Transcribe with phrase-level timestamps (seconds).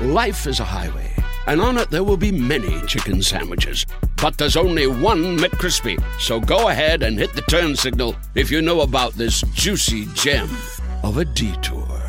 [0.00, 1.14] Life is a highway,
[1.46, 3.84] and on it there will be many chicken sandwiches.
[4.16, 6.02] But there's only one McCrispy.
[6.18, 10.48] So go ahead and hit the turn signal if you know about this juicy gem
[11.02, 12.00] of a detour.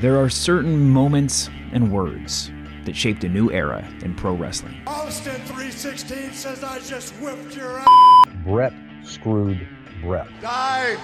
[0.00, 2.50] There are certain moments and words
[2.84, 4.74] that shaped a new era in pro wrestling.
[4.88, 8.28] Austin 316 says I just whipped your ass.
[8.44, 8.72] Bret
[9.04, 9.68] screwed
[10.02, 10.26] Bret.
[10.40, 10.96] Die,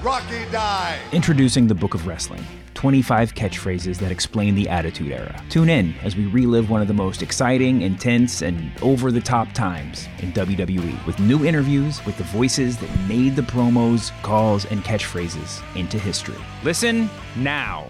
[0.00, 1.00] Rocky, die.
[1.10, 5.42] Introducing the Book of Wrestling 25 catchphrases that explain the Attitude Era.
[5.48, 9.52] Tune in as we relive one of the most exciting, intense, and over the top
[9.52, 14.82] times in WWE with new interviews with the voices that made the promos, calls, and
[14.84, 16.38] catchphrases into history.
[16.62, 17.86] Listen now.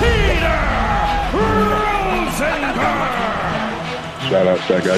[0.00, 0.68] Peter
[4.28, 4.94] Shout out Agro.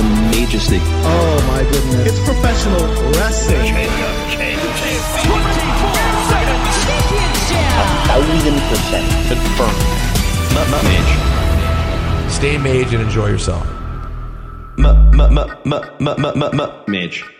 [0.00, 0.78] The majesty.
[0.80, 2.08] Oh my goodness.
[2.08, 3.74] It's professional wrestling.
[8.08, 9.82] Thousand percent confirmed.
[10.84, 12.32] Mage.
[12.32, 13.66] Stay mage and enjoy yourself.
[16.88, 17.39] Mage.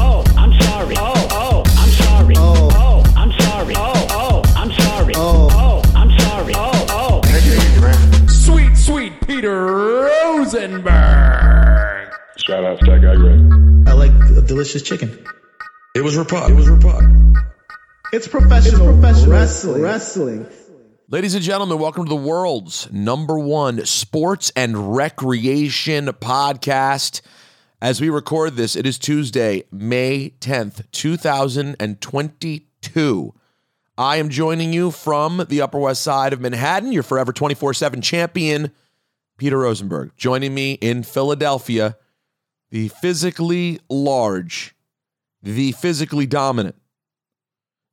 [9.41, 10.85] Peter Rosenberg.
[12.37, 13.83] Shout out Stack Agro.
[13.87, 15.25] I like a delicious chicken.
[15.95, 16.51] It was Rapod.
[16.51, 17.33] It was Rapod.
[18.13, 19.81] It's professional, wrestling.
[19.81, 20.45] wrestling.
[21.09, 27.21] Ladies and gentlemen, welcome to the world's number one sports and recreation podcast.
[27.81, 33.33] As we record this, it is Tuesday, May 10th, 2022.
[33.97, 38.01] I am joining you from the Upper West Side of Manhattan, your forever 24 7
[38.01, 38.71] champion,
[39.41, 40.11] Peter Rosenberg.
[40.17, 41.97] Joining me in Philadelphia,
[42.69, 44.75] the physically large,
[45.41, 46.75] the physically dominant,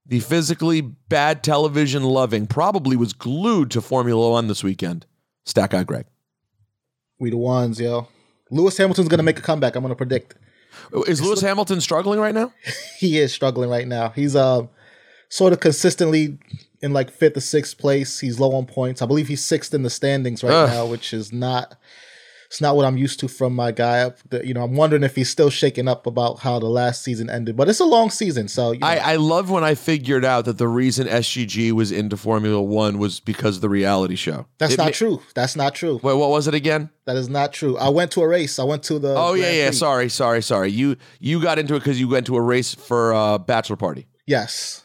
[0.04, 5.06] the physically bad television loving, probably was glued to Formula One this weekend.
[5.46, 6.04] Stat Guy Greg.
[7.18, 8.08] We the ones, yo.
[8.50, 9.74] Lewis Hamilton's gonna make a comeback.
[9.74, 10.34] I'm gonna predict.
[11.06, 12.52] Is Lewis Hamilton struggling right now?
[12.98, 14.10] He is struggling right now.
[14.10, 14.66] He's uh
[15.28, 16.38] sort of consistently
[16.80, 18.20] in like fifth or sixth place.
[18.20, 19.02] He's low on points.
[19.02, 20.68] I believe he's sixth in the standings right Ugh.
[20.70, 21.76] now, which is not
[22.46, 24.10] it's not what I'm used to from my guy.
[24.42, 27.58] You know, I'm wondering if he's still shaking up about how the last season ended.
[27.58, 30.46] But it's a long season, so you know, I, I love when I figured out
[30.46, 34.46] that the reason SGG was into Formula One was because of the reality show.
[34.56, 35.22] that's It not ma- true.
[35.34, 36.00] That's not true.
[36.02, 36.88] Wait, what was it again?
[37.04, 37.76] That is not true.
[37.76, 38.58] I went to a race.
[38.58, 39.14] I went to the.
[39.14, 39.66] Oh yeah, yeah.
[39.66, 39.76] Prix.
[39.76, 40.70] Sorry, sorry, sorry.
[40.70, 44.06] You you got into it because you went to a race for a bachelor party,
[44.26, 44.84] Yes.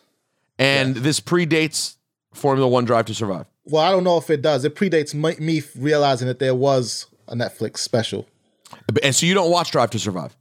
[0.57, 1.95] And this predates
[2.33, 3.45] Formula One Drive to Survive.
[3.65, 4.65] Well, I don't know if it does.
[4.65, 8.27] It predates my, me realizing that there was a Netflix special.
[9.01, 10.35] And so you don't watch Drive to Survive.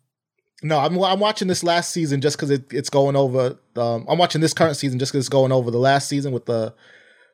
[0.62, 3.58] No, I'm I'm watching this last season just because it, it's going over.
[3.74, 6.46] Um, I'm watching this current season just because it's going over the last season with
[6.46, 6.72] the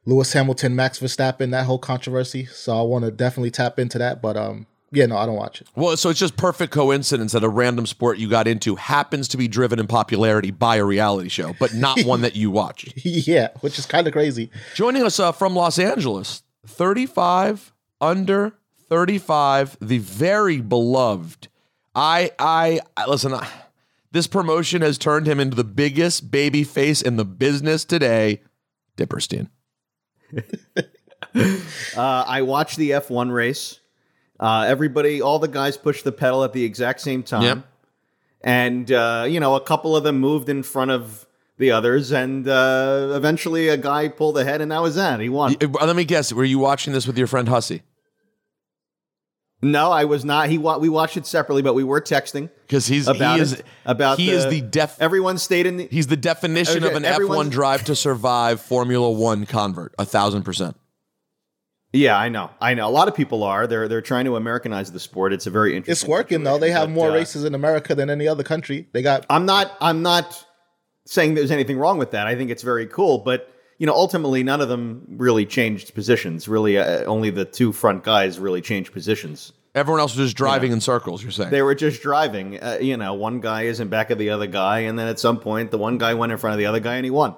[0.07, 2.47] Lewis Hamilton, Max Verstappen, that whole controversy.
[2.47, 4.23] So I want to definitely tap into that.
[4.23, 5.69] But um, yeah, no, I don't watch it.
[5.77, 9.37] Well, so it's just perfect coincidence that a random sport you got into happens to
[9.37, 12.89] be driven in popularity by a reality show, but not one that you watch.
[13.05, 14.51] yeah, which is kind of crazy.
[14.75, 18.55] Joining us uh, from Los Angeles, 35 under
[18.89, 21.49] 35, the very beloved.
[21.95, 23.35] I I I- listen.
[23.35, 23.47] I,
[24.11, 28.41] this promotion has turned him into the biggest baby face in the business today.
[28.97, 29.49] Diperstein.
[31.35, 33.81] Uh, I watched the F1 race.
[34.41, 37.43] Uh, everybody, all the guys pushed the pedal at the exact same time.
[37.43, 37.59] Yep.
[38.43, 41.27] And, uh, you know, a couple of them moved in front of
[41.57, 42.13] the others.
[42.13, 45.19] And uh, eventually a guy pulled ahead, and that was that.
[45.19, 45.57] He won.
[45.61, 46.33] Uh, Let me guess.
[46.33, 47.83] Were you watching this with your friend Hussey?
[49.61, 50.49] No, I was not.
[50.49, 52.49] He wa- We watched it separately, but we were texting.
[52.67, 54.97] Because he's About he is it, about he the- is the def.
[55.01, 55.89] Everyone stayed in the.
[55.91, 59.95] He's the definition Okay, of an F1 drive to survive Formula One convert.
[59.99, 60.77] A thousand percent.
[61.93, 62.51] Yeah, I know.
[62.61, 62.87] I know.
[62.87, 63.67] A lot of people are.
[63.67, 65.33] They're they're trying to Americanize the sport.
[65.33, 66.05] It's a very interesting.
[66.05, 66.59] It's working though.
[66.59, 68.89] They have but, more uh, races in America than any other country.
[68.93, 69.75] They got I'm not.
[69.81, 70.45] I'm not
[71.07, 72.27] saying there's anything wrong with that.
[72.27, 76.47] I think it's very cool, but you know, ultimately, none of them really changed positions.
[76.47, 79.53] Really, uh, only the two front guys really changed positions.
[79.75, 81.23] Everyone else was just driving in circles.
[81.23, 82.61] You're saying They were just driving.
[82.61, 85.19] Uh, you know, one guy is in back of the other guy, and then at
[85.21, 87.37] some point, the one guy went in front of the other guy, and he won.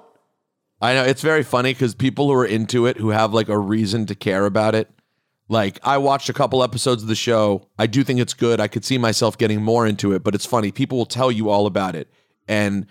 [0.81, 3.57] I know it's very funny because people who are into it, who have like a
[3.57, 4.89] reason to care about it,
[5.47, 7.67] like I watched a couple episodes of the show.
[7.77, 8.59] I do think it's good.
[8.59, 10.71] I could see myself getting more into it, but it's funny.
[10.71, 12.09] People will tell you all about it
[12.47, 12.87] and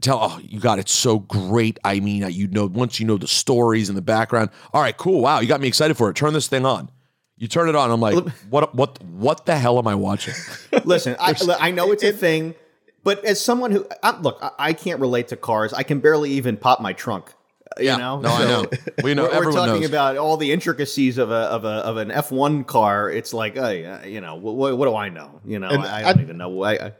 [0.00, 1.78] tell, oh, you got it so great.
[1.84, 5.20] I mean, you know, once you know the stories and the background, all right, cool.
[5.22, 6.16] Wow, you got me excited for it.
[6.16, 6.90] Turn this thing on.
[7.36, 7.90] You turn it on.
[7.90, 8.74] I'm like, what?
[8.74, 9.02] What?
[9.02, 10.34] What the hell am I watching?
[10.84, 12.54] Listen, I, I know it's a thing,
[13.02, 15.72] but as someone who I, look, I, I can't relate to cars.
[15.72, 17.32] I can barely even pop my trunk.
[17.76, 18.66] uh, Yeah, you know, no, I know.
[19.02, 19.88] We know, We're, we're talking knows.
[19.88, 23.10] about all the intricacies of a of a of an F one car.
[23.10, 25.40] It's like, uh, you know, what, what do I know?
[25.44, 26.62] You know, And I, I I- don't even know.
[26.62, 26.92] I, I,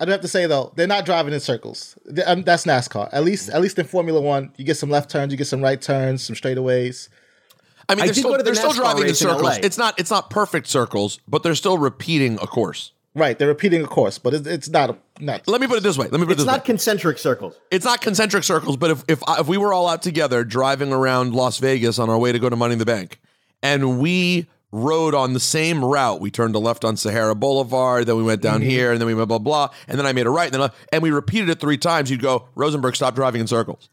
[0.00, 1.96] I do have to say though, they're not driving in circles.
[2.26, 3.08] Um, that's NASCAR.
[3.12, 5.62] At least, at least in Formula One, you get some left turns, you get some
[5.62, 7.08] right turns, some straightaways.
[7.88, 9.58] I mean, they're did still, the they're still driving in race in circles.
[9.58, 9.98] It's not.
[10.00, 12.90] It's not perfect circles, but they're still repeating a course.
[13.16, 15.46] Right, they're repeating a course, but it's, it's not a, not.
[15.46, 16.08] Let me put it this way.
[16.08, 16.52] Let me put it this way.
[16.52, 17.54] it's not concentric circles.
[17.70, 20.92] It's not concentric circles, but if if I- if we were all out together driving
[20.92, 23.20] around Las Vegas on our way to go to Money in the Bank,
[23.62, 28.16] and we rode on the same route, we turned to left on Sahara Boulevard, then
[28.16, 28.70] we went down mm-hmm.
[28.70, 30.62] here, and then we went blah blah, and then I made a right, and then
[30.62, 32.10] left, and we repeated it three times.
[32.10, 33.90] You'd go, Rosenberg, stop driving in circles.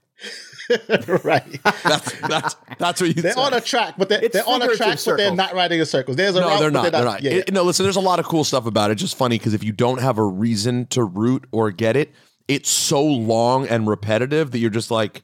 [1.24, 3.22] right, That's that's that's what you.
[3.22, 3.42] they're say.
[3.42, 5.86] on a track, but they're, they're on a figurative track, but they're not riding in
[5.86, 6.18] circles.
[6.18, 6.84] There's a No, route, they're not.
[6.84, 6.98] But not.
[6.98, 7.22] They're not.
[7.24, 7.84] Yeah, It- no, listen.
[7.84, 8.96] There's a lot of cool stuff about it.
[8.96, 12.12] Just funny because if you don't have a reason to root or get it,
[12.48, 15.24] it's so long and repetitive that you're just like,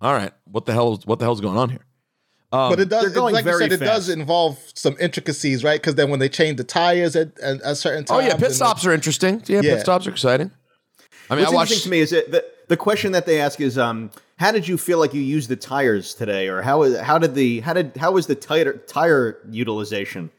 [0.00, 1.00] all right, what the hell?
[1.04, 1.84] What the hell's going on here?
[2.52, 3.12] Um, but it does.
[3.12, 5.80] They're like you very said, it does involve some intricacies, right?
[5.80, 8.44] Because then when they change the tires at, at, at certain time, Oh yeah, pit
[8.44, 9.42] and stops are interesting.
[9.46, 9.74] Yeah, Yeah.
[9.74, 10.52] pit stops are exciting.
[11.30, 11.70] I mean, What's I watched.
[11.72, 14.66] interesting to me is that the, the question that they ask is, um, how did
[14.68, 17.72] you feel like you used the tires today, or how is how did the how
[17.72, 20.30] did how was the tire tire utilization?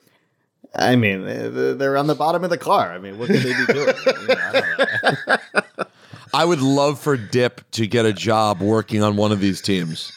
[0.76, 2.92] I mean, eh, they're on the bottom of the car.
[2.92, 3.96] I mean, what could they be doing?
[4.38, 4.64] I
[5.08, 5.86] don't know.
[6.34, 10.12] I would love for Dip to get a job working on one of these teams.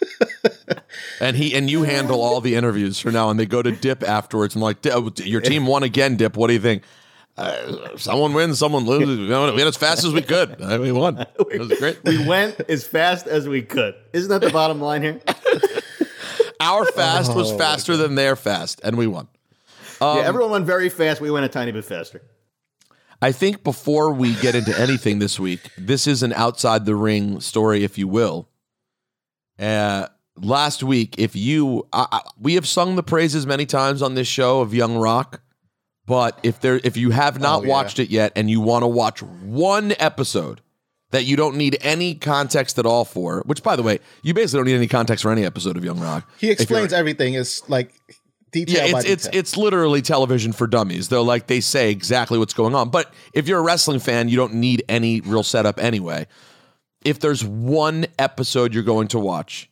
[1.21, 4.03] and he and you handle all the interviews for now, and they go to Dip
[4.03, 6.37] afterwards and like, "Dip, your team won again, Dip.
[6.37, 6.83] What do you think?
[7.39, 9.19] Uh, someone wins, someone loses.
[9.19, 10.61] We went as fast as we could.
[10.61, 11.19] Uh, We won.
[11.51, 11.99] It was great.
[12.05, 13.95] We went as fast as we could.
[14.13, 15.21] Isn't that the bottom line here?
[16.61, 19.29] Our fast was Oh, faster than their fast, and we won.
[20.01, 21.21] Um, yeah, everyone went very fast.
[21.21, 22.21] We went a tiny bit faster.
[23.23, 27.41] I think before we get into anything this week, this is an outside the ring
[27.41, 28.49] story, if you will.
[29.59, 30.07] Uh,
[30.37, 34.29] last week, if you, I, I, we have sung the praises many times on this
[34.29, 35.41] show of Young Rock,
[36.09, 37.69] but if there, if you have not Oh, yeah.
[37.69, 40.61] watched it yet and you want to watch one episode
[41.11, 44.59] that you don't need any context at all for, which by the way, you basically
[44.59, 46.29] don't need any context for any episode of Young Rock.
[46.39, 47.35] He explains everything.
[47.35, 47.95] It's like
[48.51, 49.39] detail yeah, it's it's detail.
[49.41, 51.09] it's literally television for dummies.
[51.09, 52.91] Though, like they say exactly what's going on.
[52.91, 56.27] But if you're a wrestling fan, you don't need any real setup anyway.
[57.05, 59.71] If there's one episode you're going to watch,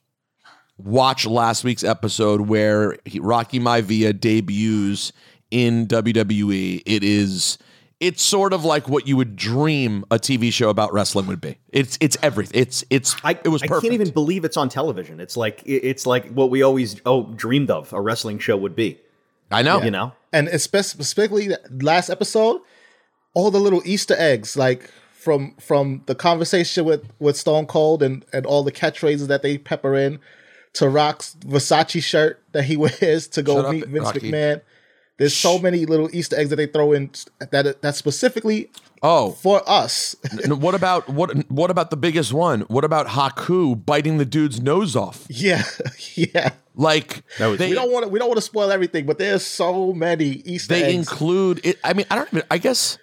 [0.79, 5.13] watch last week's episode where he, Rocky Maivia debuts
[5.51, 6.83] in WWE.
[6.85, 7.59] It is
[7.99, 11.59] it's sort of like what you would dream a TV show about wrestling would be.
[11.71, 12.61] It's it's everything.
[12.61, 15.19] It's it's I, it was I can't even believe it's on television.
[15.21, 19.01] It's like it's like what we always oh dreamed of a wrestling show would be.
[19.51, 19.81] I know.
[19.83, 22.61] You know, and it's specifically last episode,
[23.33, 28.25] all the little Easter eggs, like from from the conversation with with Stone Cold and
[28.33, 30.19] and all the catchphrases that they pepper in,
[30.75, 34.31] to Rock's Versace shirt that he wears to go Shut up, meet Vince Rocky.
[34.31, 34.61] McMahon.
[35.19, 38.71] There's so many little Easter eggs that they throw in that that specifically
[39.03, 40.17] Oh, for us.
[40.45, 41.51] And what about what?
[41.51, 42.63] What about the biggest one?
[42.63, 45.27] What about Haku biting the dude's nose off?
[45.29, 45.63] yeah,
[46.15, 46.51] yeah.
[46.75, 49.45] Like was- they We don't want to we don't want to spoil everything, but there's
[49.45, 50.95] so many Easter they eggs.
[51.11, 51.79] include it.
[51.85, 52.43] I mean, I don't even.
[52.51, 52.99] I guess.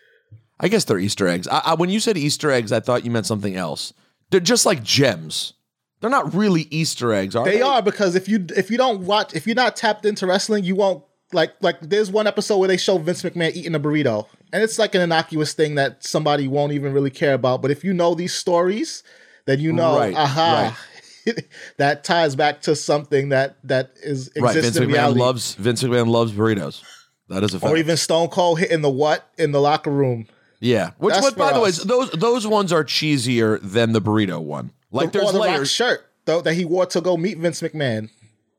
[0.60, 1.48] I guess they're Easter eggs.
[1.48, 3.92] I, I, when you said Easter eggs, I thought you meant something else.
[4.30, 5.54] They're just like gems.
[6.00, 7.56] They're not really Easter eggs, are they?
[7.56, 10.64] They are because if you if you don't watch if you're not tapped into wrestling,
[10.64, 14.28] you won't like like there's one episode where they show Vince McMahon eating a burrito.
[14.52, 17.62] And it's like an innocuous thing that somebody won't even really care about.
[17.62, 19.04] But if you know these stories,
[19.46, 20.78] then you know, Right, aha.
[21.78, 24.56] that ties back to something that that is Right.
[24.56, 25.20] Vince in McMahon reality.
[25.20, 26.84] loves Vince McMahon loves burritos.
[27.30, 27.72] That is a fact.
[27.72, 30.28] or even Stone Cold hitting the what in the locker room.
[30.60, 30.92] yeah.
[30.98, 34.40] Which, That's what, by for the way, those those ones are cheesier than the burrito
[34.42, 34.72] one.
[34.92, 38.10] Like or there's the Rock shirt though that he wore to go meet Vince McMahon.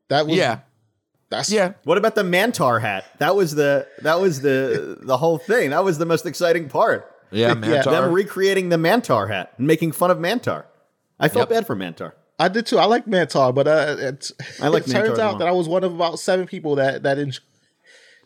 [0.08, 0.60] That was Yeah.
[1.34, 1.72] That's Yeah.
[1.84, 3.04] What about the Mantaur hat?
[3.18, 5.70] That was the that was the the whole thing.
[5.70, 7.10] That was the most exciting part.
[7.30, 7.82] Yeah, Yeah.
[7.82, 10.64] Them recreating the Mantaur hat and making fun of Mantaur.
[11.18, 11.56] I felt Yep.
[11.58, 12.12] bad for Mantaur.
[12.38, 12.78] I did too.
[12.78, 15.38] I like Mantaur, but uh, it, I like it Mantaur turns out well.
[15.38, 17.40] that I was one of about seven people that that enjoy,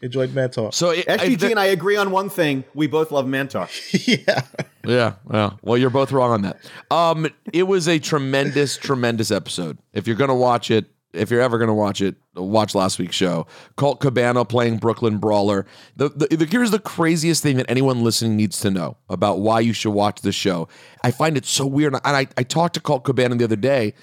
[0.02, 0.72] enjoyed Mantaur.
[0.72, 2.64] so it, I- SGG and I agree on one thing.
[2.74, 3.68] We both love Mantaur.
[4.26, 4.40] yeah,
[4.86, 5.50] Yeah, yeah.
[5.62, 6.58] Well, you're both wrong on that.
[6.90, 9.78] Um, it was a tremendous, tremendous episode.
[9.92, 10.86] If you're gonna watch it,
[11.18, 13.46] if you're ever gonna watch it, watch last week's show.
[13.76, 15.66] Colt Cabana playing Brooklyn Brawler.
[15.96, 19.60] The, the, the here's the craziest thing that anyone listening needs to know about why
[19.60, 20.68] you should watch the show.
[21.02, 23.94] I find it so weird, and I, I talked to Colt Cabana the other day,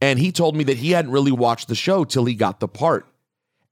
[0.00, 2.68] and he told me that he hadn't really watched the show till he got the
[2.68, 3.06] part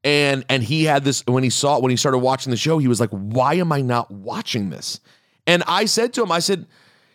[0.04, 2.88] and and he had this when he saw when he started watching the show he
[2.88, 5.00] was like why am i not watching this
[5.46, 6.66] and i said to him i said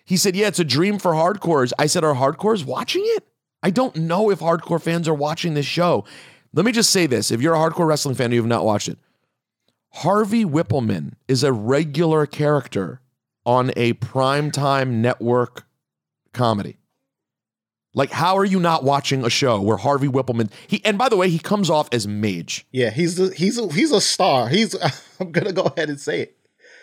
[0.05, 3.27] he said yeah it's a dream for hardcores i said are hardcores watching it
[3.67, 6.05] i don't know if hardcore fans are watching this show
[6.53, 8.65] let me just say this if you're a hardcore wrestling fan and you have not
[8.65, 8.97] watched it
[9.89, 13.01] harvey wippleman is a regular character
[13.45, 15.65] on a primetime network
[16.33, 16.77] comedy
[17.93, 21.17] like how are you not watching a show where harvey wippleman he and by the
[21.17, 22.89] way he comes off as mage yeah.
[22.91, 24.47] He's a, he's a, he's a star.
[24.49, 24.75] He's.
[25.19, 26.36] I'm gonna go ahead and say it.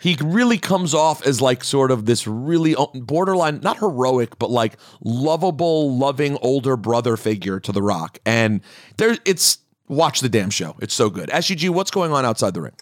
[0.05, 4.77] He really comes off as like sort of this really borderline not heroic but like
[5.03, 8.19] lovable loving older brother figure to the rock.
[8.27, 8.61] And
[8.99, 10.77] there it's watch the damn show.
[10.81, 11.31] It's so good.
[11.43, 12.75] Sug what's going on outside the ring?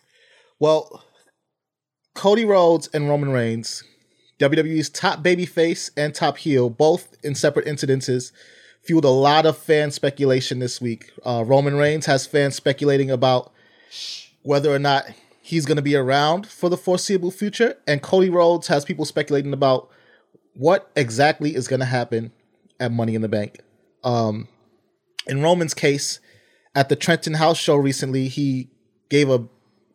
[0.59, 1.05] Well,
[2.17, 3.85] Cody Rhodes and Roman Reigns,
[4.41, 8.33] WWE's top babyface and top heel, both in separate incidences,
[8.83, 11.13] fueled a lot of fan speculation this week.
[11.25, 13.53] Uh, Roman Reigns has fans speculating about
[14.43, 15.05] whether or not
[15.43, 19.53] he's going to be around for the foreseeable future, and Cody Rhodes has people speculating
[19.53, 19.91] about
[20.55, 22.33] what exactly is going to happen
[22.79, 23.61] at Money in the Bank.
[24.05, 24.49] Um,
[25.27, 26.21] in Roman's case,
[26.75, 28.71] at the Trenton House show recently, he
[29.09, 29.47] gave a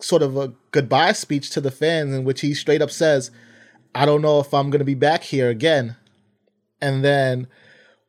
[0.01, 3.31] sort of a goodbye speech to the fans in which he straight up says,
[3.95, 5.95] I don't know if I'm going to be back here again.
[6.81, 7.47] And then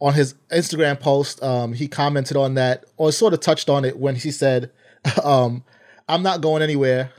[0.00, 3.96] on his Instagram post, um, he commented on that or sort of touched on it
[3.96, 4.70] when he said,
[5.24, 5.64] um,
[6.08, 7.12] I'm not going anywhere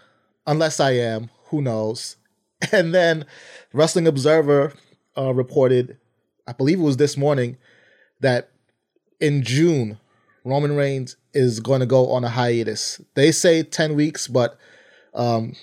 [0.49, 1.29] unless I am.
[1.45, 2.17] Who knows?
[2.73, 3.25] And then
[3.71, 4.73] Wrestling Observer
[5.17, 5.97] uh, reported,
[6.45, 7.55] I believe it was this morning,
[8.19, 8.49] that
[9.21, 9.97] in June,
[10.43, 12.99] Roman Reigns is going to go on a hiatus.
[13.13, 14.57] They say 10 weeks, but
[15.13, 15.55] um,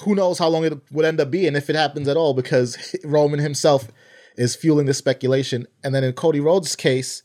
[0.00, 2.94] who knows how long it would end up being if it happens at all because
[3.04, 3.88] Roman himself
[4.36, 5.66] is fueling the speculation.
[5.82, 7.22] And then in Cody Rhodes' case,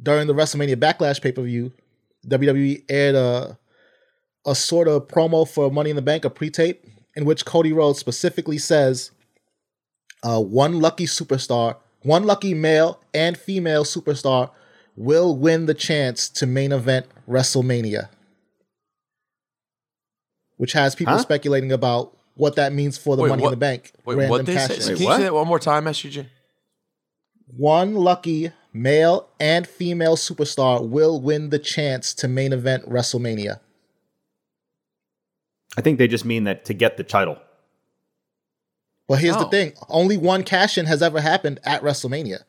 [0.00, 1.72] during the WrestleMania Backlash pay per view,
[2.28, 3.58] WWE aired a,
[4.46, 6.84] a sort of promo for Money in the Bank, a pre tape,
[7.14, 9.10] in which Cody Rhodes specifically says
[10.22, 14.50] uh, one lucky superstar, one lucky male and female superstar
[14.96, 18.08] will win the chance to main event WrestleMania.
[20.56, 21.20] Which has people Huh?
[21.22, 23.92] speculating about what that means for the Wait, Money what- in the Bank.
[24.04, 24.96] wait random what they cash say in.
[24.98, 26.24] can you say that one more time sug
[27.48, 33.60] One lucky male and female superstar will win the chance to main event WrestleMania.
[35.76, 37.38] I think they just mean that to get the title.
[39.08, 39.50] Well, here's the Oh.
[39.50, 42.40] thing: only one cash in has ever happened at WrestleMania.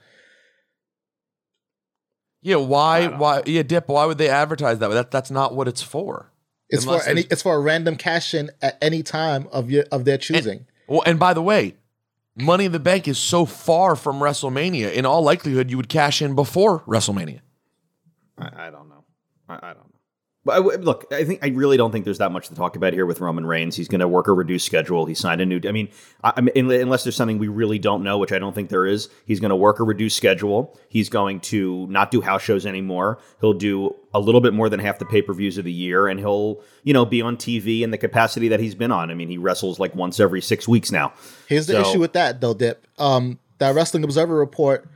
[2.41, 5.81] yeah why why yeah dip why would they advertise that that that's not what it's
[5.81, 6.31] for
[6.69, 7.21] It's Unless for any.
[7.31, 10.65] It's for a random cash in at any time of your of their choosing.
[10.87, 11.75] Well, and by the way,
[12.35, 14.91] Money in the Bank is so far from WrestleMania.
[14.93, 17.39] In all likelihood, you would cash in before WrestleMania.
[18.37, 19.03] I, I don't know.
[19.49, 19.86] I, I don't know.
[20.47, 22.93] But I, look, I think I really don't think there's that much to talk about
[22.93, 23.75] here with Roman Reigns.
[23.75, 25.05] He's going to work a reduced schedule.
[25.05, 25.59] He signed a new.
[25.67, 25.89] I mean,
[26.23, 28.85] I, I mean, unless there's something we really don't know, which I don't think there
[28.85, 30.73] is, he's going to work a reduced schedule.
[30.87, 33.19] He's going to not do house shows anymore.
[33.41, 36.07] He'll do a little bit more than half the pay per views of the year,
[36.07, 39.11] and he'll you know be on TV in the capacity that he's been on.
[39.11, 41.11] I mean, he wrestles like once every six weeks now.
[41.49, 42.87] Here's the So- issue with that, though, Dip.
[42.97, 44.87] Um, that Wrestling Observer report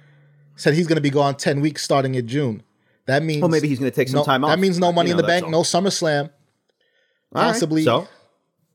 [0.55, 2.63] said he's going to be gone ten weeks starting in June.
[3.11, 4.51] That means Well, maybe he's going to take some no, time off.
[4.51, 5.51] That means no You Money know, in the Bank, all.
[5.51, 6.23] no SummerSlam.
[6.23, 7.83] All right, Possibly.
[7.83, 8.07] so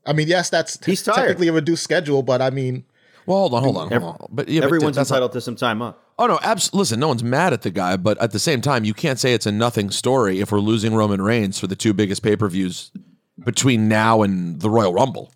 [0.06, 1.16] I mean, yes, that's He's tired.
[1.16, 2.84] technically a reduced schedule, but I mean,
[3.26, 4.28] Well, hold on, hold on, hold on.
[4.30, 5.96] But yeah, but everyone's that's not- entitled to some time off.
[6.18, 8.84] oh no, abs- listen, no one's mad at the guy, but at the same time,
[8.84, 11.92] you can't say it's a nothing story if we're losing Roman Reigns for the two
[11.92, 12.92] biggest pay per views
[13.44, 15.32] between now and the Royal Rumble.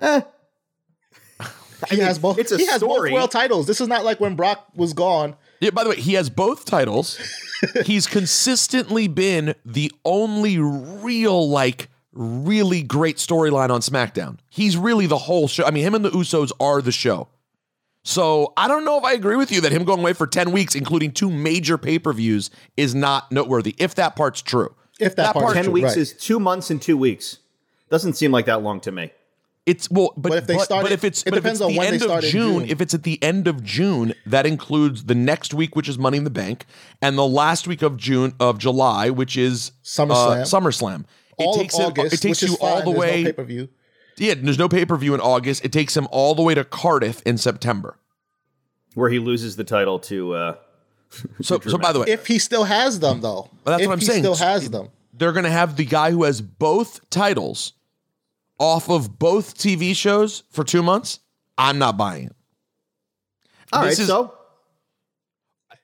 [0.00, 0.22] Eh,
[1.90, 2.38] he has both.
[2.38, 3.10] it's a he has story.
[3.10, 3.66] both world titles.
[3.66, 5.36] This is not like when Brock was gone.
[5.64, 7.18] Yeah, by the way, he has both titles.
[7.86, 14.38] He's consistently been the only real, like, really great storyline on SmackDown.
[14.50, 15.64] He's really the whole show.
[15.64, 17.28] I mean, him and the Usos are the show.
[18.02, 20.52] So I don't know if I agree with you that him going away for 10
[20.52, 24.74] weeks, including two major pay per views, is not noteworthy, if that part's true.
[25.00, 25.96] If that, That part, part- Ten true, weeks right.
[25.96, 27.38] is two months and two weeks.
[27.90, 29.10] Doesn't seem like that long to me.
[29.66, 31.60] It's well, but, But if they but, started- but if it's it but if depends
[31.60, 32.68] it's on the when they end of June, June.
[32.68, 36.18] if it's at the end of June, that includes the next week, which is Money
[36.18, 36.66] in the Bank,
[37.00, 40.10] and the last week of June of July, which is SummerSlam.
[40.10, 41.04] Uh, SummerSlam.
[41.38, 42.70] all it takes of August, it takes which you is fine.
[42.70, 43.22] all the There's way.
[43.22, 43.68] no pay per view.
[44.18, 45.64] yeah, there's no pay per view in August.
[45.64, 47.96] It takes him all the way to Cardiff in September.
[48.94, 50.54] Where he loses the title to uh
[51.42, 53.92] So, so by the way, If he still has them, though, Well, that's if what
[53.94, 54.22] I'm he saying.
[54.24, 54.88] still has them.
[55.14, 57.72] they're going to have the guy who has both titles
[58.58, 61.20] off of both TV shows for two months.
[61.58, 62.36] I'm not buying it.
[63.72, 64.34] All right, This is- so
[65.70, 65.76] I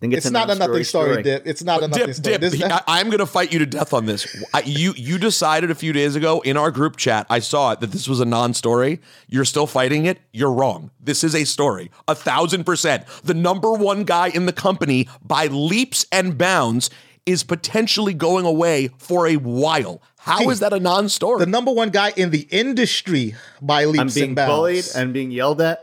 [0.00, 1.46] think It's, not a nothing story, Dip.
[1.46, 2.32] It's not a nothing Dip, story.
[2.38, 2.40] dip.
[2.40, 4.26] This- he- I, I'm going to fight you to death on this.
[4.54, 7.26] I, you you decided a few days ago in our group chat.
[7.28, 9.00] I saw it that this was a non-story.
[9.28, 10.18] You're still fighting it.
[10.32, 10.90] You're wrong.
[11.00, 11.90] This is a story.
[12.08, 13.04] A thousand percent.
[13.24, 16.88] The number one guy in the company by leaps and bounds
[17.26, 20.00] is potentially going away for a while.
[20.20, 21.40] How is that a non-story?
[21.40, 24.50] the number one guy in the industry by leaps I'm being and bounds.
[24.50, 25.82] bullied and being yelled at.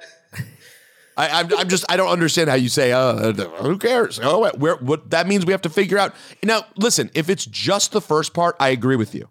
[1.18, 4.20] I, I'm, I'm just I don't understand how you say uh, who cares?
[4.22, 6.14] Oh, where what that means we have to figure out.
[6.44, 9.28] Now, listen, if it's just the first part, I agree with you.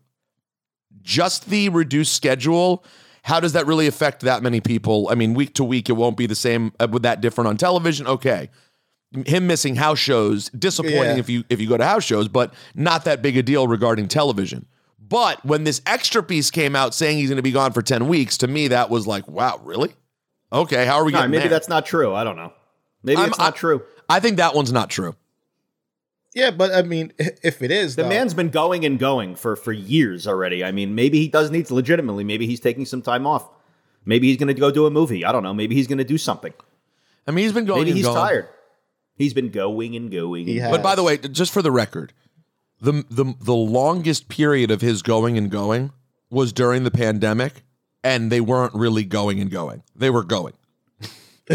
[1.03, 2.85] Just the reduced schedule,
[3.23, 5.09] how does that really affect that many people?
[5.09, 7.57] I mean, week to week, it won't be the same uh, with that different on
[7.57, 8.09] television.
[8.09, 8.51] Okay,
[9.25, 11.19] him missing house shows disappointing Yeah.
[11.19, 14.09] if you if you go to house shows, but not that big a deal regarding
[14.09, 14.67] television.
[15.09, 18.09] But when this extra piece came out saying he's going to be gone for ten
[18.09, 19.95] weeks, to me that was like, wow, really?
[20.53, 21.49] Okay, how are we All right, getting maybe there?
[21.51, 22.15] that's not true.
[22.15, 22.53] I don't know.
[23.03, 23.83] Maybe I'm- it's not I- true.
[24.09, 25.17] I think that one's not true.
[26.35, 29.57] Yeah, but I mean, if it is, The though, man's been going and going for
[29.57, 30.63] for years already.
[30.65, 32.25] I mean, maybe he does need to legitimately.
[32.25, 33.49] Maybe he's taking some time off.
[34.05, 35.25] Maybe he's going to go do a movie.
[35.25, 35.55] I don't know.
[35.55, 36.53] Maybe he's going to do something.
[37.27, 37.81] I mean, he's been going.
[37.81, 38.17] Maybe and he's going.
[38.19, 38.49] tired.
[39.17, 40.47] He's been going and going.
[40.47, 40.71] He and has.
[40.71, 42.13] But by the way, just for the record,
[42.81, 45.93] the the the longest period of his going and going
[46.31, 47.63] was during the pandemic,
[48.05, 49.83] and they weren't really going and going.
[49.95, 50.55] They were going.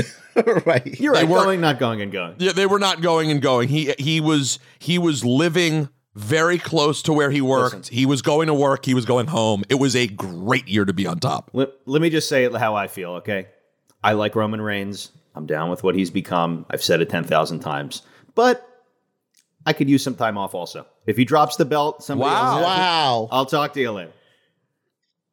[0.65, 0.99] right.
[0.99, 1.19] You're right.
[1.21, 2.35] They weren't- Going, not going and going.
[2.37, 3.67] Yeah, they were not going and going.
[3.69, 7.75] He he was he was living very close to where he worked.
[7.75, 7.95] Listen.
[7.95, 8.85] He was going to work.
[8.85, 9.63] He was going home.
[9.69, 11.49] It was a great year to be on top.
[11.53, 13.47] Let, let me just say it how I feel, okay?
[14.03, 15.11] I like Roman Reigns.
[15.35, 16.65] I'm down with what he's become.
[16.69, 18.01] I've said it 10,000 times.
[18.35, 18.67] But
[19.65, 20.87] I could use some time off also.
[21.05, 22.57] If he drops the belt, somebody Wow.
[22.57, 23.27] else Wow.
[23.31, 24.11] I'll talk to you later.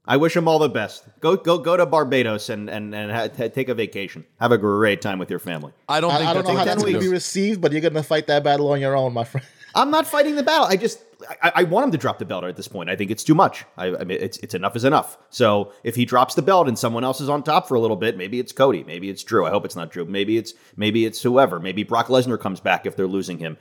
[0.04, 1.04] I wish him all the best.
[1.20, 4.24] Go go go to Barbados and and, and ha- ta- take a vacation.
[4.40, 5.72] Have a great time with your family.
[5.88, 7.72] I don't I, think I don't know how what that's going to be received, but
[7.72, 9.46] you're going to fight that battle on your own, my friend.
[9.74, 10.66] I'm not fighting the battle.
[10.66, 11.02] I just
[11.42, 12.88] I, I want him to drop the belt at this point.
[12.88, 13.66] I think it's too much.
[13.76, 15.18] I, I mean, it's it's enough is enough.
[15.28, 17.96] So if he drops the belt and someone else is on top for a little
[17.96, 19.44] bit, maybe it's Cody, maybe it's Drew.
[19.44, 20.06] I hope it's not Drew.
[20.06, 21.60] Maybe it's maybe it's whoever.
[21.60, 23.58] Maybe Brock Lesnar comes back if they're losing him.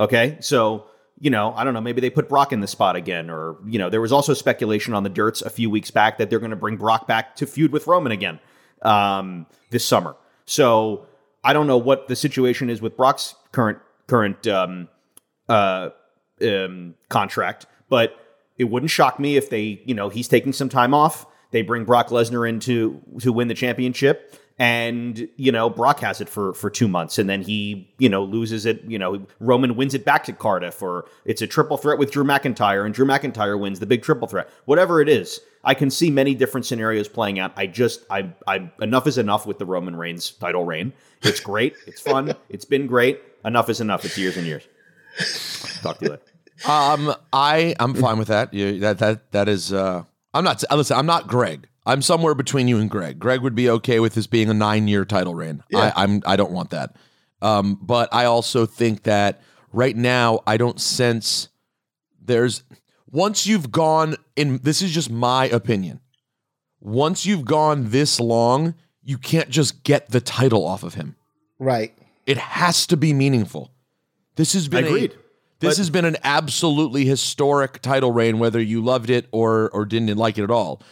[0.00, 0.86] Okay, so
[1.20, 1.82] you know, I don't know.
[1.82, 4.94] Maybe they put Brock in the spot again, or you know, there was also speculation
[4.94, 7.46] on the Dirts a few weeks back that they're going to bring Brock back to
[7.46, 8.40] feud with Roman again
[8.80, 10.16] um, this summer.
[10.46, 11.06] So
[11.44, 14.88] I don't know what the situation is with Brock's current current um,
[15.48, 15.90] uh,
[16.42, 18.16] um, contract, but
[18.56, 21.26] it wouldn't shock me if they, you know, he's taking some time off.
[21.50, 26.20] They bring Brock Lesnar in to to win the championship, and you know Brock has
[26.20, 28.84] it for for two months, and then he, you know, loses it.
[28.86, 32.24] You know, Roman wins it back to Cardiff, or it's a triple threat with Drew
[32.24, 34.50] McIntyre, and Drew McIntyre wins the big triple threat.
[34.66, 37.52] Whatever it is, I can see many different scenarios playing out.
[37.56, 40.92] I just, I, I, enough is enough with the Roman Reigns title reign.
[41.22, 43.22] It's great, it's fun, it's been great.
[43.42, 44.04] Enough is enough.
[44.04, 44.68] It's years and years.
[45.80, 46.22] Talk to you later.
[46.68, 48.52] Um, I I'm fine with that.
[48.52, 49.72] You, that that that is.
[49.72, 50.62] Uh, I'm not.
[50.70, 51.66] Listen, I'm not Greg.
[51.86, 53.18] I'm somewhere between you and Greg.
[53.18, 55.62] Greg would be okay with this being a nine year title reign.
[55.74, 56.22] I, I'm.
[56.26, 56.94] I don't want that.
[57.42, 59.40] Um, but I also think that
[59.72, 61.48] right now I don't sense
[62.20, 62.62] there's
[63.10, 64.58] once you've gone in.
[64.62, 66.00] This is just my opinion.
[66.80, 71.16] Once you've gone this long, you can't just get the title off of him.
[71.58, 71.96] Right.
[72.26, 73.72] It has to be meaningful.
[74.36, 75.12] This has been Agreed.
[75.12, 75.16] A,
[75.60, 79.84] this But- has been an absolutely historic title reign, whether you loved it or or
[79.84, 80.82] didn't like it at all.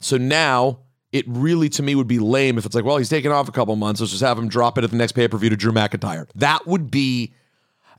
[0.00, 0.80] So now
[1.12, 3.52] it really to me would be lame if it's like, well, he's taking off a
[3.52, 4.00] couple months.
[4.00, 6.28] Let's just have him drop it at the next pay per view to Drew McIntyre.
[6.34, 7.32] That would be.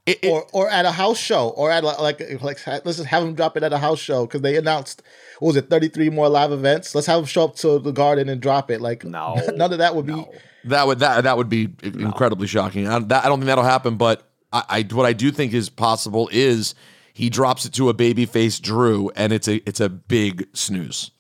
[0.06, 3.06] It, it- or or at a house show, or at like like, like let's just
[3.06, 5.02] have him drop it at a house show because they announced
[5.40, 6.96] what was it thirty three more live events.
[6.96, 8.80] Let's have them show up to the Garden and drop it.
[8.80, 10.26] Like No, none of that would be.
[10.64, 12.88] That would that that would be incredibly shocking.
[12.88, 13.98] I, that, I don't think that'll happen.
[13.98, 16.74] But I, I what I do think is possible is
[17.14, 21.12] he drops it to a babyface Drew, and it's a it's a big snooze.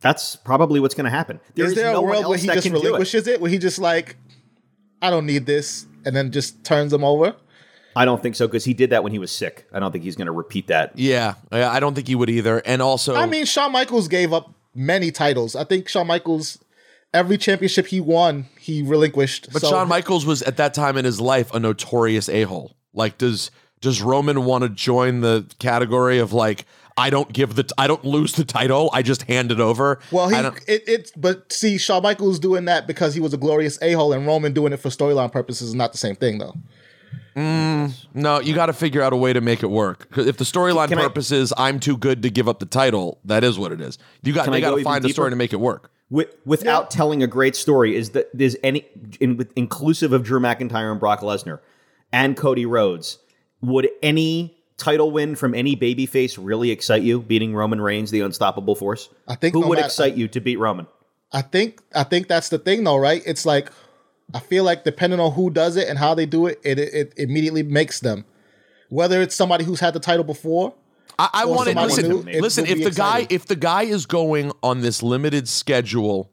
[0.00, 1.40] That's probably what's going to happen.
[1.54, 2.84] is there no a world where he just can do it.
[2.84, 3.40] relinquishes it?
[3.40, 4.16] Where he just like,
[5.02, 7.36] I don't need this, and then just turns them over?
[7.96, 9.66] I don't think so because he did that when he was sick.
[9.72, 10.98] I don't think he's going to repeat that.
[10.98, 12.62] Yeah, I I don't think he would either.
[12.64, 15.56] And also, I mean, Shawn Michaels gave up many titles.
[15.56, 16.62] I think Shawn Michaels,
[17.12, 19.52] every championship he won, he relinquished.
[19.52, 22.76] But So- Shawn Michaels was at that time in his life a notorious a hole.
[22.94, 26.66] Like, does does Roman want to join the category of like
[27.00, 29.98] I don't give the I don't lose the title, I just hand it over?
[30.12, 33.38] Well, he I it, it's but see, Shawn Michaels doing that because he was a
[33.38, 36.38] glorious a hole, and Roman doing it for storyline purposes is not the same thing,
[36.38, 36.54] though.
[37.34, 40.08] Mm, no, you got to figure out a way to make it work.
[40.16, 43.18] if the storyline Can I- purpose is I'm too good to give up the title,
[43.24, 43.98] that is what it is.
[44.22, 44.48] You got.
[44.48, 45.90] I got to even find a story to make it work.
[46.10, 48.84] With, without telling a great story, is that there's any
[49.20, 51.60] in, with, inclusive of Drew McIntyre and Brock Lesnar
[52.12, 53.18] and Cody Rhodes.
[53.62, 57.20] Would any title win from any babyface really excite you?
[57.20, 59.08] Beating Roman Reigns, the unstoppable force.
[59.28, 60.86] I think who no would matter- excite you to beat Roman?
[61.32, 63.22] I think I think that's the thing, though, right?
[63.24, 63.70] It's like
[64.34, 66.94] I feel like depending on who does it and how they do it, it it,
[66.94, 68.24] it immediately makes them.
[68.88, 70.74] Whether it's somebody who's had the title before,
[71.18, 72.08] I, I want to listen.
[72.08, 75.48] new, it listen, if be the guy if the guy is going on this limited
[75.48, 76.32] schedule,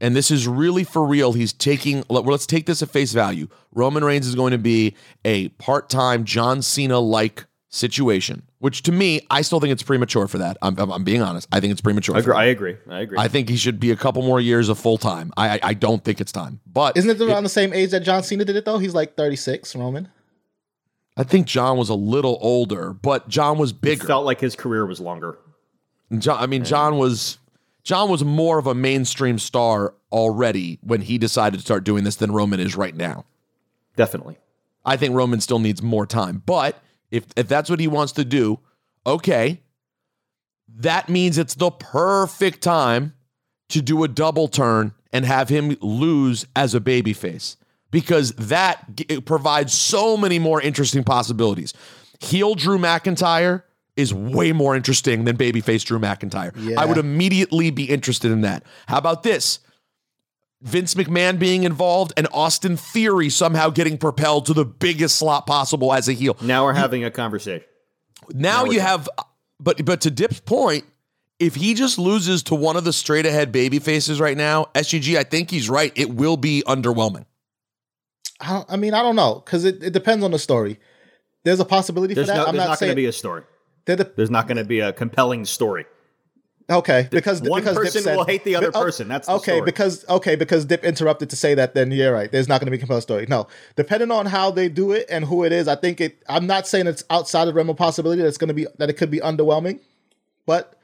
[0.00, 2.02] and this is really for real, he's taking.
[2.08, 3.48] let- Let's take this at face value.
[3.72, 8.92] Roman Reigns is going to be a part time John Cena like situation, which to
[8.92, 10.58] me, I still think it's premature for that.
[10.60, 11.48] I'm, I'm, I'm being honest.
[11.50, 12.14] I think it's premature.
[12.14, 12.36] I agree.
[12.36, 12.76] I agree.
[12.88, 13.18] I agree.
[13.18, 15.32] I think he should be a couple more years of full time.
[15.36, 18.00] I, I I don't think it's time, but isn't it around the same age that
[18.00, 18.78] John Cena did it though?
[18.78, 20.08] He's like thirty six, Roman.
[21.16, 24.06] I think John was a little older, but John was bigger.
[24.06, 25.38] Felt like his career was longer.
[26.18, 27.38] John, I mean, John was
[27.84, 32.16] John was more of a mainstream star already when he decided to start doing this
[32.16, 33.24] than Roman is right now.
[33.96, 34.38] Definitely.
[34.84, 36.78] I think Roman still needs more time, but
[37.12, 38.58] if if that's what he wants to do,
[39.06, 39.60] okay,
[40.68, 43.14] that means it's the perfect time
[43.68, 47.56] to do a double turn and have him lose as a babyface
[47.90, 48.84] because that
[49.26, 51.74] provides so many more interesting possibilities.
[52.20, 53.62] Heel Drew McIntyre
[53.94, 56.54] is way more interesting than babyface Drew McIntyre.
[56.78, 58.64] I would immediately be interested in that.
[58.86, 59.58] How about this?
[60.62, 65.92] Vince McMahon being involved and Austin Theory somehow getting propelled to the biggest slot possible
[65.92, 66.36] as a heel.
[66.40, 67.66] Now we're having a conversation.
[68.30, 69.08] Now you have,
[69.58, 70.84] but but to Dip's point,
[71.40, 75.16] if he just loses to one of the straight ahead baby faces right now, SGG,
[75.18, 75.92] I think he's right.
[75.96, 77.26] It will be underwhelming.
[78.40, 80.78] I, don't, I mean, I don't know because it, it depends on the story.
[81.44, 82.38] There's a possibility There's for that.
[82.38, 83.42] no, I'm there's not, not, going to be a story.
[83.84, 85.86] the- There's not going to be a compelling story.
[86.70, 89.08] Okay because One because Dip person said- will hate the other Oh, person.
[89.08, 89.60] That's the okay story.
[89.62, 91.74] because okay because Dip interrupted to say that.
[91.74, 92.30] Then you're right.
[92.30, 93.26] There's not going to be a compelling story.
[93.28, 93.46] No,
[93.76, 96.22] depending on how they do it and who it is, I think it.
[96.28, 98.22] I'm not saying it's outside of the realm of possibility.
[98.22, 99.80] That's going to be that it could be underwhelming,
[100.46, 100.78] but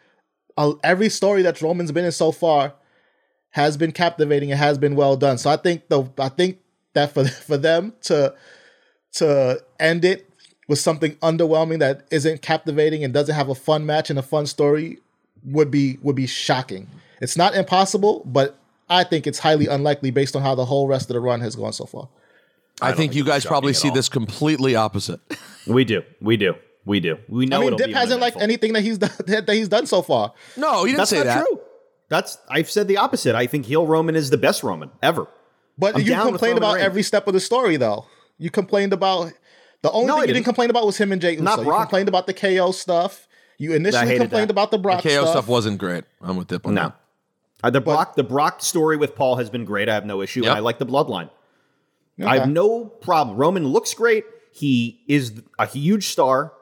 [0.57, 2.75] uh, every story that Roman's been in so far
[3.51, 5.39] has been captivating and has been well done.
[5.39, 6.59] So I think the I think
[6.95, 8.35] that for for them to
[9.15, 10.29] to end it
[10.69, 14.45] with something underwhelming that isn't captivating and doesn't have a fun match and a fun
[14.47, 14.99] story
[15.45, 16.89] would be would be shocking.
[17.21, 21.11] It's not impossible, but I think it's highly unlikely based on how the whole rest
[21.11, 22.09] of the run has gone so far.
[22.81, 25.21] I, think you guys probably see this completely opposite.
[25.67, 26.03] We do.
[26.23, 26.55] We do.
[26.87, 27.19] We do.
[27.29, 29.85] We know I mean, it'll Dip hasn't liked anything that he's done that he's done
[29.85, 30.33] so far.
[30.57, 31.47] No, he didn't That's say not that.
[31.47, 31.61] true.
[32.09, 33.35] That's I've said the opposite.
[33.35, 35.27] I think heel Roman is the best Roman ever.
[35.77, 36.87] But I'm you complained about Reigns.
[36.87, 38.07] every step of the story, though.
[38.39, 39.33] You complained about
[39.83, 40.45] the only No, thing you didn't didn't.
[40.47, 41.43] complain about was him and Jay Uso.
[41.45, 41.83] Not You Brock.
[41.83, 43.29] complained about the KO stuff.
[43.59, 44.51] You initially complained that.
[44.51, 45.29] about the Brock The KO stuff.
[45.31, 46.05] stuff wasn't great.
[46.23, 46.83] I'm with Dip on No.
[46.83, 46.97] that.
[47.63, 49.89] Uh, the Brock the Brock story with Paul has been great.
[49.89, 50.41] I have no issue.
[50.43, 50.49] Yep.
[50.51, 51.29] And I like the bloodline.
[52.25, 53.37] I have no problem.
[53.37, 54.25] Roman looks great.
[54.53, 56.53] He is a huge star,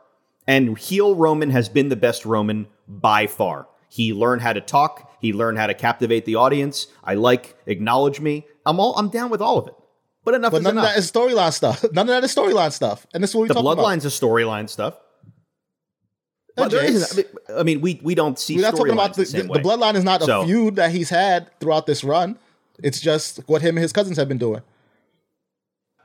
[0.46, 3.66] and heel Roman has been the best Roman by far.
[3.88, 5.10] He learned how to talk.
[5.20, 6.88] He learned how to captivate the audience.
[7.04, 8.46] I like acknowledge me.
[8.66, 9.74] I'm all I'm down with all of it.
[10.24, 10.84] But enough But is none enough.
[10.88, 11.84] of that is storyline stuff.
[11.92, 13.06] None of that is storyline stuff.
[13.14, 13.84] And this is what we the talking about.
[13.84, 14.98] bloodline's a storyline stuff.
[16.56, 18.56] There isn't- I mean, I mean, we we don't see.
[18.56, 21.50] We're not talking about the, the, the bloodline is not a feud that he's had
[21.60, 22.38] throughout this run.
[22.82, 24.62] It's just what him and his cousins have been doing.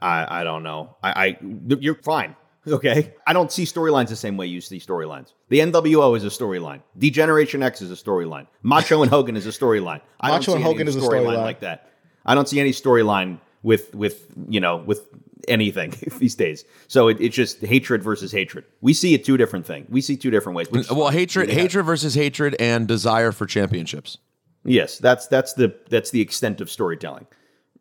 [0.02, 0.96] I, I don't know.
[1.04, 1.38] I, I
[1.80, 2.36] you're fine.
[2.68, 3.12] Okay.
[3.26, 5.34] I don't see storylines the same way you see storylines.
[5.50, 6.84] The NWO is a storyline.
[6.96, 8.46] D-Generation X is a storyline.
[8.62, 10.00] Macho and Hogan is a storyline.
[10.22, 11.42] Macho and Hogan is a storyline storyline.
[11.42, 11.90] like that.
[12.24, 15.08] I don't see any storyline with with you know with
[15.48, 16.66] anything these days.
[16.88, 18.66] So it, it's just hatred versus hatred.
[18.82, 19.88] We see it two different things.
[19.90, 20.68] We see two different ways.
[20.90, 24.18] Well, hatred, hatred versus hatred, and desire for championships.
[24.64, 27.28] Yes, that's that's the that's the extent of storytelling.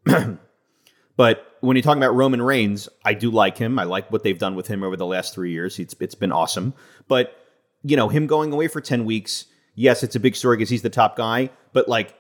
[1.16, 3.78] but when you're talking about Roman Reigns, I do like him.
[3.78, 5.78] I like what they've done with him over the last three years.
[5.78, 6.74] It's it's been awesome.
[7.08, 7.36] But
[7.82, 10.82] you know, him going away for ten weeks, yes, it's a big story because he's
[10.82, 11.50] the top guy.
[11.72, 12.14] But like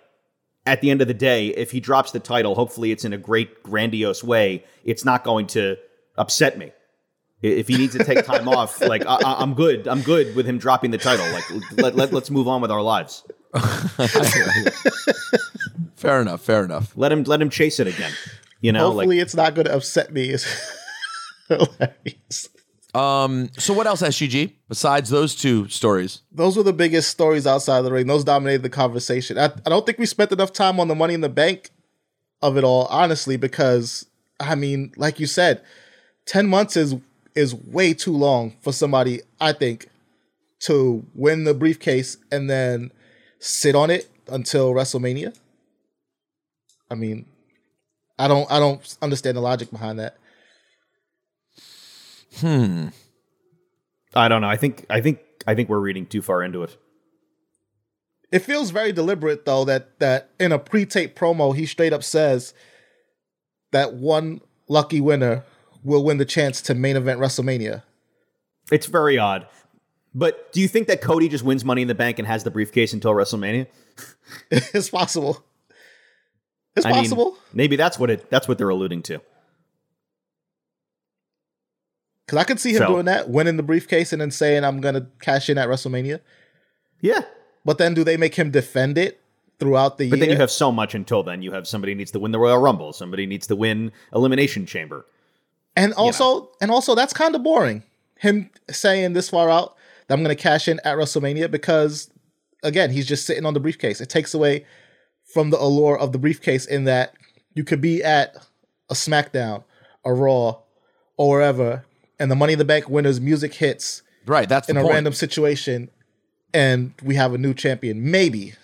[0.66, 3.18] at the end of the day, if he drops the title, hopefully it's in a
[3.18, 4.64] great grandiose way.
[4.84, 5.76] It's not going to
[6.18, 6.72] upset me.
[7.42, 9.88] If he needs to take time off, like I, I- I'm good.
[9.88, 11.26] I'm good with him dropping the title.
[11.32, 11.44] Like
[11.78, 13.22] let, let let's move on with our lives.
[15.96, 16.40] Fair enough.
[16.42, 16.92] Fair enough.
[16.96, 18.12] Let him let him chase it again.
[18.60, 20.34] You know, Hopefully, like it's not going to upset me.
[21.50, 22.48] It's hilarious.
[22.94, 23.50] Um.
[23.58, 24.52] So what else, SGG?
[24.68, 28.06] Besides those two stories, Those were the biggest stories outside of the ring.
[28.06, 29.38] Those dominated the conversation.
[29.38, 31.70] I, I don't think we spent enough time on the Money in the Bank
[32.42, 34.06] of it all, honestly, because
[34.40, 35.62] I mean, like you said,
[36.26, 36.96] ten months is
[37.34, 39.20] is way too long for somebody.
[39.40, 39.88] I think
[40.60, 42.92] to win the briefcase and then
[43.38, 45.36] sit on it until WrestleMania.
[46.90, 47.26] I mean,
[48.18, 50.16] I don't I don't understand the logic behind that.
[52.36, 52.88] Hmm.
[54.14, 54.48] I don't know.
[54.48, 56.76] I think I think I think we're reading too far into it.
[58.32, 62.54] It feels very deliberate though that that in a pre-tape promo he straight up says
[63.72, 65.44] that one lucky winner
[65.82, 67.82] will win the chance to main event WrestleMania.
[68.70, 69.46] It's very odd.
[70.14, 72.50] But do you think that Cody just wins Money in the Bank and has the
[72.50, 73.66] briefcase until WrestleMania?
[74.50, 75.44] it's possible.
[76.76, 78.30] It's I mean, possible maybe that's what it.
[78.30, 79.20] That's what they're alluding to.
[82.30, 84.80] Because I could see him So- doing that, winning the briefcase and then saying I'm
[84.80, 86.20] gonna cash in at WrestleMania.
[87.00, 87.22] Yeah.
[87.64, 89.20] But then do they make him defend it
[89.58, 90.26] throughout the But year?
[90.26, 91.42] then you have so much until then.
[91.42, 92.92] You have somebody needs to win the Royal Rumble.
[92.92, 95.06] Somebody needs to win Elimination Chamber.
[95.74, 97.82] And also, and also, that's kind of boring.
[98.18, 99.74] Him saying this far out
[100.06, 102.10] that I'm going to cash in at WrestleMania because,
[102.62, 104.00] again, he's just sitting on the briefcase.
[104.00, 104.64] It takes away
[105.34, 107.14] from the allure of the briefcase in that
[107.54, 108.36] you could be at
[108.88, 109.64] a SmackDown,
[110.04, 110.58] a Raw,
[111.16, 111.84] or wherever,
[112.20, 114.48] and the Money in the Bank winners music hits Right.
[114.48, 114.94] That's in the a point.
[114.94, 115.90] random situation,
[116.54, 118.10] and we have a new champion.
[118.10, 118.54] Maybe.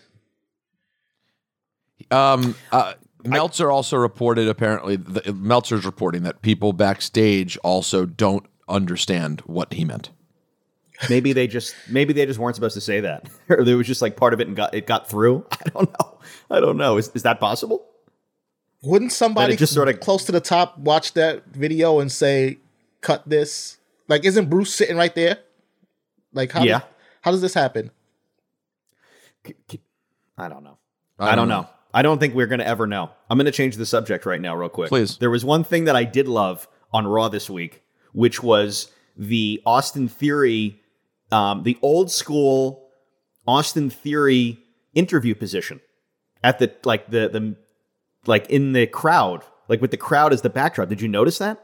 [2.11, 9.41] Um, uh, Meltzer also reported apparently the, Meltzer's reporting that people backstage also don't understand
[9.41, 10.11] what he meant.
[11.11, 14.03] Maybe they just maybe they just weren't supposed to say that, or there was just
[14.03, 15.45] like part of it and got it got through.
[15.53, 16.19] I don't know.
[16.51, 16.97] I don't know.
[16.97, 17.87] Is is that possible?
[18.83, 22.59] Wouldn't somebody just sorta- close to the top watch that video and say,
[23.07, 23.79] "Cut this"?
[24.09, 25.39] Like, isn't Bruce sitting right there?
[26.33, 26.65] Like, how?
[26.65, 26.81] Yeah.
[26.81, 26.89] Does,
[27.23, 27.93] how does this happen?
[30.37, 30.79] I don't know.
[31.19, 31.69] I don't, know.
[31.95, 33.11] I don't think we're going to ever know.
[33.31, 34.89] I'm going to change the subject right now, real quick.
[34.89, 35.19] Please.
[35.19, 39.63] There was one thing that I did love on Raw this week, which was the
[39.65, 40.83] Austin Theory,
[41.31, 42.89] um, the old school
[43.47, 44.59] Austin Theory
[44.95, 45.81] interview position
[46.43, 47.57] at the like the the
[48.27, 50.89] like in the crowd, like with the crowd as the backdrop.
[50.89, 51.63] Did you notice that?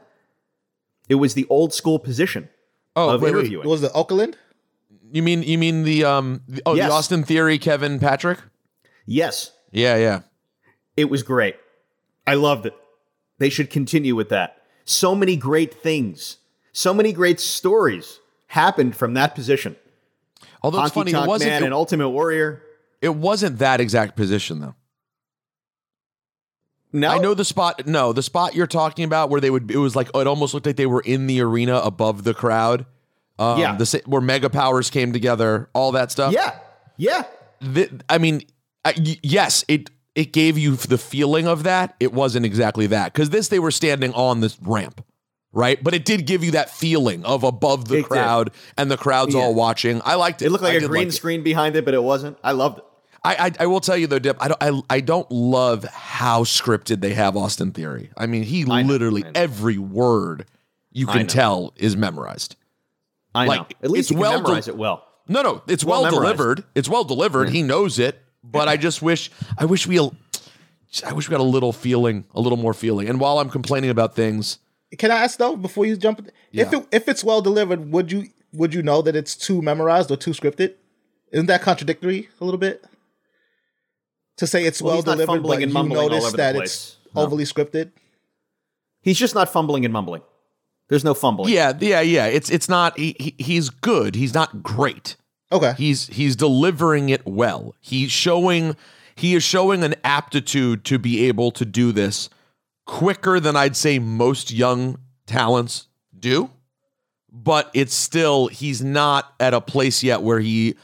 [1.09, 2.49] It was the old school position
[2.95, 3.65] Oh, of wait, wait.
[3.65, 4.37] Was it Oakland?
[5.11, 6.87] You mean you mean the um the, oh Yes.
[6.89, 8.39] the Austin Theory Kevin Patrick?
[9.05, 10.21] yes, Yeah, yeah.
[10.95, 11.55] It was great.
[12.27, 12.73] I loved it.
[13.39, 14.57] They should continue with that.
[14.85, 16.37] So many great things,
[16.71, 19.75] so many great stories happened from that position.
[20.61, 22.61] Although it's Honky funny, it wasn't Man it, and Ultimate Warrior.
[23.01, 24.75] it wasn't that exact position though.
[26.93, 27.87] No, I know the spot.
[27.87, 29.69] No, the spot you're talking about where they would.
[29.71, 32.85] It was like it almost looked like they were in the arena above the crowd.
[33.39, 33.75] Um, Yeah.
[33.75, 36.33] the where Mega Powers came together, all that stuff.
[36.33, 36.55] Yeah,
[36.97, 37.23] yeah.
[37.73, 38.43] Th- I mean,
[38.85, 41.95] I, yes, it it gave you the feeling of that.
[41.99, 45.03] It wasn't exactly that because this they were standing on this ramp,
[45.51, 45.83] right?
[45.83, 48.05] But it did give you that feeling of above the It did.
[48.09, 49.41] crowd and the crowd's Yeah.
[49.41, 49.99] all watching.
[50.05, 50.45] I liked it.
[50.45, 51.13] It looked like I a green like it.
[51.13, 52.37] screen behind it, but it wasn't.
[52.43, 52.85] I loved it.
[53.25, 54.37] I, I I will tell you though, Dip.
[54.41, 58.09] I don't I, I don't love how scripted they have Austin Theory.
[58.17, 59.31] I mean, he I know, literally I know.
[59.35, 60.45] every word
[60.91, 61.27] you I can know.
[61.27, 62.55] tell is memorized.
[63.33, 63.67] I Like, know.
[63.83, 65.07] At least it's you can well memorize del- it well.
[65.27, 66.65] No, no, it's Well well, delivered.
[66.75, 67.49] It's well delivered.
[67.49, 71.43] He knows it, but I just wish I wish we I wish we got a
[71.43, 73.07] little feeling, a little more feeling.
[73.07, 74.59] And while I'm complaining about things,
[74.97, 76.27] Can I ask though before you jump?
[76.51, 80.11] If it, if it's well delivered, would you would you know that it's too memorized
[80.11, 80.73] or too scripted?
[81.31, 82.83] Isn't that contradictory a little bit?
[84.37, 86.97] To say it's Well, well, delivered, but and you mumbling all notice over that it's
[87.15, 87.21] No.
[87.21, 87.91] overly scripted.
[89.01, 90.21] He's just not fumbling and mumbling.
[90.89, 91.53] There's no fumbling.
[91.53, 92.25] yeah, yeah, yeah.
[92.25, 92.97] It's it's not.
[92.97, 94.15] He, he, he's good.
[94.15, 95.15] He's not great.
[95.51, 97.75] Okay, He's he's delivering it well.
[97.79, 98.75] He's showing
[99.15, 102.29] he is showing an aptitude to be able to do this
[102.85, 106.49] quicker than I'd say most young talents do.
[107.31, 110.75] But it's still he's not at a place yet where he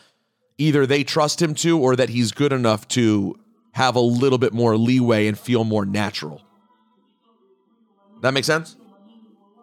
[0.57, 3.38] either they trust him to or that he's good enough to
[3.73, 6.41] have a little bit more leeway and feel more natural.
[8.21, 8.75] That makes sense?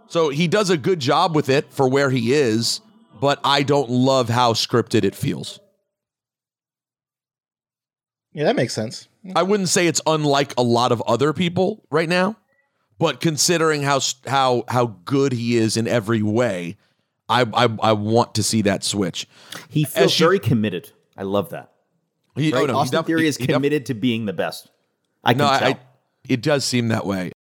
[0.09, 2.81] So he does a good job with it for where he is,
[3.21, 5.59] but I don't love how scripted it feels.
[8.33, 9.09] yeah, that makes sense.
[9.35, 12.37] I wouldn't say it's unlike a lot of other people right now,
[12.99, 16.77] But considering how how how good he is in every way,
[17.29, 19.27] I I, I want to see that switch.
[19.69, 20.93] He As feels she- very committed.
[21.17, 21.73] I love that.
[22.37, 22.63] He, oh, Right?
[22.71, 24.69] oh no, Austin def- Theory is he def- committed to being the best.
[25.25, 25.69] I can no, I, tell.
[25.73, 25.79] I,
[26.29, 27.33] it does seem that way.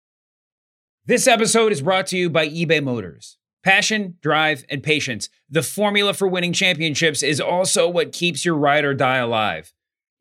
[1.05, 3.37] This episode is brought to you by eBay Motors.
[3.63, 5.29] Passion, drive, and patience.
[5.49, 9.73] The formula for winning championships is also what keeps your ride or die alive.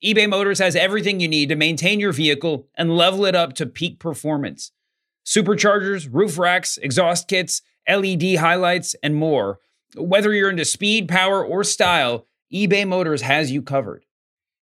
[0.04, 3.66] eBay Motors has everything you need to maintain your vehicle and level it up to
[3.66, 4.72] peak performance.
[5.26, 9.58] Superchargers, roof racks, exhaust kits, LED highlights, and more.
[9.96, 14.04] Whether you're into speed, power, or style, eBay Motors has you covered.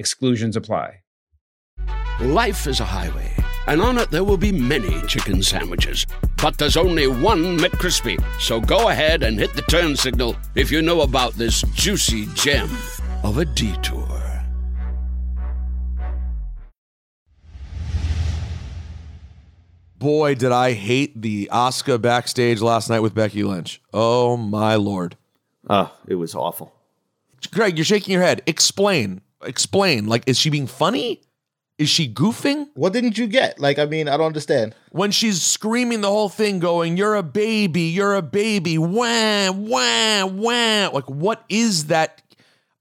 [0.00, 1.02] exclusions apply.
[2.20, 3.32] Life is a highway,
[3.66, 6.06] and on it there will be many chicken sandwiches.
[6.42, 8.16] But there's only one McCrispy.
[8.40, 12.68] So go ahead and hit the turn signal if you know about this juicy gem
[13.22, 14.06] of a detour.
[19.98, 23.82] Boy, did I hate the Asuka backstage last night with Becky Lynch.
[23.92, 25.18] Oh my lord.
[25.68, 26.72] Oh, it was awful.
[27.52, 28.40] Greg, you're shaking your head.
[28.46, 29.20] Explain.
[29.42, 30.06] Explain.
[30.06, 31.22] Like, is she being funny?
[31.78, 32.68] Is she goofing?
[32.74, 33.58] What didn't you get?
[33.58, 34.74] Like, I mean, I don't understand.
[34.90, 40.26] When she's screaming the whole thing, going, You're a baby, you're a baby, wah, wah,
[40.26, 40.90] wah.
[40.92, 42.20] Like, what is that?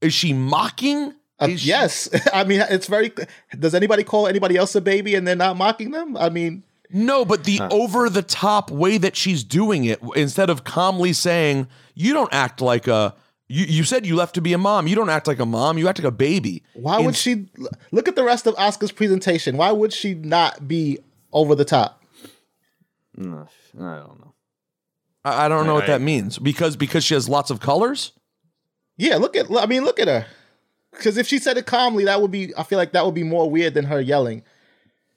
[0.02, 1.13] Is she mocking?
[1.41, 3.13] Uh, Is she- yes, I mean, it's very.
[3.58, 6.17] Does anybody call anybody else a baby and they're not mocking them?
[6.17, 10.65] I mean, No, but the over the top way that she's doing it, instead of
[10.65, 13.15] calmly saying, You don't act like a.
[13.51, 14.85] You, you said you left to be a mom.
[14.88, 15.79] You don't act like a mom.
[15.79, 16.62] You act like a baby.
[16.73, 17.47] why would she
[17.91, 19.57] look at the rest of Asuka's presentation?
[19.57, 20.99] Why would she not be
[21.33, 22.01] over the top?
[23.17, 24.33] Mm, I don't know.
[25.25, 28.12] I I don't know what I- that means because because she has lots of colors.
[28.97, 29.47] Yeah, look at.
[29.51, 30.25] I mean, look at her.
[30.91, 32.53] Because if she said it calmly, that would be.
[32.55, 34.43] I feel like that would be more weird than her yelling.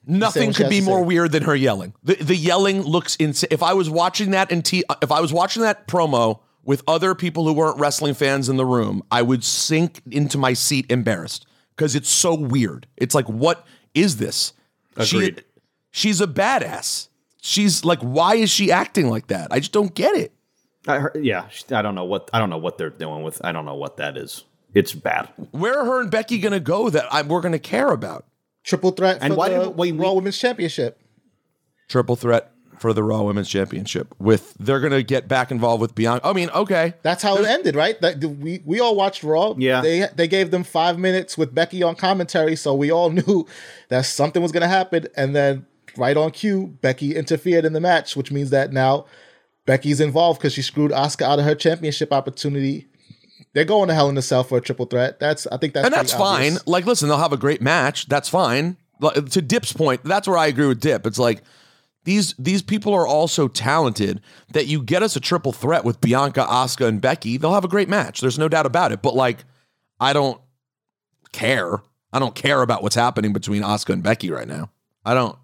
[0.05, 1.05] Nothing could be more say.
[1.05, 1.93] weird than her yelling.
[2.03, 3.49] The the yelling looks insane.
[3.51, 7.13] If I was watching that in T, if I was watching that promo with other
[7.15, 11.45] people who weren't wrestling fans in the room, I would sink into my seat embarrassed
[11.75, 12.87] because it's so weird.
[12.97, 14.53] It's like, what is this?
[14.95, 15.43] Agreed.
[15.91, 17.09] She, she's a badass.
[17.41, 19.49] She's like, why is she acting like that?
[19.51, 20.31] I just don't get it.
[20.87, 23.43] I heard, yeah, I don't know what I don't know what they're doing with.
[23.43, 24.43] I don't know what that is.
[24.73, 25.29] It's bad.
[25.51, 28.25] Where are her and Becky gonna go that I, we're gonna care about?
[28.63, 30.99] Triple threat for And why the did- wait, we- Raw Women's Championship.
[31.89, 32.51] Triple threat
[32.83, 34.13] for the Raw Women's Championship.
[34.19, 36.27] With they're gonna get back involved with Bianca.
[36.27, 37.99] I mean, okay, That's how it ended, right?
[38.01, 39.55] That we we all watched Raw.
[39.57, 39.79] Yeah.
[39.79, 43.47] they they gave them five minutes with Becky on commentary, so we all knew
[43.87, 45.07] that something was going to happen.
[45.15, 45.65] And then
[45.95, 49.05] right on cue, Becky interfered in the match, which means that now
[49.65, 52.89] Becky's involved because she screwed Asuka out of her championship opportunity.
[53.53, 55.21] They're going to Hell in a Cell for a triple threat.
[55.21, 56.45] That's I think that's and that's pretty fine.
[56.47, 56.67] obvious.
[56.67, 58.09] Like, listen, they'll have a great match.
[58.09, 58.75] That's fine.
[58.99, 61.07] Like, To Dip's point, that's where I agree with Dip.
[61.07, 61.43] It's like
[62.05, 66.01] these these people are all so talented that you get us a triple threat with
[66.01, 67.37] Bianca, Asuka, and Becky.
[67.37, 68.21] They'll have a great match.
[68.21, 69.01] There's no doubt about it.
[69.01, 69.45] But like,
[69.99, 70.39] I don't
[71.31, 71.81] care.
[72.11, 74.69] I don't care about what's happening between Asuka and Becky right now.
[75.05, 75.37] I don't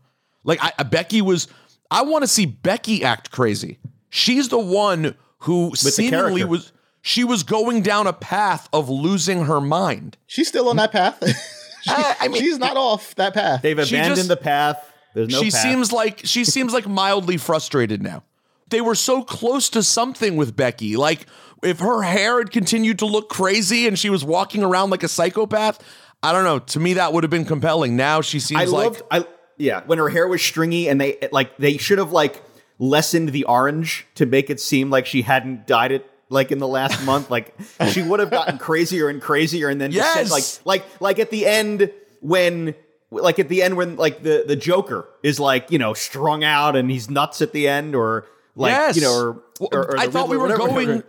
[0.43, 0.59] like.
[0.61, 1.47] I, Becky was.
[1.91, 3.79] I want to see Becky act crazy.
[4.09, 6.71] She's the one who the seemingly was.
[7.01, 10.17] She was going down a path of losing her mind.
[10.27, 11.17] She's still on that path.
[11.25, 11.33] She-
[11.91, 13.61] I- I mean- she's not off that path.
[13.61, 14.88] They've abandoned just- the path.
[15.13, 15.61] There's no she path.
[15.61, 18.23] seems like she seems like mildly frustrated now.
[18.69, 20.95] They were so close to something with Becky.
[20.95, 21.25] Like
[21.63, 25.07] if her hair had continued to look crazy and she was walking around like a
[25.07, 25.83] psychopath,
[26.21, 26.59] I don't know.
[26.59, 27.95] To me, that would have been compelling.
[27.95, 29.01] Now she seems I like.
[29.09, 29.25] I
[29.57, 32.41] yeah, when her hair was stringy and they like they should have like
[32.77, 36.67] lessened the orange to make it seem like she hadn't dyed it like in the
[36.67, 37.29] last month.
[37.29, 37.53] Like
[37.89, 40.61] she would have gotten crazier and crazier, and then just said, Yes!
[40.65, 42.75] like like like at the end when.
[43.11, 46.75] Like at the end, when like the the Joker is like you know strung out
[46.75, 48.95] and he's nuts at the end, or like yes.
[48.95, 50.67] you know, or, or, or I the thought we were whatever.
[50.67, 51.03] going.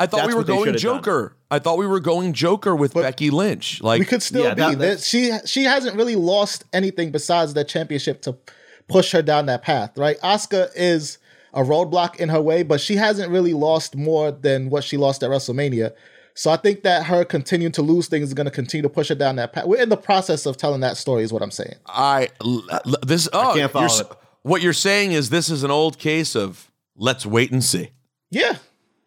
[0.00, 0.96] I thought That's we were going should have done.
[0.98, 1.36] Joker.
[1.52, 3.80] I thought we were going Joker with Becky Lynch.
[3.80, 4.60] Like we could still Yeah, be.
[4.62, 8.36] that- There- she she hasn't really lost anything besides the championship to
[8.88, 10.18] push her down that path, right?
[10.20, 11.18] Asuka is
[11.52, 15.22] a roadblock in her way, but she hasn't really lost more than what she lost
[15.22, 15.92] at WrestleMania.
[16.34, 19.08] So I think that her continuing to lose things is going to continue to push
[19.08, 19.66] her down that path.
[19.66, 21.74] We're in the process of telling that story, is what I'm saying.
[21.86, 24.12] I l- l- this oh can't follow you're it.
[24.42, 27.90] what you're saying is this is an old case of let's wait and see.
[28.30, 28.56] Yeah.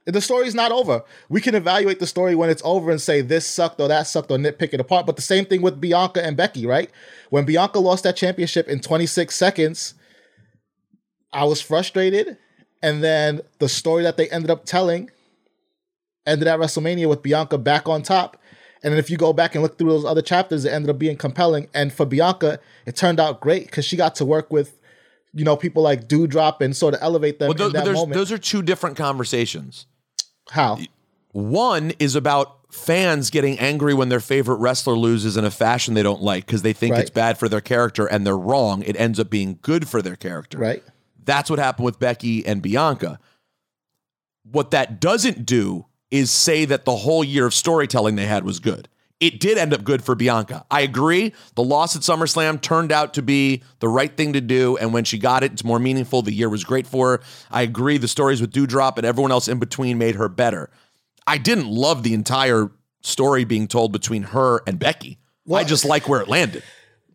[0.05, 1.03] The story's not over.
[1.27, 4.31] We can evaluate the story when it's over and say this sucked or that sucked
[4.31, 5.05] or nitpick it apart.
[5.05, 6.89] But the same thing with Bianca and Becky, right?
[7.29, 9.95] When Bianca lost that championship in 26 seconds,
[11.33, 12.37] I was frustrated.
[12.81, 15.11] And then the story that they ended up telling
[16.27, 18.37] ended at WrestleMania with Bianca back on top.
[18.83, 20.99] And then if you go back and look through those other chapters, it ended up
[20.99, 21.67] being compelling.
[21.73, 24.79] And for Bianca, it turned out great because she got to work with,
[25.33, 27.97] you know, people like Doudrop and sort of elevate them Well, those, in that there's-
[27.97, 28.13] moment.
[28.15, 29.87] those are two different conversations.
[30.51, 30.77] How?
[31.31, 36.03] One is about fans getting angry when their favorite wrestler loses in a fashion they
[36.03, 37.01] don't like because they think Right.
[37.01, 38.83] it's bad for their character and they're wrong.
[38.83, 40.59] It ends up being good for their character.
[40.59, 40.83] Right.
[41.25, 43.19] That's what happened with Becky and Bianca.
[44.43, 48.59] What that doesn't do is say that the whole year of storytelling they had was
[48.59, 48.87] good.
[49.19, 50.63] It did end up good for Bianca.
[50.69, 51.33] I agree.
[51.55, 54.77] The loss at SummerSlam turned out to be the right thing to do.
[54.77, 56.21] And when she got it, it's more meaningful.
[56.21, 57.23] The year was great for her.
[57.49, 57.97] I agree.
[57.97, 60.69] The stories with Doudrop and everyone else in between made her better.
[61.25, 62.69] I didn't love the entire
[63.01, 65.17] story being told between her and Becky.
[65.51, 66.61] I just like where it landed.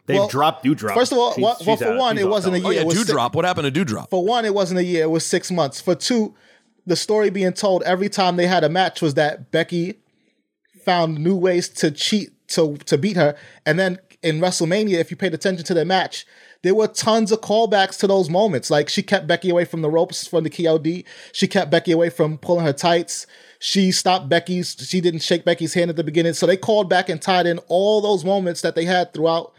[0.07, 0.95] They've Well, dropped Doudrop.
[0.95, 1.99] First of all, She's- well, well, she's for out.
[1.99, 2.67] one, it wasn't a oh, year.
[2.69, 3.35] Oh, yeah, it was si- Doudrop.
[3.35, 4.11] What happened to Doudrop?
[4.11, 5.05] For one, it wasn't a year.
[5.05, 5.81] It was six months.
[5.81, 6.35] For two,
[6.87, 10.01] the story being told every time they had a match was that Becky
[10.85, 13.37] found new ways to cheat to to beat her.
[13.65, 16.27] And then in WrestleMania, if you paid attention to the match,
[16.63, 18.71] there were tons of callbacks to those moments.
[18.71, 21.05] Like she kept Becky away from the ropes from the KOD.
[21.33, 23.27] She kept Becky away from pulling her tights.
[23.59, 24.77] She stopped Becky's.
[24.79, 26.35] She didn't shake Becky's hand at the beginning.
[26.35, 29.53] So they called back and tied in all those moments that they had throughout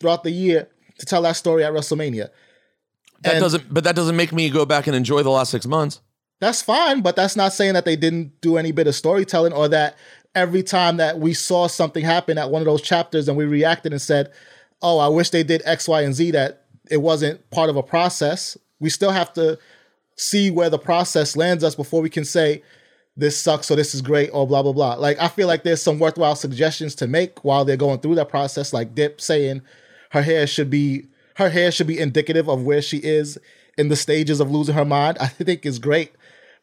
[0.00, 0.68] throughout the year
[0.98, 2.28] to tell that story at WrestleMania.
[3.22, 5.66] That And- doesn't, but that doesn't make me go back and enjoy the last six
[5.66, 6.00] months.
[6.40, 9.68] That's fine, but that's not saying that they didn't do any bit of storytelling or
[9.68, 9.96] that
[10.34, 13.92] every time that we saw something happen at one of those chapters and we reacted
[13.92, 14.30] and said,
[14.82, 17.82] "Oh, I wish they did X, Y, and Z," that it wasn't part of a
[17.82, 18.56] process.
[18.78, 19.58] We still have to
[20.16, 22.62] see where the process lands us before we can say
[23.16, 24.94] this sucks or this is great or blah blah blah.
[24.94, 28.28] Like I feel like there's some worthwhile suggestions to make while they're going through that
[28.28, 29.62] process, like Dip saying
[30.10, 31.06] her hair should be
[31.36, 33.38] her hair should be indicative of where she is
[33.78, 35.16] in the stages of losing her mind.
[35.20, 36.12] I think is great.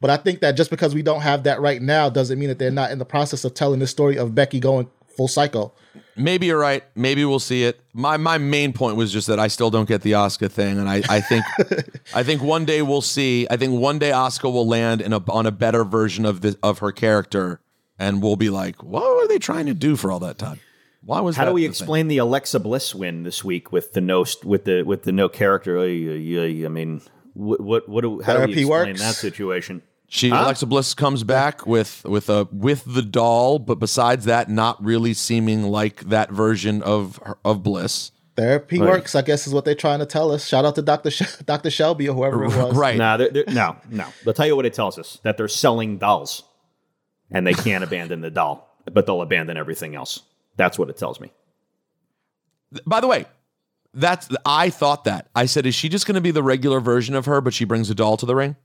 [0.03, 2.59] But I think that just because we don't have that right now doesn't mean that
[2.59, 5.77] they're not in the process of telling the story of Becky going full cycle.
[6.17, 6.83] Maybe you're right.
[6.93, 7.79] Maybe we'll see it.
[7.93, 10.89] My my main point was just that I still don't get the Asuka thing, and
[10.89, 11.45] I, I think
[12.13, 13.47] I think one day we'll see.
[13.49, 16.57] I think one day Asuka will land in a on a better version of the
[16.61, 17.61] of her character,
[17.97, 20.59] and we'll be like, what were they trying to do for all that time?
[20.99, 21.71] Why was How that do we the thing?
[21.71, 25.29] explain the Alexa Bliss win this week with the no with the with the no
[25.29, 25.79] character?
[25.79, 27.01] I mean,
[27.35, 28.99] what what what do, how do Therapy we explain works.
[28.99, 29.81] that situation?
[30.13, 30.43] She Huh?
[30.43, 35.15] Alexa Bliss comes back with with a with the doll, but besides that, not really
[35.15, 38.11] seeming like that version of of Bliss.
[38.35, 38.89] Therapy Right.
[38.91, 40.47] works, I guess, is what they're trying to tell us.
[40.47, 41.09] Shout out to Dr.
[41.09, 41.71] Sh- Dr.
[41.71, 42.75] Shelby or whoever it was.
[42.75, 42.95] Right.
[42.95, 44.05] No, they're, they're, no, no.
[44.23, 46.43] They'll tell you what it tells us that they're selling dolls,
[47.31, 50.21] and they can't abandon the doll, but they'll abandon everything else.
[50.57, 51.31] That's what it tells me.
[52.85, 53.25] By the way,
[53.95, 55.29] that's I thought that.
[55.35, 57.65] I said, is she just going to be the regular version of her, but she
[57.65, 58.55] brings a doll to the ring?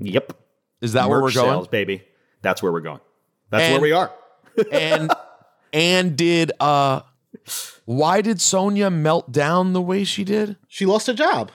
[0.00, 0.34] Yep.
[0.80, 1.50] Is that where we're going?
[1.50, 2.02] Sales, baby.
[2.42, 3.00] That's where we're going.
[3.50, 4.12] That's And- where we are.
[4.72, 5.10] and
[5.72, 7.00] and did uh
[7.84, 10.56] why did Sonya melt down the way she did?
[10.68, 11.50] She lost her job.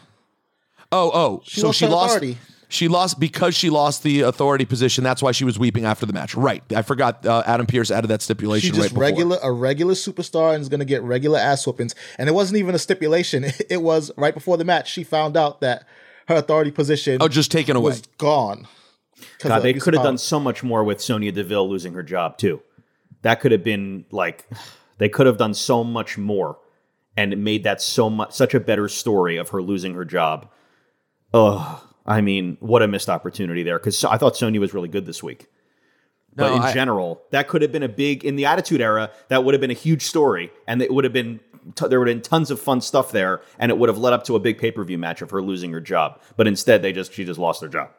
[0.92, 2.38] Oh, oh, She so lost she lost authority.
[2.70, 5.04] she lost because she lost the authority position.
[5.04, 6.36] That's why she was weeping after the match.
[6.36, 6.62] Right.
[6.74, 9.04] I forgot uh, Adam Pearce added that stipulation She's right just before.
[9.06, 11.96] regular, a regular superstar and is going to get regular ass whoopings.
[12.18, 13.46] And it wasn't even a stipulation.
[13.70, 14.92] It was right before the match.
[14.92, 15.86] She found out that
[16.28, 17.90] her authority position Oh, just taken away.
[17.92, 18.68] was gone.
[19.40, 22.62] God, they could have done so much more with Sonya Deville losing her job too.
[23.22, 24.48] That could have been like
[24.98, 26.58] they could have done so much more,
[27.18, 30.50] and it made that so much such a better story of her losing her job.
[31.34, 33.80] Ugh, I mean, what a missed opportunity there.
[33.80, 35.48] Because I thought Sonya was really good this week.
[36.36, 39.12] But in I- general, that could have been a big in the Attitude Era.
[39.28, 41.40] That would have been a huge story, and it would have been
[41.76, 44.14] t- there would have been tons of fun stuff there, and it would have led
[44.14, 46.20] up to a big pay per view match of her losing her job.
[46.38, 47.92] But instead, they just she just lost her job.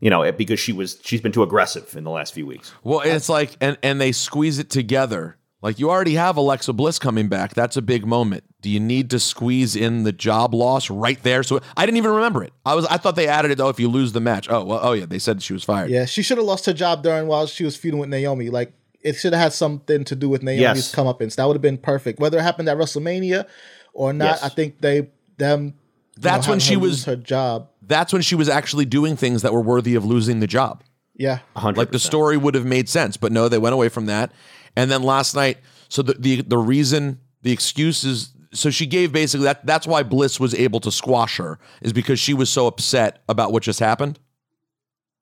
[0.00, 2.72] You know, because she was she's been too aggressive in the last few weeks.
[2.82, 5.36] Well, it's like and and they squeeze it together.
[5.62, 7.52] Like you already have Alexa Bliss coming back.
[7.52, 8.44] That's a big moment.
[8.62, 11.42] Do you need to squeeze in the job loss right there?
[11.42, 12.54] So I didn't even remember it.
[12.64, 13.60] I was I thought they added it.
[13.60, 14.48] Oh, if you lose the match.
[14.50, 14.80] Oh well.
[14.82, 15.04] Oh yeah.
[15.04, 15.90] They said she was fired.
[15.90, 18.48] Yeah, she should have lost her job during while she was feuding with Naomi.
[18.48, 18.72] Like
[19.02, 20.94] it should have had something to do with Naomi's Yes.
[20.94, 21.34] comeuppance.
[21.36, 22.20] That would have been perfect.
[22.20, 23.46] Whether it happened at WrestleMania
[23.92, 24.42] or not, Yes.
[24.44, 25.74] I think they them.
[26.20, 27.68] You That's know, when she was- her job.
[27.82, 30.84] That's when she was actually doing things that were worthy of losing the job.
[31.16, 31.76] Yeah, 100%.
[31.76, 34.30] Like the story would have made sense, but no, they went away from that.
[34.76, 35.58] And then last night,
[35.88, 39.66] so the the, the reason the excuse is so she gave basically that.
[39.66, 43.52] That's why Bliss was able to squash her is because she was so upset about
[43.52, 44.18] what just happened.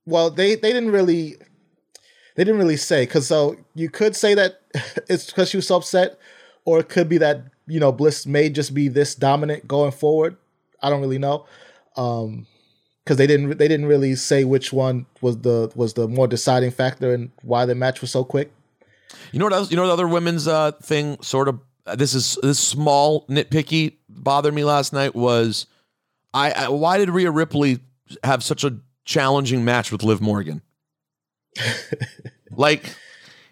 [0.06, 1.36] Well, they they didn't really
[2.36, 4.60] they didn't really say because so you could say that
[5.08, 6.18] it's because she was so upset,
[6.64, 10.36] or it could be that you know Bliss may just be this dominant going forward.
[10.82, 11.46] I don't really know,
[11.96, 12.46] um,
[13.04, 16.70] because they didn't they didn't really say which one was the was the more deciding
[16.70, 18.52] factor and why the match was so quick.
[19.32, 19.70] You know what else?
[19.70, 21.60] You know the other women's uh, thing sort of
[21.96, 25.66] this is this small nitpicky bothered me last night was
[26.34, 27.80] I, I why did Rhea Ripley
[28.22, 30.62] have such a challenging match with Liv Morgan?
[32.50, 32.94] like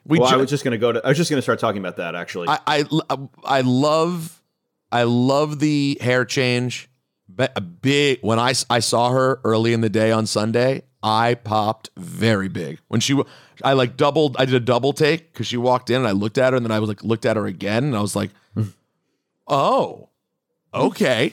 [0.05, 1.05] we well, I was just gonna go to.
[1.05, 2.49] I was just gonna start talking about that actually.
[2.49, 2.85] I, I
[3.45, 4.43] I love
[4.93, 6.89] I love the hair change.
[7.37, 11.35] Be- a big when I I saw her early in the day on Sunday, I
[11.35, 13.21] popped very big when she.
[13.65, 14.37] I like doubled.
[14.39, 16.65] I did a double take because she walked in and I looked at her and
[16.67, 18.31] then I was like looked at her again and I was like,
[19.49, 20.09] oh,
[20.75, 21.33] okay.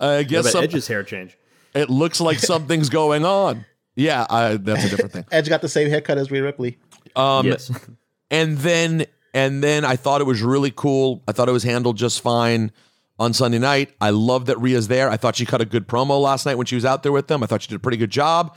[0.00, 1.36] I What guess about some, Edge's hair change.
[1.74, 3.64] it looks like something's going on.
[3.96, 5.24] Yeah, I, that's a different thing.
[5.30, 6.78] Edge got the same haircut as Rhea Ripley.
[7.14, 7.70] Um, yes.
[8.30, 11.22] and then and then I thought it was really cool.
[11.28, 12.72] I thought it was handled just fine
[13.18, 13.92] on Sunday night.
[14.00, 15.10] I love that Rhea's there.
[15.10, 17.28] I thought she cut a good promo last night when she was out there with
[17.28, 17.42] them.
[17.42, 18.56] I thought she did a pretty good job.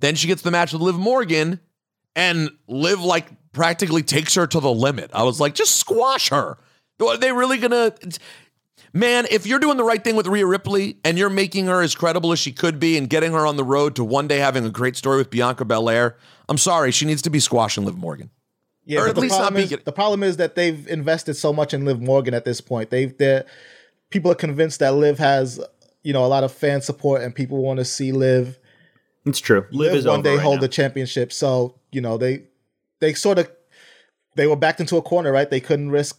[0.00, 1.60] Then she gets the match with Liv Morgan,
[2.14, 5.10] and Liv like practically takes her to the limit.
[5.14, 6.58] I was like, just squash her.
[7.00, 7.94] Are they really gonna?
[8.92, 11.94] Man, if you're doing the right thing with Rhea Ripley and you're making her as
[11.94, 14.64] credible as she could be and getting her on the road to one day having
[14.64, 16.16] a great story with Bianca Belair,
[16.48, 18.30] I'm sorry, she needs to be squashing Liv Morgan.
[18.86, 21.34] Yeah, Or at the least not problem, be is, the problem is that they've invested
[21.34, 22.88] so much in Liv Morgan at this point.
[22.88, 23.42] They've they
[24.16, 25.60] people are convinced that Liv has
[26.02, 28.58] you know a lot of fan support and people want to see Liv
[29.26, 29.66] It's true.
[29.70, 30.60] Liv, Liv is one day right hold now.
[30.62, 31.32] the championship.
[31.32, 32.44] So you know they
[33.00, 33.50] they sort of
[34.36, 35.50] they were backed into a corner, right?
[35.50, 36.18] They couldn't risk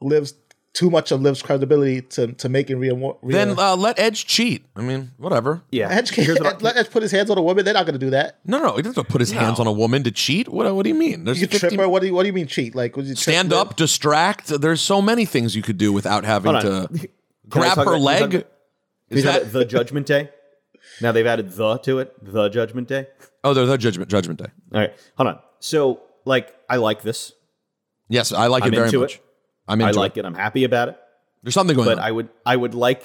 [0.00, 0.34] Liv's
[0.72, 2.94] too much of Liv's credibility to to making Rhea.
[2.94, 4.64] Mo- Rhea Then uh, let Edge cheat.
[4.76, 5.62] I mean, whatever.
[5.70, 5.88] Yeah.
[5.90, 7.64] Edge can't, Here's what I- let Edge put his hands on a woman.
[7.64, 8.38] They're not going to do that.
[8.44, 10.48] No, no, he doesn't have to put his hands on a woman to cheat.
[10.48, 11.24] What, what do you mean?
[11.24, 11.88] There's You could trip her.
[11.88, 12.74] What do you What do you mean cheat?
[12.74, 13.58] Like would you trip stand Liv?
[13.58, 14.48] up, distract.
[14.48, 17.08] There's so many things you could do without having Hold to Can I
[17.48, 18.30] grab her about- leg.
[18.30, 18.44] can
[19.10, 20.30] Is that the Judgment Day?
[21.00, 22.12] Now they've added the to it.
[22.22, 23.08] The Judgment Day.
[23.44, 23.54] oh?
[23.54, 24.46] They're the judgment Judgment Day.
[24.72, 25.38] All right, hold on.
[25.58, 27.32] So, like, I like this.
[28.08, 29.16] Yes, I like I'm it very into much.
[29.16, 29.22] it.
[29.68, 30.24] I'm I like it.
[30.24, 30.98] I'm happy about it.
[31.42, 31.96] There's something going But on.
[31.98, 33.04] But I would, I would like,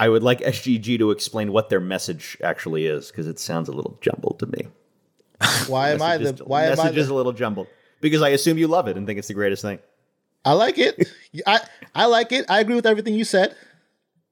[0.00, 3.72] I would like SGG to explain what their message actually is because it sounds a
[3.72, 4.68] little jumbled to me.
[5.68, 7.66] Why am I the Message Why am I message is a little jumbled
[8.00, 9.78] because I assume you love it and think it's the greatest thing.
[10.46, 11.08] I like it.
[11.46, 11.60] I
[11.94, 12.46] I like it.
[12.48, 13.54] I agree with everything you said.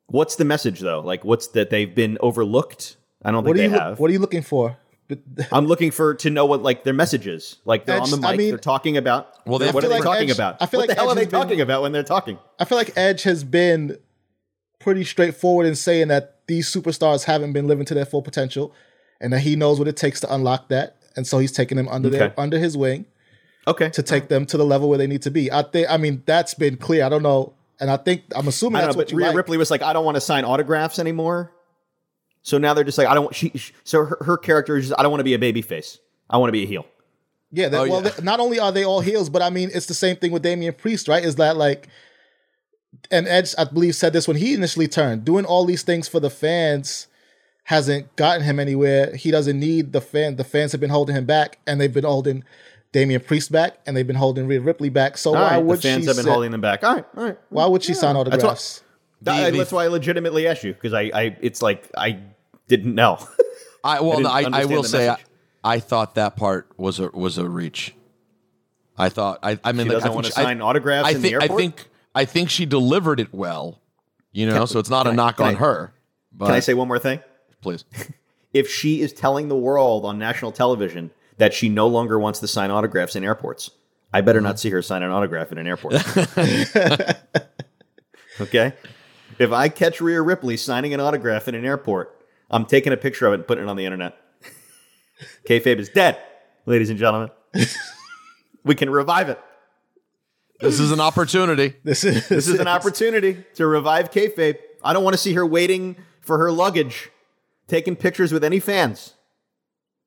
[0.06, 1.00] What's the message though?
[1.00, 2.96] Like, what's that they've been overlooked?
[3.22, 3.98] I don't What think are you they look- have.
[4.00, 4.76] What are you looking for?
[5.52, 7.56] I'm looking for to know what like their message is.
[7.66, 9.28] Like they're Edge- on the I mic, mean- they're talking about.
[9.46, 10.56] Well, they- what are feel they talking Edge- about?
[10.60, 12.02] I feel what like the hell Edge are they has been- talking about when they're
[12.02, 12.38] talking?
[12.58, 13.98] I feel like Edge has been
[14.80, 18.72] pretty straightforward in saying that these superstars haven't been living to their full potential,
[19.20, 21.88] and that he knows what it takes to unlock that, and so he's taking them
[21.88, 23.06] under their under his wing
[23.66, 25.50] Okay, to take them to the level where they need to be.
[25.50, 25.88] I think.
[25.90, 27.04] I mean, that's been clear.
[27.04, 29.26] I don't know, and I think I'm assuming I that's know, what but you Rhea
[29.28, 29.36] like.
[29.36, 31.50] Ripley was like, I don't want to sign autographs anymore.
[32.42, 33.24] So now they're just like, I don't.
[33.24, 35.38] want She, she so her, her character is just, I don't want to be a
[35.38, 35.98] baby face.
[36.28, 36.84] I want to be a heel.
[37.52, 38.10] Yeah, that, Oh, well, yeah.
[38.10, 40.42] they- not only are they all heels, but I mean, it's the same thing with
[40.42, 41.24] Damian Priest, right?
[41.24, 41.88] Is that like,
[43.10, 46.20] and Edge, I believe, said this when he initially turned, doing all these things for
[46.20, 47.06] the fans
[47.64, 49.14] hasn't gotten him anywhere.
[49.16, 50.36] He doesn't need the fan.
[50.36, 52.44] The fans have been holding him back, and they've been holding
[52.95, 55.18] Damian Priest back, and they've been holding Rhea Ripley back.
[55.18, 56.07] So All why right, would the fans she?
[56.07, 56.82] have been sit- holding them back.
[56.84, 57.38] All right, all right.
[57.51, 58.82] why would she sign That's what- autographs?
[59.22, 62.20] That- the- that's why I legitimately asked you because I, I, it's like I
[62.68, 63.18] didn't know.
[63.84, 65.16] I well, didn't I, I, will say, I.
[65.62, 67.95] I thought that part was a was a reach.
[68.97, 71.11] I thought I, I mean, She like, doesn't I wanna think I- sign autographs I
[71.12, 73.80] in the think I think I think she delivered it well.
[74.32, 75.92] You know, Can- so it's not a knock on I- her.
[76.32, 77.20] But Can I say one more thing?
[77.61, 77.84] please?
[78.53, 82.49] If she is telling the world on national television that she no longer wants to
[82.49, 83.70] sign autographs in airports,
[84.12, 84.47] I better Mm-hmm.
[84.47, 85.95] not see her sign an autograph in an airport.
[88.41, 88.72] okay?
[89.39, 93.26] If I catch Rhea Ripley signing an autograph in an airport, I'm taking a picture
[93.26, 94.16] of it and putting it on the internet.
[95.49, 96.18] Kayfabe is dead,
[96.66, 97.30] ladies and gentlemen.
[98.64, 99.41] we can revive it.
[100.61, 101.74] This is an opportunity.
[101.82, 104.57] This is This is an opportunity to revive kayfabe.
[104.82, 107.11] I don't want to see her waiting for her luggage,
[107.66, 109.14] taking pictures with any fans.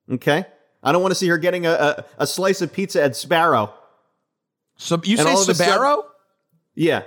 [0.10, 0.46] Okay?
[0.88, 3.74] I don't want to see her getting a, a, a slice of pizza at Sparrow.
[4.78, 6.04] So you And say all of a sudden- Sbarro?
[6.76, 7.04] Yeah.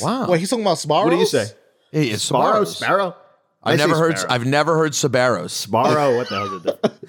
[0.00, 0.28] Wow.
[0.28, 1.04] Wait, he's talking about Sparrow.
[1.04, 1.46] What do you say?
[1.92, 2.64] Hey, it's Sparrow?
[2.64, 3.16] Sparrow?
[3.62, 4.18] I I've say never heard.
[4.18, 4.34] Sparrow.
[4.34, 5.50] I've never heard Sbarros.
[5.50, 6.16] Sparrow?
[6.16, 6.80] What the hell is it?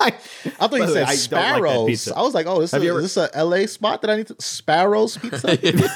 [0.00, 2.08] I thought you the way, said I don't like Sparrows.
[2.12, 4.16] I was like, oh, this Have is, ever- is this a LA spot that I
[4.16, 5.58] need to Sparrows pizza?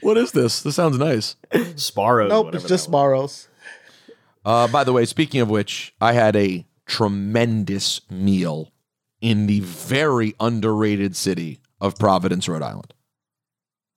[0.00, 0.62] What is this?
[0.62, 1.36] This sounds nice.
[1.76, 2.28] Sparrows.
[2.28, 2.90] Nope, it's just that.
[2.90, 3.48] Sparrows.
[4.44, 8.72] Uh, by the way, speaking of which, I had a tremendous meal
[9.20, 12.92] in the very underrated city of Providence, Rhode Island.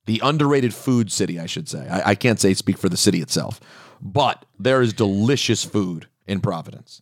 [0.06, 1.88] The underrated food city, I should say.
[1.88, 3.60] I, I can't say speak for the city itself,
[4.02, 7.02] but there is delicious food in Providence.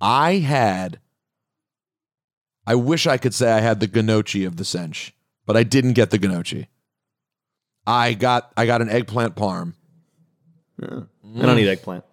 [0.00, 1.00] I had,
[2.66, 5.12] I wish I could say I had the gnocchi of the Sench,
[5.46, 6.68] but I didn't get the gnocchi.
[7.86, 9.74] I got I got an eggplant parm.
[10.82, 10.86] I
[11.22, 12.04] don't eat eggplant.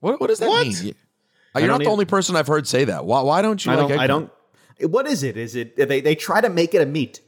[0.00, 0.66] What what does that What?
[0.66, 0.94] mean?
[1.54, 3.04] You- I You're don't not the eat- only person I've heard say that.
[3.04, 3.98] Why, why don't you I like don't.
[4.00, 4.30] I don't.
[4.80, 5.36] What is it?
[5.36, 6.00] Is it they?
[6.00, 7.20] They try to make it a meat.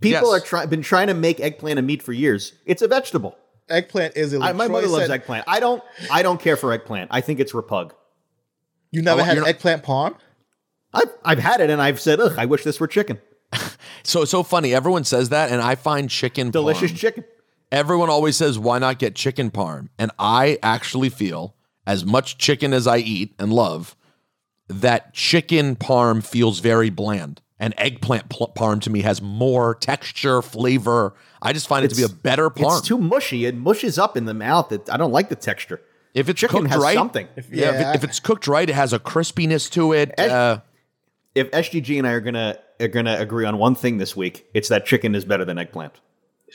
[0.00, 0.42] People Yes.
[0.42, 2.54] are try, been trying to make eggplant a meat for years.
[2.66, 3.36] It's a vegetable.
[3.68, 4.48] Eggplant is illegal.
[4.48, 5.44] I, my Troy mother loves said- eggplant.
[5.46, 5.82] I don't.
[6.10, 7.10] I don't care for eggplant.
[7.12, 7.92] I think it's repug.
[8.90, 10.16] You never Oh, had an eggplant parm?
[10.92, 13.18] I've I've had it and I've said, ugh, I wish this were chicken.
[14.04, 14.74] So so funny.
[14.74, 16.96] Everyone says that, and I find chicken Delicious parm.
[16.96, 17.24] chicken.
[17.70, 21.54] Everyone always says, "Why not get chicken parm?" And I actually feel,
[21.86, 23.96] as much chicken as I eat and love,
[24.68, 27.40] that chicken parm feels very bland.
[27.58, 31.14] And eggplant pl- parm to me has more texture, flavor.
[31.40, 32.78] I just find it to be a better parm.
[32.78, 33.44] It's too mushy.
[33.44, 34.72] It mushes up in the mouth.
[34.72, 35.80] It, I don't like the texture.
[36.12, 37.28] if it's chicken cooked has right, something.
[37.52, 40.12] yeah, if, it- if it's cooked right, it has a crispiness to it.
[40.18, 40.58] Egg- Uh,
[41.36, 44.68] If SGG and I are gonna are gonna agree on one thing this week, it's
[44.68, 46.00] that chicken is better than eggplant.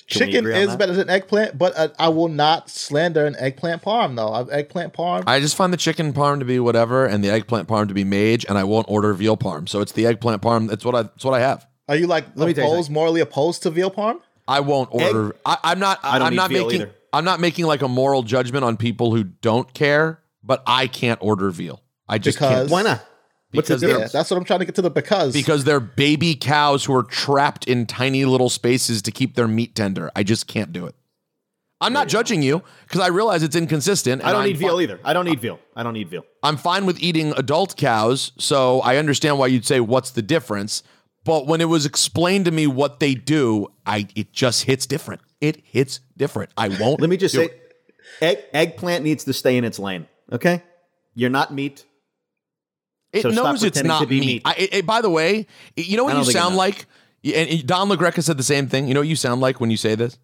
[0.09, 0.79] Can Chicken is that?
[0.79, 4.31] better than eggplant, but uh, I will not slander an eggplant parm though.
[4.31, 5.23] I've eggplant parm.
[5.27, 8.03] I just find the chicken parm to be whatever, and the eggplant parm to be
[8.03, 9.67] mage, and I won't order veal parm.
[9.67, 10.67] So it's the eggplant parm.
[10.69, 11.01] That's what I.
[11.03, 11.65] That's what I have.
[11.89, 14.19] Are you like Let me you opposed, morally opposed to veal parm?
[14.47, 15.35] I won't order.
[15.45, 15.99] I, I'm not.
[16.03, 16.81] I don't I'm not veal making.
[16.81, 16.91] either.
[17.13, 21.19] I'm not making like a moral judgment on people who don't care, but I can't
[21.21, 21.81] order veal.
[22.07, 23.05] I just Because- can't Why not?
[23.51, 25.33] What's the Because Yeah, that's what I'm trying to get to the because.
[25.33, 29.75] because they're baby cows who are trapped in tiny little spaces to keep their meat
[29.75, 30.11] tender.
[30.15, 30.95] I just can't do it.
[31.79, 34.23] I'm not judging you because I realize it's inconsistent.
[34.25, 34.99] I don't I'm eat veal fi- either.
[35.03, 35.59] I don't need veal.
[35.75, 36.25] I don't need veal.
[36.41, 40.81] I'm fine with eating adult cows, so I understand why you'd say what's the difference.
[41.23, 45.21] But when it was explained to me what they do, I it just hits different.
[45.39, 46.51] It hits different.
[46.57, 46.99] I won't.
[46.99, 47.75] Let me just do say, it.
[48.21, 50.07] egg, eggplant needs to stay in its lane.
[50.31, 50.63] Okay,
[51.13, 51.85] you're not meat.
[53.13, 54.19] It so knows it's not me.
[54.19, 54.41] meat.
[54.45, 56.85] I, it- by the way, you know what you sound like.
[57.23, 58.87] And Don LaGreca said the same thing.
[58.87, 60.17] You know what you sound like when you say this.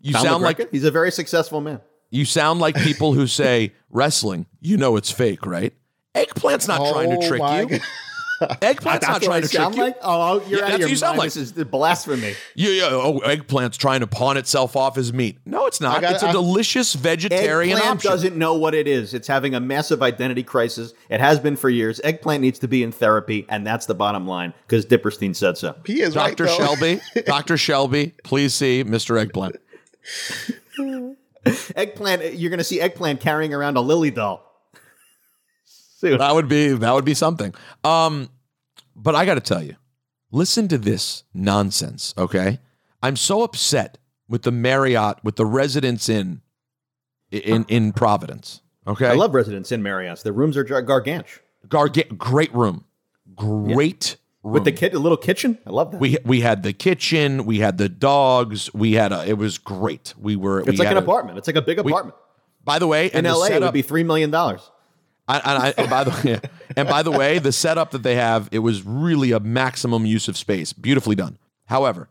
[0.00, 0.58] You Don sound LaGreca?
[0.60, 1.80] like he's a very successful man.
[2.10, 4.46] you sound like people who say wrestling.
[4.60, 5.72] You know it's fake, right?
[6.14, 7.80] Eggplant's not trying to Oh trick you.
[8.40, 8.58] God.
[8.60, 9.82] Eggplant's not That's what I trying to trick sound you.
[9.82, 9.96] like.
[10.02, 11.18] Oh, oh you're Yeah, out that's of your what you sound mind.
[11.18, 11.32] like.
[11.34, 12.34] This is blasphemy.
[12.54, 12.88] Yeah, yeah.
[12.90, 15.38] Oh, eggplant's trying to pawn itself off as meat.
[15.44, 16.00] No, it's not.
[16.00, 18.10] gotta- it's a I- delicious vegetarian Eggplant option.
[18.10, 19.14] doesn't know what it is.
[19.14, 20.92] It's having a massive identity crisis.
[21.08, 22.00] It has been for years.
[22.04, 25.74] Eggplant needs to be in therapy, and that's the bottom line because Diperstein said so.
[25.86, 26.46] he is right Dr.
[26.46, 26.56] though.
[26.56, 27.56] Shelby, Dr.
[27.56, 29.20] Shelby, please see Mr.
[29.20, 29.56] Eggplant.
[31.76, 34.42] Eggplant, you're going to see Eggplant carrying around a Lilly doll.
[35.96, 36.18] Soon.
[36.18, 37.54] That would be that would be something.
[37.84, 38.28] Um,
[38.96, 39.76] but I got to tell you,
[40.32, 42.14] listen to this nonsense.
[42.18, 42.58] Okay,
[43.02, 46.42] I'm so upset with the Marriott, with the Residence Inn
[47.30, 48.60] in in Providence.
[48.86, 50.22] Okay, I love Residence Inn Marriott's.
[50.22, 51.40] The rooms are gar- gargantuan.
[51.68, 52.84] Garga- great room,
[53.34, 54.52] great room.
[54.54, 55.58] With the kid, a little kitchen.
[55.66, 56.00] I love that.
[56.00, 59.24] we we had the kitchen, we had the dogs, we had a.
[59.26, 60.12] It was great.
[60.18, 60.60] We were.
[60.60, 61.38] it's we like an a- apartment.
[61.38, 62.16] It's like a big apartment.
[62.64, 64.30] By the way, in LA, it would be $3 million.
[65.26, 66.40] I, and, I, and by the way,
[66.76, 70.28] and by the way, the setup that they have, it was really a maximum use
[70.28, 70.72] of space.
[70.72, 71.38] Beautifully done.
[71.66, 72.08] However,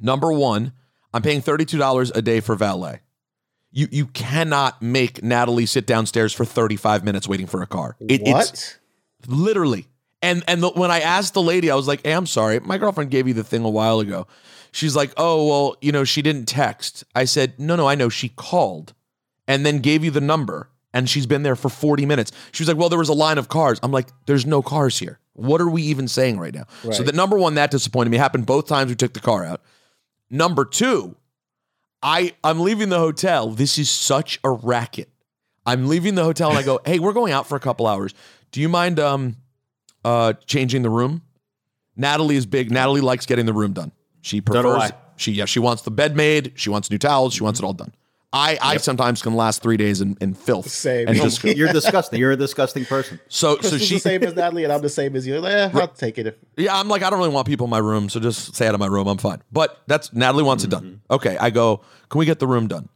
[0.00, 0.72] number one,
[1.12, 3.00] I'm paying thirty-two dollars a day for valet.
[3.72, 7.96] You you cannot make Natalie sit downstairs for 35 minutes waiting for a car.
[8.00, 8.78] It, It's what?
[9.28, 9.86] literally.
[10.22, 12.78] And and the, when I asked the lady, I was like, hey, "I'm sorry, my
[12.78, 14.26] girlfriend gave you the thing a while ago."
[14.72, 18.08] She's like, "Oh well, you know, she didn't text." I said, "No, no, I know.
[18.08, 18.92] She called,
[19.48, 22.68] and then gave you the number, and she's been there for 40 minutes." She was
[22.68, 25.18] like, "Well, there was a line of cars." I'm like, "There's no cars here.
[25.34, 28.46] What are we even saying right now?" So the number one that disappointed me happened
[28.46, 29.62] both times we took the car out.
[30.30, 31.16] Number two,
[32.02, 33.50] I I'm leaving the hotel.
[33.50, 35.08] This is such a racket.
[35.66, 38.14] I'm leaving the hotel and I go, "Hey, we're going out for a couple hours.
[38.52, 39.36] Do you mind um
[40.04, 41.22] uh changing the room?"
[41.96, 42.70] Natalie is big.
[42.70, 43.92] Natalie likes getting the room done.
[44.22, 44.62] She prefers
[45.20, 47.74] she yeah, she wants the bed made, she wants new towels, she wants it all
[47.74, 47.92] done.
[48.32, 50.68] I I sometimes can last 3 days in, in filth.
[50.70, 51.08] Same.
[51.08, 52.20] And just You're disgusting.
[52.20, 53.18] You're a disgusting person.
[53.28, 55.44] so so Crystal's she the same as Natalie, and I'm the same as you.
[55.44, 56.28] Eh, I'll take it.
[56.28, 58.68] If, Yeah, I'm like, I don't really want people in my room, so just stay
[58.68, 59.08] out of my room.
[59.08, 59.42] I'm fine.
[59.50, 61.00] But that's Natalie wants it done.
[61.10, 61.82] Okay, I go.
[62.08, 62.88] Can we get the room done?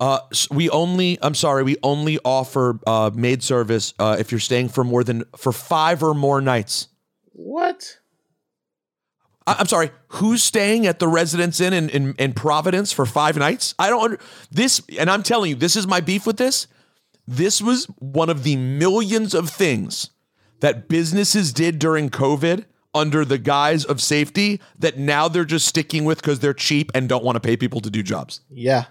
[0.00, 1.18] Uh, s- we only.
[1.20, 5.24] I'm sorry, we only offer uh, maid service uh, if you're staying for more than
[5.36, 6.88] for five or more nights.
[7.32, 7.97] what?
[9.48, 9.90] I- I'm sorry.
[10.08, 13.74] Who's staying at the Residence Inn in, in, in Providence for five nights?
[13.78, 14.18] I don't under,
[14.50, 16.66] this, and I'm telling you, this is my beef with this.
[17.26, 20.10] This was one of the millions of things
[20.60, 26.04] that businesses did during COVID under the guise of safety that now they're just sticking
[26.04, 28.40] with because they're cheap and don't want to pay people to do jobs.
[28.50, 28.86] Yeah.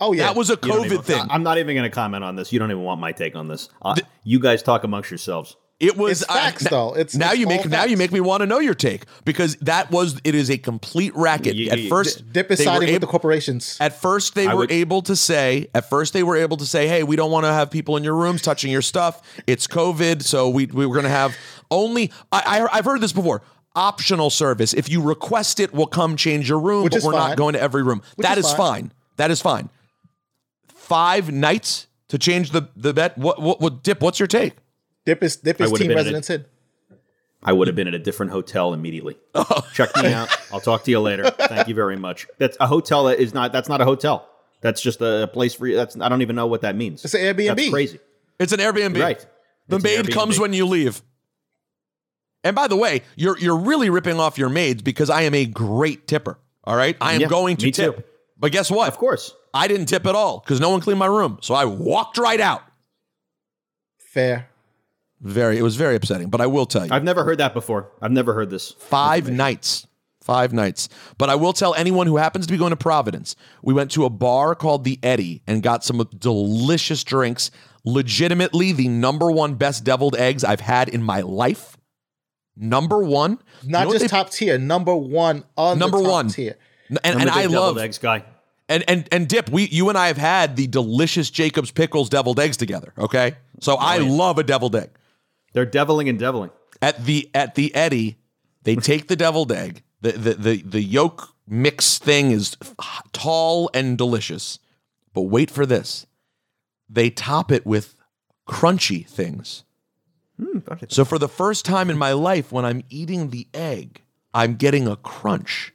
[0.00, 0.28] Oh yeah.
[0.28, 1.20] That was a COVID even- thing.
[1.20, 2.52] I- I'm not even going to comment on this.
[2.52, 3.68] You don't even want my take on this.
[3.82, 5.56] Uh, you guys talk amongst yourselves.
[5.80, 6.96] It was It's facts, I- though.
[6.96, 9.04] It's- now it's you all make now you make me want to know your take
[9.24, 11.54] because that was it is a complete racket.
[11.54, 13.76] You- at you- first, Dip is they were siding with able- the corporations.
[13.78, 15.68] At first, they I were would- able to say.
[15.76, 18.02] At first, they were able to say, "Hey, we don't want to have people in
[18.02, 19.22] your rooms touching your stuff.
[19.46, 21.36] It's COVID, so we we were going to have
[21.70, 23.42] only." I, I I've heard this before.
[23.76, 24.74] Optional service.
[24.74, 27.28] If you request it, we'll come change your room, Which but we're fine.
[27.28, 28.02] not going to every room.
[28.16, 28.58] Which That is is fine.
[28.58, 28.92] fine.
[29.18, 29.68] That is fine.
[30.74, 33.16] Five nights to change the the bet.
[33.16, 34.00] What what, what dip?
[34.00, 34.54] What's your take?
[35.08, 36.44] Dip is Dip I is team Residence Inn.
[37.42, 39.16] I would have been at a different hotel immediately.
[39.34, 39.66] Oh.
[39.72, 40.28] Check me out.
[40.52, 41.30] I'll talk to you later.
[41.30, 42.26] Thank you very much.
[42.36, 43.50] That's a hotel that is not.
[43.50, 44.28] That's not a hotel.
[44.60, 45.76] That's just a place for you.
[45.76, 47.06] That's I don't even know what that means.
[47.06, 47.56] It's an Airbnb.
[47.56, 48.00] That's crazy.
[48.38, 49.00] It's an Airbnb.
[49.00, 49.24] Right.
[49.68, 51.00] The It's maid comes when you leave.
[52.44, 55.46] And by the way, you're you're really ripping off your maids because I am a
[55.46, 56.38] great tipper.
[56.64, 57.96] All right, I am Yeah, going to me tip.
[57.96, 58.04] too.
[58.38, 58.88] But guess what?
[58.88, 59.34] Of course.
[59.54, 62.40] I didn't tip at all because no one cleaned my room, so I walked right
[62.42, 62.62] out.
[63.98, 64.48] Fair.
[65.20, 66.30] Very, it was very upsetting.
[66.30, 67.90] But I will tell you, I've never heard that before.
[68.00, 68.72] I've never heard this.
[68.72, 69.86] five nights.
[70.22, 70.88] Five nights.
[71.16, 74.04] But I will tell anyone who happens to be going to Providence, we went to
[74.04, 77.50] a bar called the Eddie and got some delicious drinks.
[77.84, 81.76] Legitimately, the number one best deviled eggs I've had in my life.
[82.56, 83.38] Number one.
[83.62, 86.28] You Not know just they- top tier, number one on Number the top one.
[86.28, 86.56] tier.
[86.90, 88.24] and, I'm and I deviled love eggs guy.
[88.68, 89.48] and and and Dip.
[89.50, 92.92] We you and I have had the delicious Jacob's pickles deviled eggs together.
[92.98, 94.10] Okay, so oh, I yeah.
[94.10, 94.90] love a deviled egg.
[95.52, 96.50] They're deviling and deviling.
[96.80, 98.18] At the at the Eddie,
[98.62, 99.82] they take the deviled egg.
[100.00, 102.56] The the the the yolk mix thing is
[103.12, 104.58] tall and delicious,
[105.12, 106.06] but wait for this.
[106.88, 107.94] They top it with
[108.48, 109.64] crunchy things.
[110.40, 114.54] Hmm, so for the first time in my life, when I'm eating the egg, I'm
[114.54, 115.74] getting a crunch.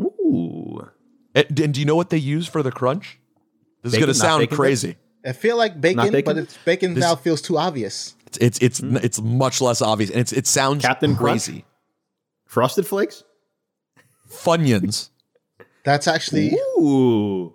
[0.00, 0.88] Ooh.
[1.34, 3.18] Eh, and, and do you know what they use for the crunch?
[3.82, 4.96] This Bacon, is going to sound bacon crazy.
[5.24, 6.24] I feel like bacon, bacon?
[6.24, 8.14] but it's bacon This- now feels too obvious.
[8.28, 8.96] It's it's it's, mm-hmm.
[8.98, 11.46] it's much less obvious, and it's it sounds Cap'n Crunch?
[11.46, 11.64] crazy.
[12.46, 13.24] Frosted Flakes?
[14.30, 15.08] Funyuns
[15.84, 17.54] That's actually Ooh.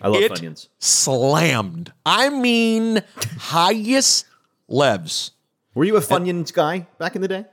[0.00, 0.68] I love It- Funyuns.
[0.78, 1.92] slammed.
[2.06, 3.02] I mean,
[3.38, 4.26] highest
[4.70, 5.32] levs.
[5.74, 7.46] Were you a Funyuns guy back in the day?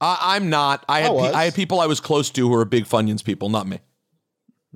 [0.00, 0.84] I, I'm not.
[0.88, 3.24] I had I pe- I had people I was close to who were big Funyuns
[3.24, 3.80] people, not me.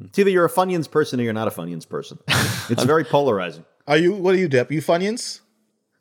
[0.02, 2.18] It's either you're a Funyuns person or you're not a Funyuns person.
[2.70, 3.64] It's very polarizing.
[3.86, 4.14] Are you?
[4.14, 4.70] What are you dip?
[4.70, 5.40] You Funyuns?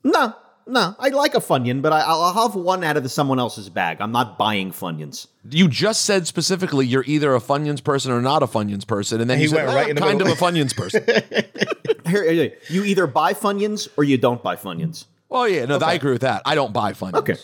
[0.03, 0.35] No,
[0.71, 0.95] no.
[0.97, 3.97] I like a Funyun, but I, I'll have one out of the, someone else's bag.
[3.99, 5.27] I'm not buying Funyuns.
[5.49, 9.29] You just said specifically you're either a Funyuns person or not a Funyuns person, and
[9.29, 11.03] then He you said, went "Eh, right in the kind middle." of a Funyuns person.
[12.07, 15.05] Here, here, you either buy Funyuns or you don't buy Funyuns.
[15.29, 16.41] Oh yeah, no, I agree with that.
[16.45, 17.13] I don't buy Funyuns.
[17.15, 17.35] Okay.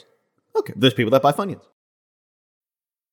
[0.55, 0.73] Okay.
[0.75, 1.61] There's people that buy Funyuns.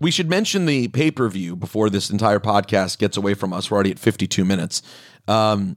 [0.00, 3.70] We should mention the pay per view before this entire podcast gets away from us.
[3.70, 4.82] We're already at 52 minutes.
[5.28, 5.76] Um,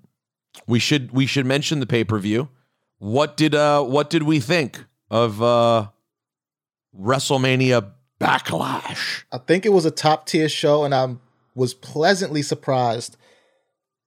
[0.67, 2.49] we should we should mention the pay per view.
[2.99, 5.89] What did uh what did we think of uh
[6.99, 9.23] WrestleMania Backlash?
[9.31, 11.15] I think it was a top tier show, and I
[11.55, 13.17] was pleasantly surprised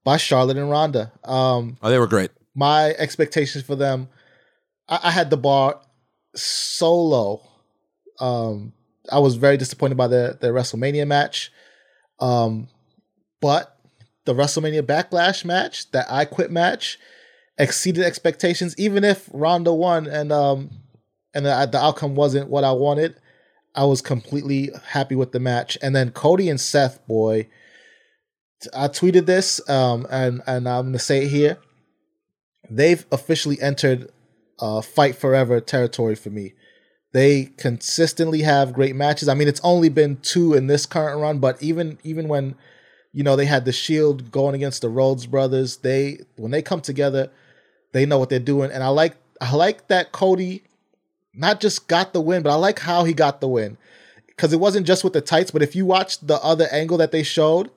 [0.04, 1.12] by Charlotte and Ronda.
[1.24, 2.30] Um, Oh, they were great.
[2.54, 4.08] my expectations for them,
[4.88, 5.80] I, I had the bar
[6.34, 7.42] so low.
[8.18, 8.72] Um,
[9.10, 11.52] I was very disappointed by the their WrestleMania match.
[12.18, 12.68] Um,
[13.40, 13.76] but
[14.24, 16.98] the WrestleMania Backlash match, that I Quit match,
[17.58, 18.74] exceeded expectations.
[18.78, 20.70] Even if Ronda won and um
[21.34, 23.16] and the, the outcome wasn't what I wanted,
[23.74, 25.78] I was completely happy with the match.
[25.80, 27.48] And then Cody and Seth, boy,
[28.74, 31.58] I tweeted this um and and I'm gonna say it here
[32.70, 34.10] they've officially entered
[34.60, 36.54] uh, fight forever territory for me.
[37.12, 39.28] They consistently have great matches.
[39.28, 42.54] I mean, it's only been two in this current run, but even even when
[43.12, 46.80] you know they had the Shield going against the Rhodes brothers, they when they come
[46.80, 47.30] together,
[47.92, 48.70] they know what they're doing.
[48.70, 50.62] And I like I like that Cody
[51.34, 53.76] not just got the win, but I like how he got the win
[54.26, 55.50] because it wasn't just with the tights.
[55.50, 57.70] But if you watch the other angle that they showed,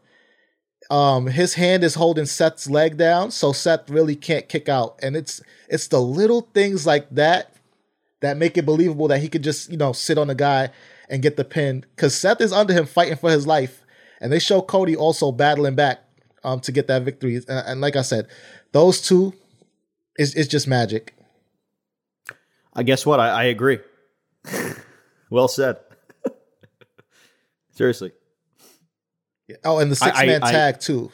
[0.89, 4.99] um, his hand is holding Seth's leg down, so Seth really can't kick out.
[5.01, 7.53] And it's it's the little things like that
[8.24, 10.69] that make it believable that he could just you know sit on a guy
[11.09, 13.84] and get the pin because Seth is under him fighting for his life,
[14.21, 15.99] and they show Cody also battling back
[16.43, 17.36] um, to get that victory.
[17.36, 18.28] And, and like I said,
[18.71, 19.34] those two
[20.17, 21.13] is is just magic.
[22.74, 23.19] I guess what?
[23.19, 23.80] I, I agree.
[25.30, 25.78] well said.
[27.71, 28.13] Seriously.
[29.65, 31.11] Oh, and the six man I- I- tag too.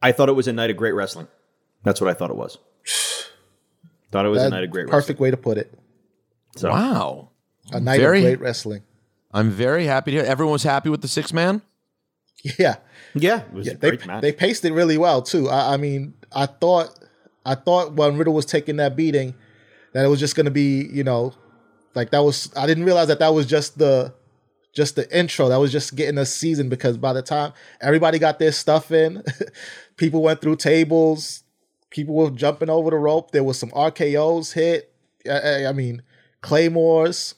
[0.00, 1.26] I thought it was a night of great wrestling.
[1.82, 2.58] That's what I thought it was.
[4.10, 5.00] thought it was a night of great wrestling.
[5.00, 5.72] perfect way to put it.
[6.56, 6.70] So.
[6.70, 7.30] Wow.
[7.72, 8.82] A night Very- of great wrestling.
[9.32, 11.60] I'm very happy to hear everyone's happy with the six man.
[12.58, 12.76] Yeah.
[13.14, 14.22] Yeah, it was Yeah, a they match.
[14.22, 15.48] they paced it really well too.
[15.48, 16.90] I, I mean, I thought
[17.44, 19.34] I thought when Riddle was taking that beating
[19.92, 21.32] that it was just going to be, you know,
[21.94, 24.14] like that was I didn't realize that that was just the
[24.74, 25.48] just the intro.
[25.48, 29.22] That was just getting a season because by the time everybody got their stuff in,
[29.96, 31.42] people went through tables,
[31.96, 33.30] people were jumping over the rope.
[33.30, 34.92] There was some RKO's hit.
[35.28, 36.02] I, I- mean,
[36.42, 37.34] claymores.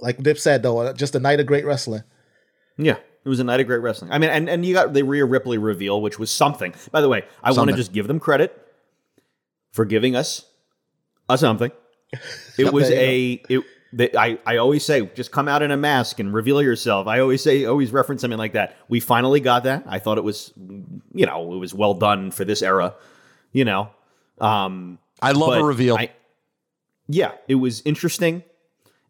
[0.00, 2.02] Like Dip said though, uh, just a night of great wrestling.
[2.76, 4.12] Yeah, it was a night of great wrestling.
[4.12, 6.72] I mean, and, and you got the Rhea Ripley reveal, which was something.
[6.92, 8.56] By the way, I want to just give them credit
[9.72, 10.44] for giving us
[11.28, 11.72] a something.
[12.58, 13.64] It was a it.
[13.92, 17.06] They, I I always say just come out in a mask and reveal yourself.
[17.06, 18.76] I always say always reference something like that.
[18.88, 19.84] We finally got that.
[19.86, 20.52] I thought it was
[21.14, 22.94] you know it was well done for this era.
[23.52, 23.90] You know,
[24.40, 25.96] um, I love a reveal.
[25.96, 26.12] I-
[27.08, 28.42] yeah, it was interesting,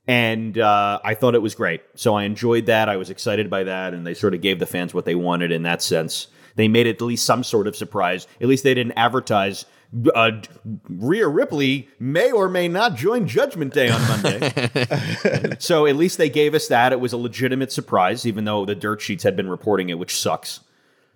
[0.06, 1.82] and uh, I thought it was great.
[1.96, 2.88] So I enjoyed that.
[2.88, 5.50] I was excited by that, and they sort of gave the fans what they wanted
[5.50, 6.28] in that sense.
[6.54, 8.26] They made it at least some sort of surprise.
[8.40, 9.64] At least they didn't advertise.
[10.14, 10.32] Uh,
[10.88, 15.56] Rhea Ripley may or may not join Judgment Day on Monday.
[15.58, 16.92] so at least they gave us that.
[16.92, 20.16] It was a legitimate surprise, even though the dirt sheets had been reporting it, which
[20.16, 20.60] sucks.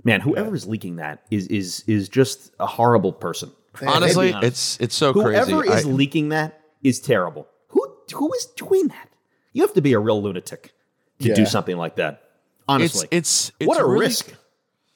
[0.05, 3.53] Man, whoever is leaking that is is is just a horrible person.
[3.81, 4.47] Honestly, honest.
[4.47, 5.51] it's it's so crazy.
[5.53, 7.47] Whoever is I- leaking that is terrible.
[7.69, 9.09] Who who is doing that?
[9.53, 10.73] You have to be a real lunatic
[11.21, 11.35] to Yeah.
[11.35, 12.23] do something like that.
[12.69, 14.33] Honestly, it's it's what a really- risk.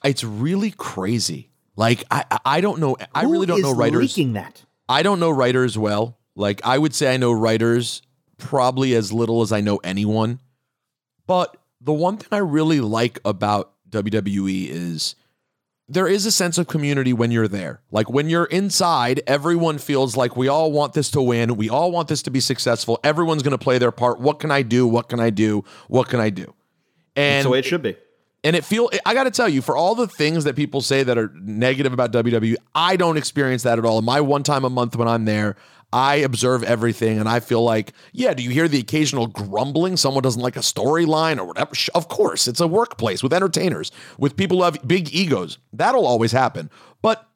[0.05, 1.51] It's really crazy.
[1.77, 2.97] Like I I- I don't know.
[3.15, 4.01] I Who really don't is know writers.
[4.01, 4.65] leaking that.
[4.89, 6.19] I don't know writers well.
[6.35, 8.03] Like I would say I know writers
[8.39, 10.41] probably as little as I know anyone.
[11.27, 15.15] But the one thing I really like about WWE is
[15.89, 17.81] there is a sense of community when you're there.
[17.93, 21.57] Like when you're inside, everyone feels like we all want this to win.
[21.57, 22.99] We all want this to be successful.
[23.05, 24.19] Everyone's going to play their part.
[24.19, 24.89] What can I do?
[24.89, 25.65] What can I do?
[25.87, 26.47] What can I do?
[26.47, 26.55] That's
[27.17, 27.97] And the way it should be.
[28.43, 31.05] and it feel I got to tell you, for all the things that people say
[31.05, 34.01] that are negative about WWE, I don't experience that at all.
[34.01, 35.55] In my one time a month when I'm there,
[35.97, 38.35] I observe everything, and I feel like, yeah.
[38.35, 39.97] Do you hear the occasional grumbling?
[39.97, 41.73] Someone doesn't like a storyline or whatever.
[41.95, 45.57] Of course, it's a workplace with entertainers, with people who have big egos.
[45.73, 46.69] That'll always happen.
[47.01, 47.27] But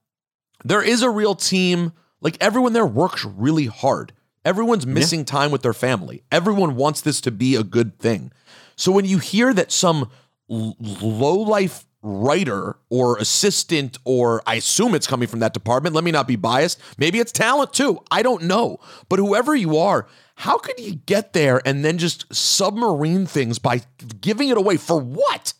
[0.62, 1.94] there is a real team.
[2.20, 4.12] Like everyone there works really hard.
[4.44, 6.22] Everyone's missing time with their family.
[6.30, 8.30] Everyone wants this to be a good thing.
[8.76, 10.11] So when you hear that some
[10.50, 16.11] low life writer or assistant, or I assume it's coming from that department, let me
[16.11, 16.80] not be biased.
[16.98, 18.01] Maybe it's talent too.
[18.11, 18.78] I don't know.
[19.09, 23.82] But whoever you are, how could you get there and then just submarine things by
[24.20, 25.53] giving it away for what?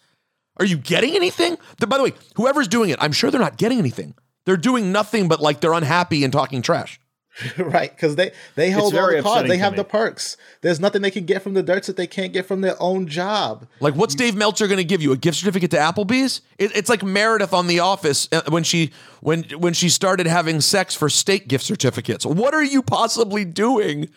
[0.59, 1.57] Are you getting anything?
[1.79, 4.15] By the way, whoever's doing it, I'm sure they're not getting anything.
[4.47, 6.99] They're doing nothing but like they're unhappy and talking trash.
[7.59, 7.91] right?
[7.91, 9.49] Because they they hold all very the cards.
[9.49, 9.77] They have me.
[9.79, 10.37] the perks.
[10.63, 13.07] There's nothing they can get from the dirts that they can't get from their own
[13.07, 13.67] job.
[13.79, 15.13] Like, what's Dave Meltzer going to give you?
[15.13, 16.43] A gift certificate to Applebee's?
[16.59, 20.61] It, it's like Meredith on The Office uh, when she when when she started having
[20.61, 22.27] sex for steak gift certificates.
[22.27, 24.09] What are you possibly doing?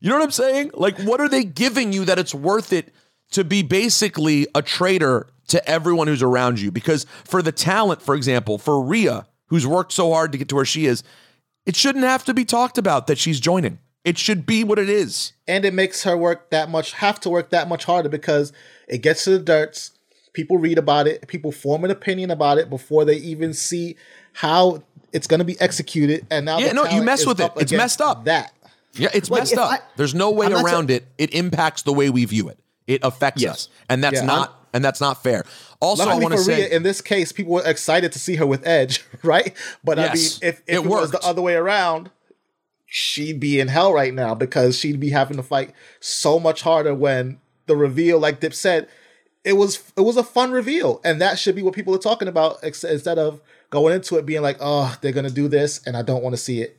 [0.00, 0.70] You know what I'm saying?
[0.74, 2.92] Like, what are they giving you that it's worth it
[3.32, 6.70] to be basically a traitor to everyone who's around you?
[6.70, 10.56] Because for the talent, for example, for Rhea, who's worked so hard to get to
[10.56, 11.02] where she is,
[11.66, 13.78] it shouldn't have to be talked about that she's joining.
[14.04, 15.32] It should be what it is.
[15.48, 18.52] and it makes her work that much have to work that much harder because
[18.88, 19.92] it gets to the dirts
[20.34, 23.96] people read about it people form an opinion about it before they even see
[24.34, 27.50] how it's going to be executed and now Yeah, the no, you mess with it.
[27.56, 28.24] It's messed up.
[28.24, 28.52] that
[28.94, 29.70] Yeah, it's Like, messed up.
[29.70, 31.06] I- There's no way I'm around it.
[31.18, 32.58] It impacts the way we view it.
[32.86, 33.52] It affects Yes.
[33.52, 35.44] us, and that's Yeah, not I'm- and that's not fair.
[35.80, 38.18] Also, I Luckily want to for Rhea, say, in this case, people were excited to
[38.18, 39.56] see her with Edge, right?
[39.82, 42.10] But I mean, if, if it it, was the other way around,
[42.84, 46.94] she'd be in hell right now because she'd be having to fight so much harder
[46.94, 48.88] when the reveal, like Dip said,
[49.44, 52.28] it was it was a fun reveal, and that should be what people are talking
[52.28, 55.96] about ex- instead of going into it being like, oh, they're gonna do this, and
[55.96, 56.76] I don't want to see it.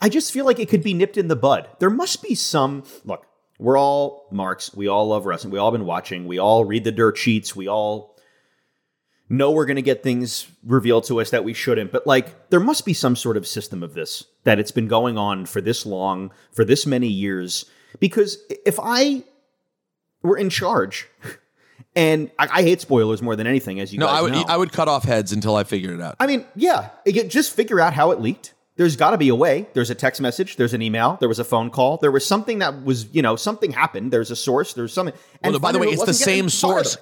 [0.00, 1.68] I just feel like it could be nipped in the bud.
[1.78, 3.24] There must be some look.
[3.58, 4.72] We're all marks.
[4.74, 5.52] We all love wrestling.
[5.52, 6.26] We all been watching.
[6.26, 7.56] We all read the dirt sheets.
[7.56, 8.16] We all
[9.28, 11.92] know we're going to get things revealed to us that we shouldn't.
[11.92, 15.18] But like, there must be some sort of system of this that it's been going
[15.18, 17.64] on for this long, for this many years.
[18.00, 19.24] Because if I
[20.22, 21.08] were in charge,
[21.96, 24.44] and I, I hate spoilers more than anything, as you no, guys I would know.
[24.48, 26.16] I would cut off heads until I figured it out.
[26.20, 28.54] I mean, yeah, it- just figure out how it leaked.
[28.78, 29.66] There's got to be a way.
[29.74, 30.54] There's a text message.
[30.56, 31.16] There's an email.
[31.18, 31.96] There was a phone call.
[31.96, 34.12] There was something that was, you know, something happened.
[34.12, 34.72] There's a source.
[34.72, 35.14] There's something.
[35.42, 36.96] Well, by the way, it's the same source.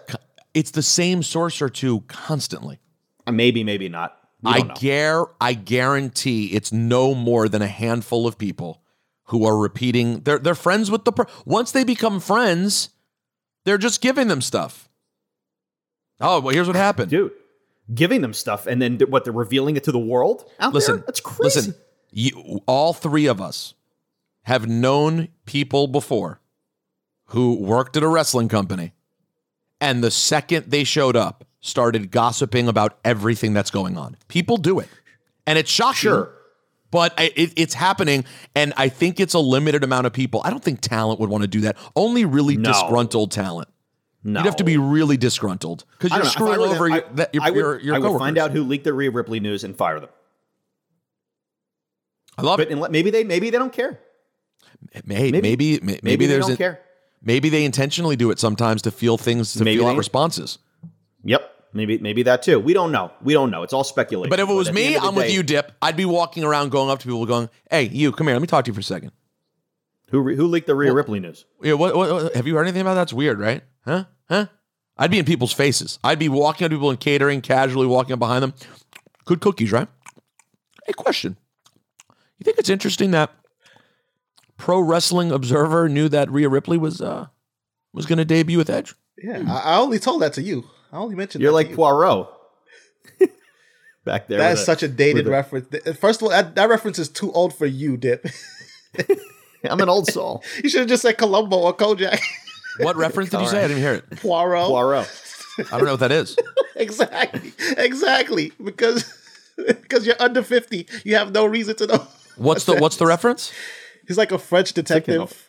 [0.55, 2.81] It's the same source or two constantly.
[3.27, 4.16] Uh, Maybe, maybe not.
[4.45, 4.74] I know.
[4.81, 8.83] gar I guarantee it's no more than a handful of people
[9.24, 10.20] who are repeating.
[10.20, 11.12] They're they're friends with the.
[11.12, 12.89] Per- Once they become friends,
[13.66, 14.89] they're just giving them stuff.
[16.20, 17.33] Oh, well, here's what happened, dude.
[17.95, 19.24] Giving them stuff and then what?
[19.24, 21.05] They're revealing it to the world out listen, there.
[21.07, 21.45] That's crazy.
[21.61, 21.74] Listen,
[22.11, 23.74] you, all three of us
[24.43, 26.41] have known people before
[27.26, 28.93] who worked at a wrestling company,
[29.80, 34.16] and the second they showed up, started gossiping about everything that's going on.
[34.28, 34.89] People do it,
[35.47, 35.95] and it's shocking.
[35.95, 36.32] Sure.
[36.93, 38.24] But I- it, it's happening,
[38.55, 40.41] and I think it's a limited amount of people.
[40.45, 41.76] I don't think talent would want to do that.
[41.97, 42.72] Only really No.
[42.72, 43.68] disgruntled talent.
[44.27, 44.41] No.
[44.41, 46.29] You'd have to be really disgruntled because you're don't know.
[46.31, 47.99] If I screwing were them, over I- your, that, your, I would, your, your I
[48.01, 50.11] would find out who leaked the Rhea Ripley news and fire them.
[52.37, 52.91] I love but it.
[52.91, 54.01] Maybe they maybe they don't care.
[55.05, 56.81] Maybe, Maybe- maybe, maybe, there's don't a- care.
[57.22, 60.59] Maybe they intentionally do it sometimes to feel things to Maybe feel out responses.
[61.24, 61.51] Yep.
[61.72, 62.59] Maybe maybe that too.
[62.61, 63.11] We don't know.
[63.22, 63.62] We don't know.
[63.62, 64.31] It's all speculation.
[64.31, 65.72] But if it was me, end of the I'm with you, Dip.
[65.83, 68.35] I'd be walking around, going up to people, going, "Hey, you, come here.
[68.35, 69.12] Let me talk to you for a second.
[70.11, 71.45] Who who leaked the Rhea Ripley news?
[71.62, 73.01] Yeah, what, what, what- Have you heard anything about that?
[73.03, 73.62] That's weird, right?
[73.85, 74.05] Huh?
[74.29, 74.47] Huh?
[74.99, 75.99] I'd be in people's faces.
[76.03, 78.55] I'd be walking up to people in catering, casually walking up behind them.
[79.24, 79.89] Good cookies, right?
[80.87, 81.37] Hey, question.
[82.39, 83.31] You think it's interesting that
[84.57, 87.27] Pro Wrestling Observer knew that Rhea Ripley was uh
[87.93, 88.95] was going to debut with Edge?
[89.18, 90.64] Yeah, I, I only told that to you.
[90.93, 91.45] I only mentioned that.
[91.45, 91.77] You're that like to you.
[91.77, 92.29] Poirot.
[94.05, 94.39] Back there.
[94.39, 95.68] That is with is such a dated with reference.
[95.99, 98.27] First of all, that, that reference is too old for you, Dip.
[99.64, 100.45] I'm an old soul.
[100.62, 102.20] you should have just said Columbo or Kojak.
[102.79, 103.64] What reference did you say?
[103.64, 104.11] I didn't hear it.
[104.20, 104.66] Poirot.
[104.66, 105.22] Poirot.
[105.59, 106.37] I don't know what that is.
[106.77, 107.53] exactly.
[107.77, 108.53] Exactly.
[108.62, 109.12] Because
[109.57, 110.87] because you're under 50.
[111.05, 112.07] You have no reason to know.
[112.37, 113.53] What's the What's the reference?
[114.07, 115.49] He's like a French detective.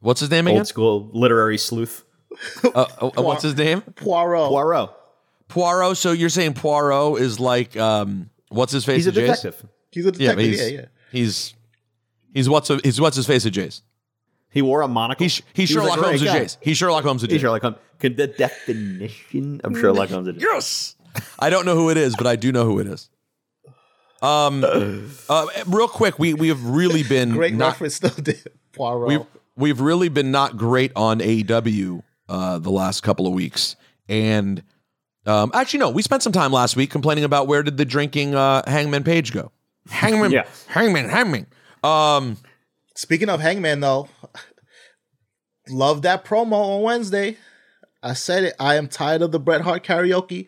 [0.00, 0.58] What's his name again?
[0.58, 2.04] Old school literary sleuth.
[2.62, 3.80] Uh, uh, what's his name?
[3.80, 4.48] Poirot.
[4.48, 4.90] Poirot.
[5.48, 5.96] Poirot.
[5.96, 9.04] So you're saying Poirot is like um, what's his face?
[9.04, 9.42] He's a at Jace?
[9.42, 9.68] detective.
[9.90, 10.44] He's a detective.
[10.44, 10.84] Yeah, he's, yeah.
[11.10, 11.54] he's
[12.32, 13.82] he's what's a, he's what's his face at Jace.
[14.50, 15.24] He wore a monocle.
[15.24, 16.40] He's he's He Sherlock Holmes guy.
[16.40, 16.56] Jace.
[16.60, 17.76] He's Sherlock Holmes at He's Sherlock Holmes.
[17.98, 20.28] Could the definition of Sherlock Holmes?
[20.28, 20.96] Is Yes.
[21.38, 23.10] I don't know who it is, but I do know who it is.
[24.20, 24.64] Um,
[25.28, 28.10] uh, real quick, we we have really been Great not, reference, though.
[28.72, 29.08] Poirot.
[29.08, 29.26] We've
[29.56, 33.76] we've really been not great on AEW uh, the last couple of weeks,
[34.08, 34.62] and
[35.26, 38.34] um, actually, no, we spent some time last week complaining about where did the drinking
[38.34, 39.52] uh, Hangman Page go?
[39.88, 40.46] Hangman, Yeah.
[40.68, 41.46] Hangman, Hangman.
[41.84, 42.38] Um,
[42.98, 44.08] Speaking of Hangman, though,
[45.68, 47.36] love that promo on Wednesday.
[48.02, 48.54] I said it.
[48.58, 50.46] I am tired of the Bret Hart karaoke,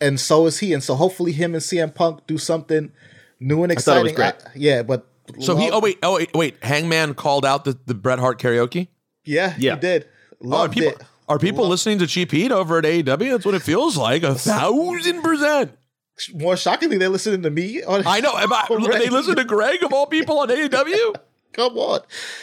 [0.00, 0.72] and so is he.
[0.72, 2.90] And so hopefully, him and CM Punk do something
[3.38, 4.40] new and I thought it was exciting.
[4.40, 4.48] great.
[4.48, 5.06] I- yeah, but
[5.38, 5.70] so he.
[5.70, 6.64] Oh wait, oh wait, wait.
[6.64, 8.88] Hangman called out the the Bret Hart karaoke.
[9.24, 9.74] yeah, Yeah.
[9.74, 10.08] he did.
[10.44, 11.02] Oh, are people it.
[11.28, 13.30] are people listening to Cheap Heat over at AEW?
[13.30, 14.24] That's what it feels like.
[14.24, 15.72] A thousand percent.
[16.34, 17.82] More shockingly, they're listening to me.
[17.82, 18.36] On, I know.
[18.36, 18.66] Am I-
[18.98, 21.14] they listen to Greg of all people on AEW.
[21.54, 22.00] Come on,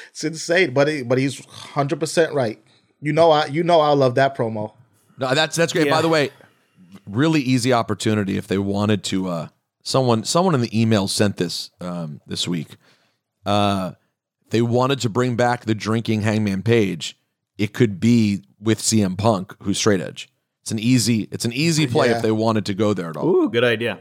[0.10, 0.74] it's insane.
[0.74, 2.60] But he, but he's hundred percent right.
[3.02, 4.74] You know, I you know I love that promo.
[5.18, 5.88] No, that's that's great.
[5.88, 5.94] Yeah.
[5.94, 6.32] By the way,
[7.06, 9.28] really easy opportunity if they wanted to.
[9.28, 9.48] Uh,
[9.84, 12.78] someone someone in the email sent this um, this week.
[13.46, 13.94] Uh,
[14.50, 17.18] they wanted to bring back the drinking Hangman Page.
[17.58, 20.30] It could be with CM Punk, who's straight edge.
[20.62, 22.18] It's an easy it's an easy play Yeah.
[22.18, 23.28] if they wanted to go there at all.
[23.28, 24.00] Ooh, good idea.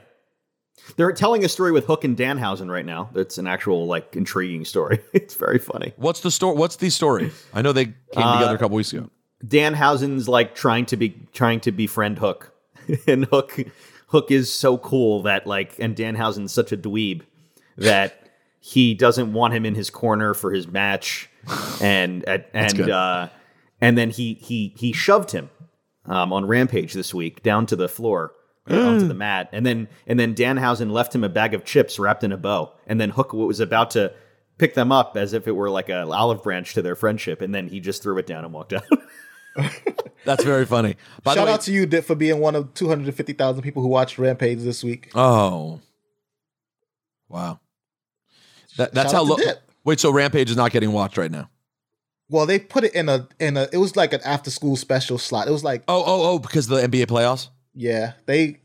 [0.96, 3.10] They're telling a story with Hook and Danhausen right now.
[3.12, 5.00] That's an actual like intriguing story.
[5.12, 5.92] It's very funny.
[5.96, 6.56] What's the story?
[6.56, 7.30] What's the story?
[7.54, 9.08] I know they came Uh, together a couple weeks ago.
[9.44, 12.52] Danhausen's like trying to be trying to befriend Hook,
[13.06, 13.58] and Hook
[14.08, 17.22] Hook is so cool that like, and Danhausen's such a dweeb
[17.76, 18.28] that
[18.58, 21.30] he doesn't want him in his corner for his match,
[21.80, 23.28] and and and, uh,
[23.80, 25.48] and then he he he shoved him
[26.04, 28.32] um, on Rampage this week down to the floor.
[28.68, 29.18] Onto the mm.
[29.18, 32.36] mat, and then and then Danhausen left him a bag of chips wrapped in a
[32.36, 34.12] bow, and then Hook was about to
[34.58, 37.54] pick them up as if it were like an olive branch to their friendship, and
[37.54, 38.84] then he just threw it down and walked out.
[40.24, 40.96] That's very funny.
[41.22, 43.14] By Shout the way, out to you, Dip, for being one of two hundred and
[43.14, 45.10] fifty thousand people who watched Rampage this week.
[45.14, 45.80] Oh.
[47.28, 47.60] Wow.
[48.76, 49.52] That, that's Shout how out low.
[49.84, 51.48] Wait, so Rampage is not getting watched right now?
[52.28, 53.68] Well, they put it in a in a.
[53.72, 55.48] It was like an after school special slot.
[55.48, 57.48] It was like Oh, oh, oh, because of the NBA playoffs.
[57.74, 58.12] Yeah.
[58.26, 58.60] They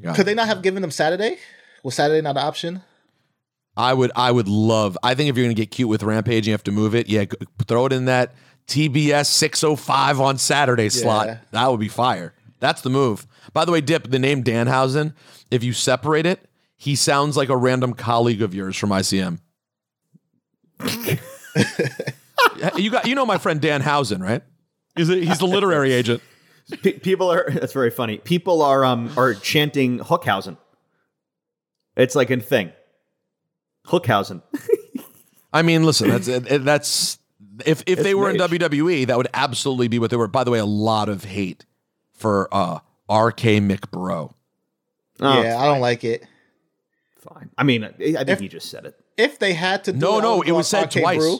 [0.00, 0.26] Got could it.
[0.26, 1.38] they not have given them Saturday?
[1.82, 2.82] Was Saturday not an option?
[3.76, 4.98] I would, I would love.
[5.02, 7.08] I think if you're gonna get cute with Rampage, you have to move it.
[7.08, 7.24] Yeah,
[7.66, 8.34] throw it in that
[8.66, 11.26] TBS 605 on Saturday slot.
[11.26, 11.38] Yeah.
[11.52, 12.34] That would be fire.
[12.58, 13.26] That's the move.
[13.52, 15.14] By the way, Dip, the name Danhausen,
[15.50, 16.46] if you separate it,
[16.76, 19.40] he sounds like a random colleague of yours from ICM.
[22.76, 24.42] you got, you know my friend Dan Housen, right?
[24.96, 26.22] He's a, he's the literary agent.
[26.82, 28.18] Pe- people are that's very funny.
[28.18, 30.56] People are um are chanting Hookhausen.
[31.96, 32.72] It's like a thing.
[33.86, 34.42] Hookhausen.
[35.52, 37.18] I mean, listen, that's that's
[37.66, 40.28] if if they It's were in WWE, that would absolutely be what they were.
[40.28, 41.64] By the way, a lot of hate
[42.12, 42.76] for uh
[43.10, 44.32] RK McBro.
[45.22, 46.24] Oh, yeah, I don't like it.
[47.18, 47.50] fine.
[47.58, 48.94] I mean, I I think If- he just said it.
[49.18, 51.18] If they had to, do No, it, no, it was said Arcade twice.
[51.18, 51.38] Brew.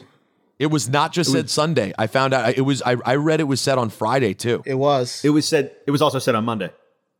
[0.61, 1.91] It was not just said Sunday.
[1.97, 4.61] I found out it was I, I read it was said on Friday too.
[4.65, 5.23] It was.
[5.25, 5.71] It was said.
[5.87, 6.65] It was also said on Monday.
[6.67, 6.73] It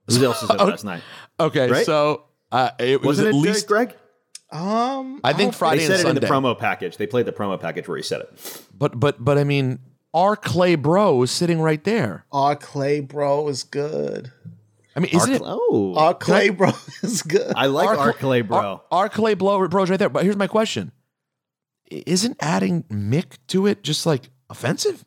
[0.08, 1.02] was also said Oh, last night.
[1.40, 1.86] Okay, Right?
[1.86, 3.96] so uh, it was Wasn't at it, least Greg?
[4.52, 6.20] Um, I think don't Friday They and said it in Sunday.
[6.22, 6.98] the promo package.
[6.98, 8.64] They played the promo package where he said it.
[8.78, 9.80] But but but I mean,
[10.14, 12.26] our Clay Bro is sitting right there.
[12.32, 14.32] Our Clay Bro is good.
[14.96, 15.42] I mean, isn't it?
[15.46, 16.72] Oh, Our Clay Bro
[17.02, 17.54] is good.
[17.56, 18.58] I like Our our, Clay bro.
[18.58, 20.10] Our, our Clay Bro is right there.
[20.10, 21.01] But here's my question: I-
[21.92, 25.04] Isn't adding Mick to it just like offensive?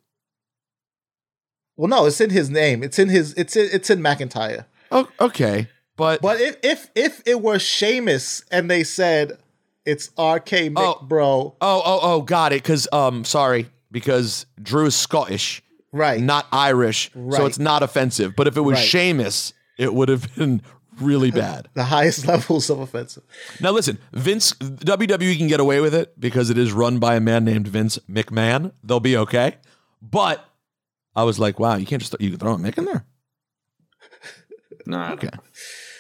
[1.77, 2.83] Well, no, it's in his name.
[2.83, 3.35] It's in his.
[3.35, 4.67] It's in, it's in McIntyre.
[4.93, 9.39] Oh, okay, but But if if if it were Sheamus and they said
[9.85, 11.05] it's RK Mick Oh.
[11.05, 12.63] Bro, Oh, oh, oh, got it.
[12.63, 15.63] Because, um, sorry, because Drew is Scottish,
[15.93, 16.21] right?
[16.21, 18.35] not Irish, so it's not offensive.
[18.37, 18.85] But if it was Right.
[18.87, 20.63] Sheamus, it would have been
[21.01, 21.69] really bad.
[21.75, 23.23] the highest levels of offensive.
[23.61, 27.21] now, listen, Vince, WWE can get away with it because it is run by a
[27.21, 28.73] man named Vince McMahon.
[28.83, 29.57] They'll be okay.
[30.03, 30.45] But
[31.17, 33.05] I was like, wow, you can't just you can throw a Mick in there.
[34.87, 35.31] Nah, Okay,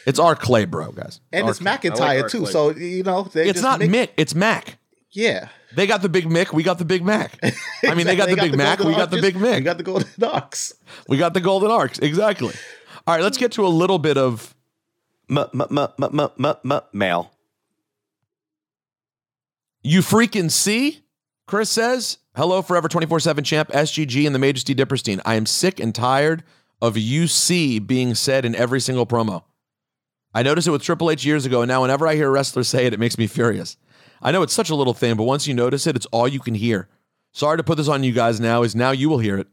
[0.06, 1.20] it's our Clay, bro, guys.
[1.32, 1.70] And Our it's Clay.
[1.78, 2.40] McIntyre our too.
[2.42, 2.52] Clay.
[2.52, 4.76] So you know, they It's just not make- Mick, it's Mac.
[5.12, 6.52] Yeah, They got the big Mick.
[6.52, 7.38] We got the big Mac.
[7.88, 8.80] I mean, they got the big Mac.
[8.80, 9.54] We got the arches, big Mick.
[9.54, 10.74] We got the golden arcs.
[11.08, 11.98] We got the golden arcs.
[12.00, 12.52] Exactly.
[13.06, 14.54] All right, let's get to a little bit of
[16.92, 17.30] mail.
[19.82, 21.00] you freaking see.
[21.46, 25.20] Chris says, "Hello, forever twenty four seven champ SGG and the Majesty Diperstein.
[25.24, 26.42] I am sick and tired
[26.80, 29.44] of UC being said in every single promo.
[30.32, 32.64] I noticed it with Triple H years ago, and now whenever I hear a wrestler
[32.64, 33.76] say it, it makes me furious.
[34.22, 36.40] I know it's such a little thing, but once you notice it, it's all you
[36.40, 36.88] can hear.
[37.32, 39.48] Sorry to put this on you guys now, is now you will hear it.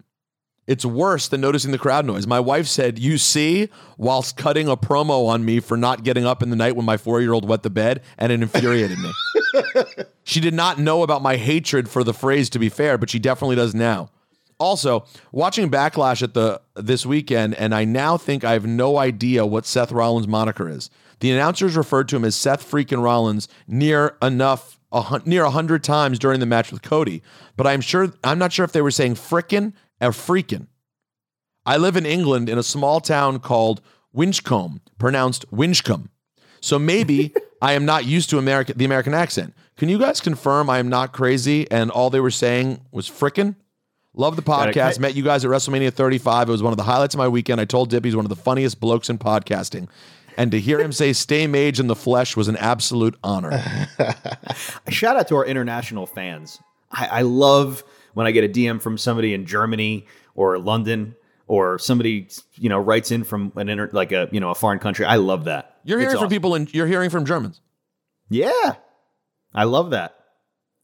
[0.72, 2.26] It's worse than noticing the crowd noise.
[2.26, 3.68] My wife said, You see,
[3.98, 6.96] whilst cutting a promo on me for not getting up in the night when my
[6.96, 9.12] four year old wet the bed, and it infuriated me.
[10.24, 13.20] she did not know about my hatred for the phrase, to be fair, but she
[13.20, 14.12] definitely does now.
[14.60, 15.04] Also,
[15.34, 19.66] watching Backlash at the this weekend, and I now think I have no idea what
[19.66, 20.90] Seth Rollins' moniker is.
[21.20, 25.50] The announcers referred to him as Seth freaking Rollins near enough a, hun- near a
[25.50, 27.24] hundred times during the match with Cody,
[27.58, 30.68] but I'm sure I'm not sure if they were saying frickin' or freakin'.
[31.66, 33.82] I live in England in a small town called
[34.16, 36.10] Winchcombe, pronounced Winchcombe.
[36.60, 39.54] So maybe I am not used to American the American accent.
[39.78, 43.56] Can you guys confirm I am not crazy and all they were saying was frickin'?
[44.14, 45.00] Love the podcast.
[45.00, 46.50] Met you guys at WrestleMania 35.
[46.50, 47.62] It was one of the highlights of my weekend.
[47.62, 49.88] I told Dip he's one of the funniest blokes in podcasting.
[50.38, 53.88] And to hear him say stay mage in the flesh was an absolute honor.
[54.90, 56.60] Shout out to our international fans.
[56.92, 60.06] I, I love when I get a DM from somebody in Germany
[60.36, 61.16] or London
[61.48, 64.80] or somebody you know writes in from an inter, like a you know a foreign
[64.80, 65.06] country.
[65.06, 65.78] I love that.
[65.84, 67.60] You're hearing from people and you're hearing from Germans.
[68.30, 68.76] Yeah,
[69.54, 70.16] I love that.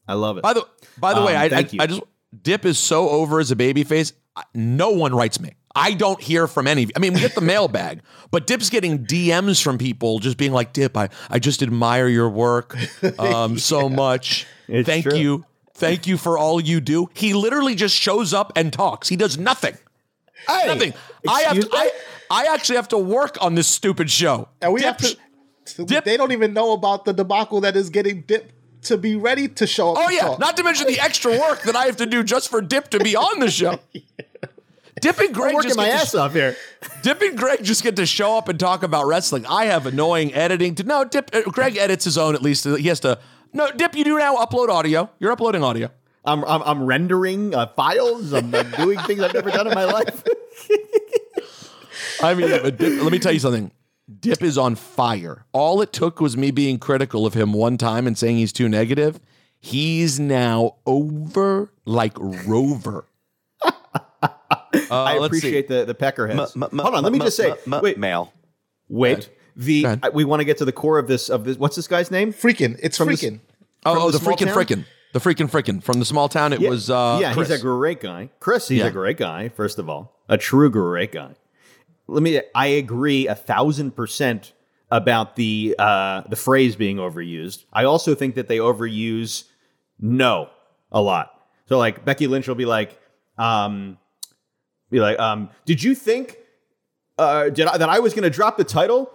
[0.07, 0.43] I love it.
[0.43, 0.65] By the
[0.97, 1.67] by the Um, way, I, I.
[1.79, 2.01] I just
[2.41, 4.11] Dip is so over as a babyface.
[4.35, 5.51] I- No one writes me.
[5.73, 6.87] I don't hear from any.
[6.95, 8.01] I mean, we get the mailbag,
[8.31, 12.29] but Dip's getting DMs from people just being like, "Dip, I, I just admire your
[12.29, 12.75] work
[13.19, 14.45] um, so much.
[14.67, 15.15] It's Thank true.
[15.17, 15.45] you,
[15.77, 19.07] thank you for all you do." He literally just shows up and talks.
[19.09, 19.77] He does nothing.
[20.47, 20.93] nothing.
[21.27, 21.59] I have.
[21.59, 21.91] To, I.
[22.29, 24.49] I actually have to work on this stupid show.
[24.61, 25.85] And we Dip- have to.
[25.85, 28.51] Dip- They don't even know about the debacle that is getting Dip
[28.83, 29.97] to be ready to show up.
[29.99, 30.39] Oh yeah, talk.
[30.39, 32.99] not to mention the extra work that I have to do just for Dip to
[32.99, 33.79] be on the show.
[35.01, 36.55] Dip and Greg I'm working just my get to ass off here.
[37.03, 39.45] Dip and Greg just get to show up and talk about wrestling.
[39.45, 41.03] I have annoying editing to no.
[41.03, 42.65] Dip uh, Greg edits his own at least.
[42.65, 43.19] He has to.
[43.57, 45.09] No, Dip, you do now upload audio.
[45.19, 45.89] You're uploading audio.
[46.23, 48.31] I'm I'm, I'm rendering uh, files.
[48.33, 50.23] I'm, I'm doing things I've never done in my life.
[52.21, 53.71] I mean, but Dip, let me tell you something.
[54.19, 55.45] Dip is on fire.
[55.53, 58.69] All it took was me being critical of him one time and saying he's too
[58.69, 59.19] negative.
[59.59, 63.05] He's now over like Rover.
[63.63, 64.29] I
[64.89, 66.55] Uh, let's appreciate the the peckerheads.
[66.55, 67.51] M- m- Hold on, let me m- just say.
[67.65, 68.31] m- m- wait, male.
[68.87, 69.29] wait.
[69.55, 71.57] The I- we want to get to the core of this of this.
[71.57, 72.31] What's this guy's name?
[72.31, 72.79] Freaking.
[72.81, 73.39] It's From the- freaking.
[73.87, 74.85] Oh, oh, the the, freaking frickin'.
[75.13, 75.81] The freaking frickin'.
[75.83, 77.49] From the small town, it yeah, was uh yeah, Chris.
[77.49, 78.29] he's a great guy.
[78.39, 78.87] Chris, he's Yeah.
[78.87, 79.49] a great guy.
[79.49, 81.35] First of all, a true great guy.
[82.07, 82.41] Let me.
[82.55, 84.53] I agree a thousand percent
[84.89, 87.65] about the uh, the phrase being overused.
[87.73, 89.43] I also think that they overuse
[89.99, 90.49] no
[90.91, 91.33] a lot.
[91.65, 92.97] So like Becky Lynch will be like,
[93.37, 93.97] um,
[94.89, 96.37] be like, um, did you think
[97.17, 99.11] uh, did I, that I was going to drop the title?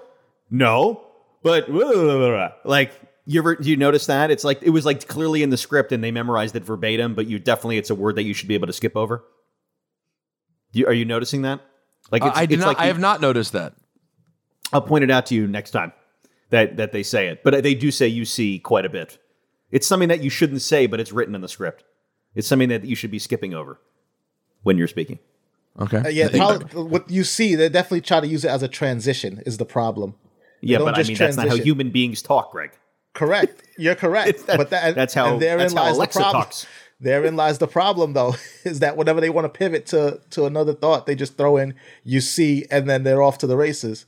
[0.50, 1.02] No,
[1.42, 1.70] but
[2.64, 2.92] like
[3.26, 5.92] you ever do you notice that it's like it was like clearly in the script
[5.92, 8.54] and they memorized it verbatim, but you definitely it's a word that you should be
[8.54, 9.24] able to skip over.
[10.72, 11.60] You, are you noticing that?
[12.10, 12.68] Like Uh, I did it's not.
[12.68, 13.74] like I you- have not noticed that.
[14.72, 15.92] I'll point it out to you next time
[16.50, 19.18] that that they say it, but they do say you see quite a bit.
[19.70, 21.84] It's something that you shouldn't say, but it's written in the script.
[22.34, 23.80] It's something that you should be skipping over
[24.62, 25.18] when you're speaking.
[25.80, 25.98] Okay.
[25.98, 29.42] Uh, yeah, probably, what you see, they definitely try to use it as a transition.
[29.46, 30.14] Is the problem?
[30.60, 32.72] They Yeah, but I just mean that's not how human beings talk, Greg.
[33.14, 33.62] Correct.
[33.78, 34.46] You're correct.
[34.46, 36.42] that- but that, that's how- and therein that's how lies Alexa the problem.
[36.44, 36.66] talks.
[37.00, 40.72] Therein lies the problem, though, is that whenever they want to pivot to to another
[40.72, 41.74] thought, they just throw in
[42.04, 44.06] "you see," and then they're off to the races.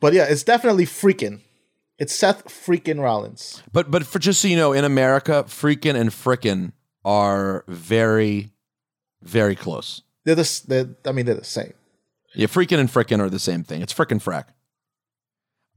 [0.00, 1.40] But yeah, it's definitely freaking.
[1.98, 3.62] It's Seth freaking Rollins.
[3.72, 6.72] But but for just so you know, in America, freaking and frickin'
[7.04, 8.50] are very,
[9.22, 10.02] very close.
[10.24, 11.72] They're the they're, I mean, they're the same.
[12.34, 13.80] Yeah, freaking and frickin' are the same thing.
[13.82, 14.44] It's frickin' frack.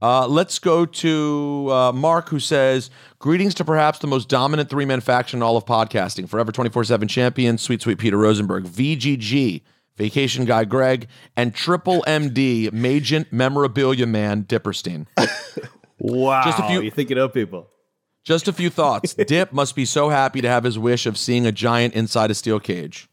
[0.02, 4.84] Uh, let's go to uh, Mark, who says, Greetings to perhaps the most dominant three
[4.84, 6.28] man faction in all of podcasting.
[6.28, 9.62] Forever 24 7 champion, sweet, sweet Peter Rosenberg, VGG,
[9.96, 15.06] vacation guy Greg, and Triple MD, Magent Memorabilia Man Diperstein.
[15.98, 17.68] Wow, Just a few- You're thinking of people.
[18.22, 19.14] Just a few thoughts.
[19.26, 22.34] Dip must be so happy to have his wish of seeing a giant inside a
[22.34, 23.08] steel cage.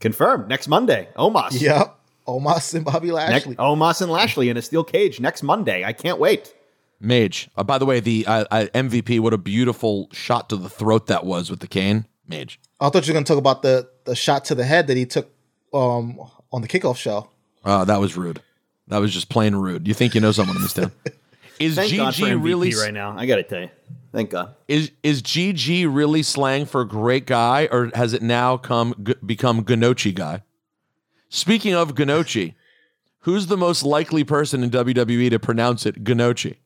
[0.00, 1.08] Confirmed next Monday.
[1.16, 1.60] Omos.
[1.60, 1.97] Yep.
[2.28, 3.56] Omos and Bobby Next, Lashley.
[3.56, 5.84] Omos and Lashley in a steel cage next Monday.
[5.84, 6.54] I can't wait.
[7.00, 7.48] Mage.
[7.56, 11.06] Uh, by the way, the uh, uh, MVP, what a beautiful shot to the throat
[11.06, 12.06] that was with the cane.
[12.26, 12.60] Mage.
[12.80, 14.96] I thought you were going to talk about the the shot to the head that
[14.96, 15.30] he took
[15.72, 16.20] um
[16.52, 17.30] on the kickoff show.
[17.64, 18.42] Uh, that was rude.
[18.88, 19.88] That was just plain rude.
[19.88, 20.92] You think you know someone in this town?
[21.58, 23.16] Is Thank God for GG MVP really right now?
[23.18, 23.70] I got to tell you.
[24.12, 24.54] Thank God.
[24.68, 29.64] is is GG really slang for great guy, or has it now come g- become
[29.64, 30.42] Ganochi guy?
[31.28, 32.54] Speaking of Ganochi,
[33.20, 36.56] who's the most likely person in WWE to pronounce it Ganochi?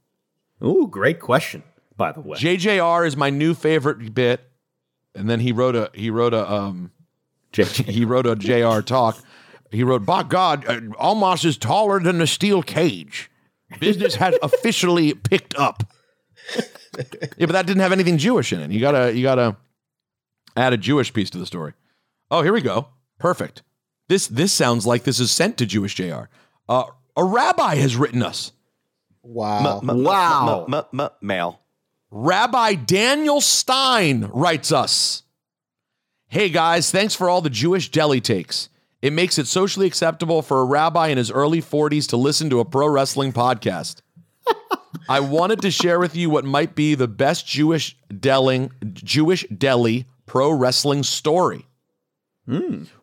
[0.63, 1.63] Ooh, great question.
[1.97, 4.49] By the way, JJR is my new favorite bit,
[5.15, 6.91] and then he wrote a he wrote a um
[7.53, 9.19] he wrote a JR talk.
[9.71, 13.31] He wrote, "By God, uh, Omos is taller than a steel cage.
[13.79, 15.85] Business has officially picked up."
[16.57, 18.71] yeah, but that didn't have anything Jewish in it.
[18.71, 19.57] You gotta you gotta
[20.57, 21.75] add a Jewish piece to the story.
[22.31, 22.89] Oh, here we go.
[23.19, 23.63] Perfect.
[24.13, 26.25] This this sounds like this is sent to Jewish JR.
[26.69, 26.85] Uh,
[27.17, 28.53] a rabbi has written us.
[29.23, 29.81] Wow.
[29.81, 30.67] M- m- Wow.
[30.69, 31.61] m- m- m- male.
[32.11, 35.23] Rabbi Daniel Stein writes us
[36.29, 38.69] Hey guys, thanks for all the Jewish deli takes.
[39.01, 42.61] It makes it socially acceptable for a rabbi in his early 40s to listen to
[42.61, 44.03] a pro wrestling podcast.
[45.09, 50.05] I wanted to share with you what might be the best Jewish deli, Jewish deli
[50.27, 51.65] pro wrestling story.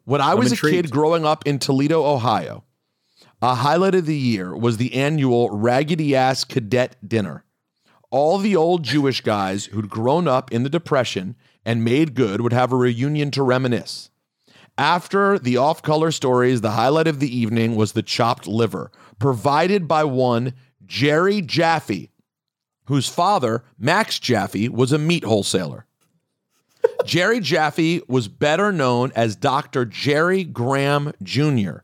[0.09, 2.63] When I I'm was a kid growing up in Toledo, Ohio,
[3.43, 7.45] a highlight of the year was the annual Raggedy Ass Cadet Dinner.
[8.09, 12.53] All the old Jewish guys who'd grown up in the Depression and made good would
[12.53, 14.09] have a reunion to reminisce.
[14.79, 19.87] After the off color stories, the highlight of the evening was the chopped liver, provided
[19.87, 20.55] by one
[20.87, 22.09] Jerry Jaffe,
[22.85, 25.85] whose father, Max Jaffe, was a meat wholesaler.
[27.05, 29.85] Jerry Jaffe was better known as Dr.
[29.85, 31.79] Jerry Graham Jr.,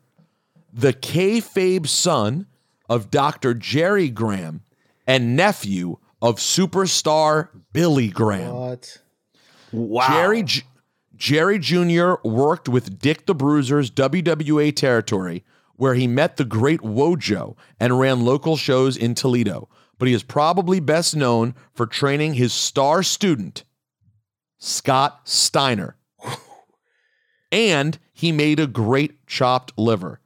[0.71, 2.47] the kayfabe son
[2.89, 3.53] of Dr.
[3.53, 4.61] Jerry Graham
[5.07, 8.53] and nephew of superstar Billy Graham.
[8.53, 8.97] What?
[9.71, 10.07] wow.
[10.07, 10.63] Jerry J-
[11.15, 12.15] Jerry Jr.
[12.23, 15.43] worked with Dick the Bruiser's WWA territory,
[15.75, 19.69] where he met the great Wojo and ran local shows in Toledo.
[19.97, 23.63] But he is probably best known for training his star student,
[24.65, 25.95] Scott Steiner.
[27.51, 30.19] and he made a great chopped liver.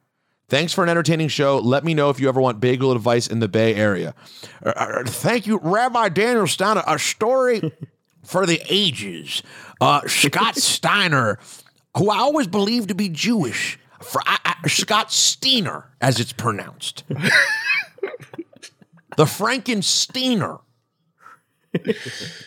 [0.47, 1.59] Thanks for an entertaining show.
[1.59, 4.15] Let me know if you ever want bagel advice in the Bay Area.
[4.65, 6.83] Uh, uh, thank you, Rabbi Daniel Steiner.
[6.87, 7.71] A story
[8.23, 9.43] for the ages.
[9.81, 11.37] Uh, Scott Steiner,
[11.97, 17.03] who I always believed to be Jewish, for I, I- Scott Steiner, as it's pronounced.
[19.17, 20.61] the Frankensteiner.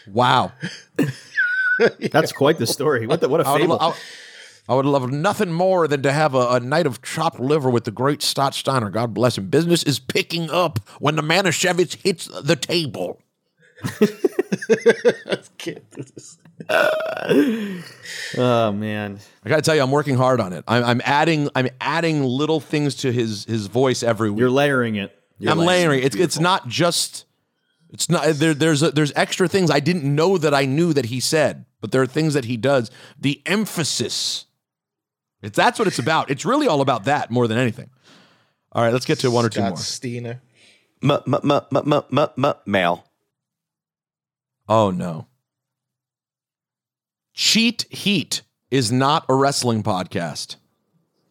[0.09, 0.53] wow.
[2.11, 3.07] That's quite the story.
[3.07, 3.95] What the, what a I would, fable.
[4.69, 7.85] I, would love nothing more than to have a, a night of chopped liver with
[7.85, 8.91] the great Stott Steiner.
[8.91, 9.49] God bless him.
[9.49, 13.21] Business is picking up when the Manischewitz hits the table.
[18.39, 19.19] oh man.
[19.45, 20.63] I got to tell you, I'm working hard on it.
[20.69, 24.41] I'm, I'm adding, I'm adding little things to his his voice every week.
[24.41, 25.13] You're layering it.
[25.39, 26.03] You're I'm layering.
[26.03, 27.25] It's it's not just.
[27.93, 28.55] It's not there.
[28.55, 31.93] There's a, there's extra things I didn't know that I knew that he said, but
[31.93, 32.91] there are things that he does.
[33.19, 34.47] The emphasis.
[35.43, 36.31] It's that's what it's about.
[36.31, 37.91] It's really all about that more than anything.
[38.73, 39.77] All right, let's get to one or two Scott more.
[39.77, 40.41] Steiner.
[41.03, 43.05] M m m m m m m mail.
[44.69, 45.27] Oh no.
[47.35, 50.57] Cheat Heat is not a wrestling podcast.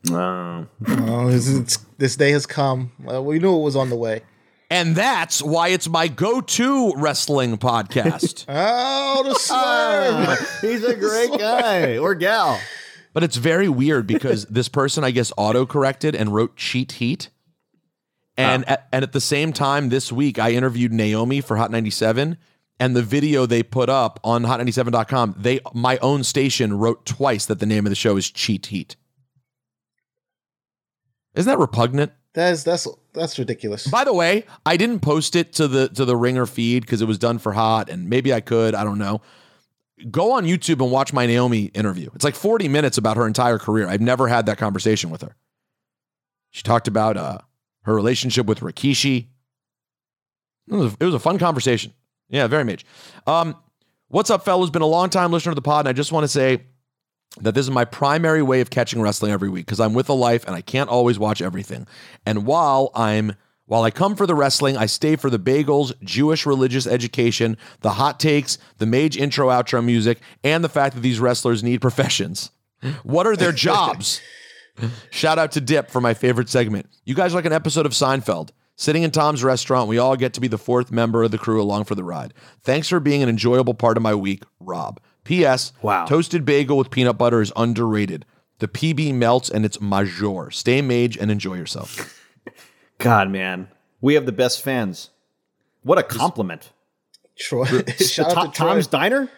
[0.09, 0.67] No.
[0.87, 2.91] Oh, this, is- this day has come.
[2.99, 4.21] Well, we knew it was on the way.
[4.71, 8.45] And that's why it's my go-to wrestling podcast.
[9.13, 10.61] Oh, the swerve!
[10.61, 12.59] He's a great guy or gal.
[13.13, 17.29] But it's very weird because this person, I guess, auto corrected and wrote cheat heat.
[18.37, 18.71] And, ah.
[18.71, 22.37] at, and at the same time, this week, I interviewed Naomi for Hot 97.
[22.79, 27.59] And the video they put up on hot97.com, they my own station wrote twice that
[27.59, 28.95] the name of the show is Cheat Heat.
[31.35, 32.13] Isn't that repugnant?
[32.33, 33.87] That's that's that's ridiculous.
[33.87, 37.05] By the way, I didn't post it to the to the Ringer feed because it
[37.05, 38.75] was done for Hot, and maybe I could.
[38.75, 39.21] I don't know.
[40.09, 42.09] Go on YouTube and watch my Naomi interview.
[42.15, 43.87] It's like 40 minutes about her entire career.
[43.87, 45.35] I've never had that conversation with her.
[46.49, 47.37] She talked about uh,
[47.83, 49.27] her relationship with Rikishi.
[50.67, 51.93] It was, it was a fun conversation.
[52.29, 52.83] Yeah, very much.
[53.27, 53.55] Um,
[54.07, 54.71] what's up, fellas?
[54.71, 56.63] Been a long time listener to the pod, and I just want to say
[57.39, 60.13] that this is my primary way of catching wrestling every week because I'm with a
[60.13, 61.87] life and I can't always watch everything.
[62.25, 63.35] And while I'm
[63.67, 67.91] while I come for the wrestling, I stay for the bagels, Jewish religious education, the
[67.91, 72.51] hot takes, the mage intro outro music, and the fact that these wrestlers need professions.
[73.03, 74.19] What are their jobs?
[75.09, 76.87] Shout out to Dip for my favorite segment.
[77.05, 78.49] You guys are like an episode of Seinfeld.
[78.75, 81.61] Sitting in Tom's restaurant, we all get to be the fourth member of the crew
[81.61, 82.33] along for the ride.
[82.63, 84.99] Thanks for being an enjoyable part of my week, Rob.
[85.23, 85.73] P.S.
[85.81, 86.05] Wow.
[86.05, 88.25] Toasted bagel with peanut butter is underrated.
[88.59, 90.49] The PB melts and it's major.
[90.51, 92.19] Stay mage and enjoy yourself.
[92.97, 93.69] God, man,
[94.01, 95.09] we have the best fans.
[95.83, 96.71] What a compliment.
[97.39, 97.65] Troy,
[97.97, 98.67] shout To- out to Troy.
[98.69, 99.29] Tom's Diner,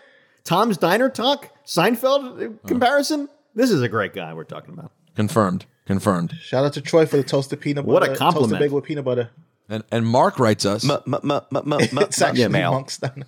[0.43, 3.29] Tom's Diner talk, Seinfeld uh, comparison.
[3.55, 4.91] This is a great guy we're talking about.
[5.15, 5.65] Confirmed.
[5.85, 6.33] Confirmed.
[6.41, 7.93] Shout out to Troy for the toasted peanut butter.
[7.93, 8.51] What a compliment.
[8.51, 9.29] Toasted bagel with peanut butter.
[9.69, 10.83] And and Mark writes us.
[11.07, 12.71] It's actually mail.
[12.71, 13.23] monks down.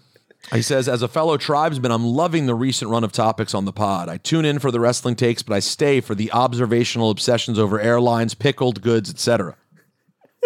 [0.54, 3.74] He says, as a fellow tribesman, I'm loving the recent run of topics on the
[3.74, 4.10] pod.
[4.10, 7.80] I tune in for the wrestling takes, but I stay for the observational obsessions over
[7.80, 9.56] airlines, pickled goods, etc.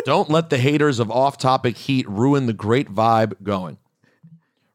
[0.06, 3.78] Don't let the haters of off-topic heat ruin the great vibe going.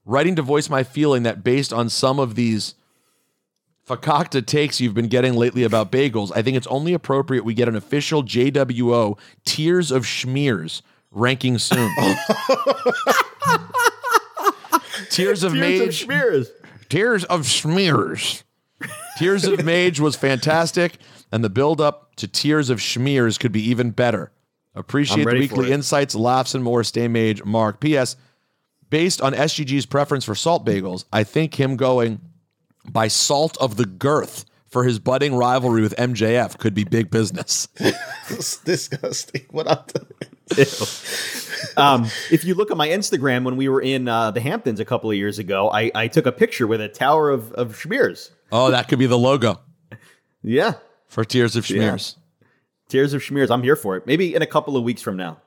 [0.05, 2.75] Writing to voice my feeling that based on some of these
[3.89, 7.69] fakakta takes you've been getting lately about bagels, I think it's only appropriate we get
[7.69, 11.91] an official JWO Tears of Schmears ranking soon.
[15.11, 16.03] Tears of Tears Mage.
[16.03, 16.49] of Schmears.
[16.89, 18.45] Tears of Smears.
[19.17, 20.99] Tears of Mage was fantastic,
[21.33, 24.33] and the build up to Tears of Schmears could be even better.
[24.75, 26.83] Appreciate the weekly insights, laughs, and more.
[26.83, 27.81] Stay Mage, Mark.
[27.81, 28.17] P.S.
[28.91, 32.21] Based on SGG's preference for salt bagels, I think him going
[32.85, 37.69] by salt of the girth for his budding rivalry with MJF could be big business.
[38.31, 39.45] It's disgusting.
[39.51, 39.93] What up?
[41.77, 44.85] um, if you look at my Instagram when we were in uh, the Hamptons a
[44.85, 48.31] couple of years ago, I, I took a picture with a tower of, of Schmears.
[48.53, 49.61] Oh, that could be the logo
[50.43, 50.75] Yeah.
[51.09, 51.97] for Tears of Yeah.
[52.89, 53.51] Tears of Schmears.
[53.51, 54.07] I'm here for it.
[54.07, 55.39] Maybe in a couple of weeks from now.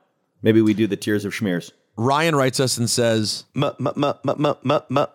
[0.42, 1.70] Maybe we do the Tears of Schmears.
[1.96, 3.44] Ryan writes us and says,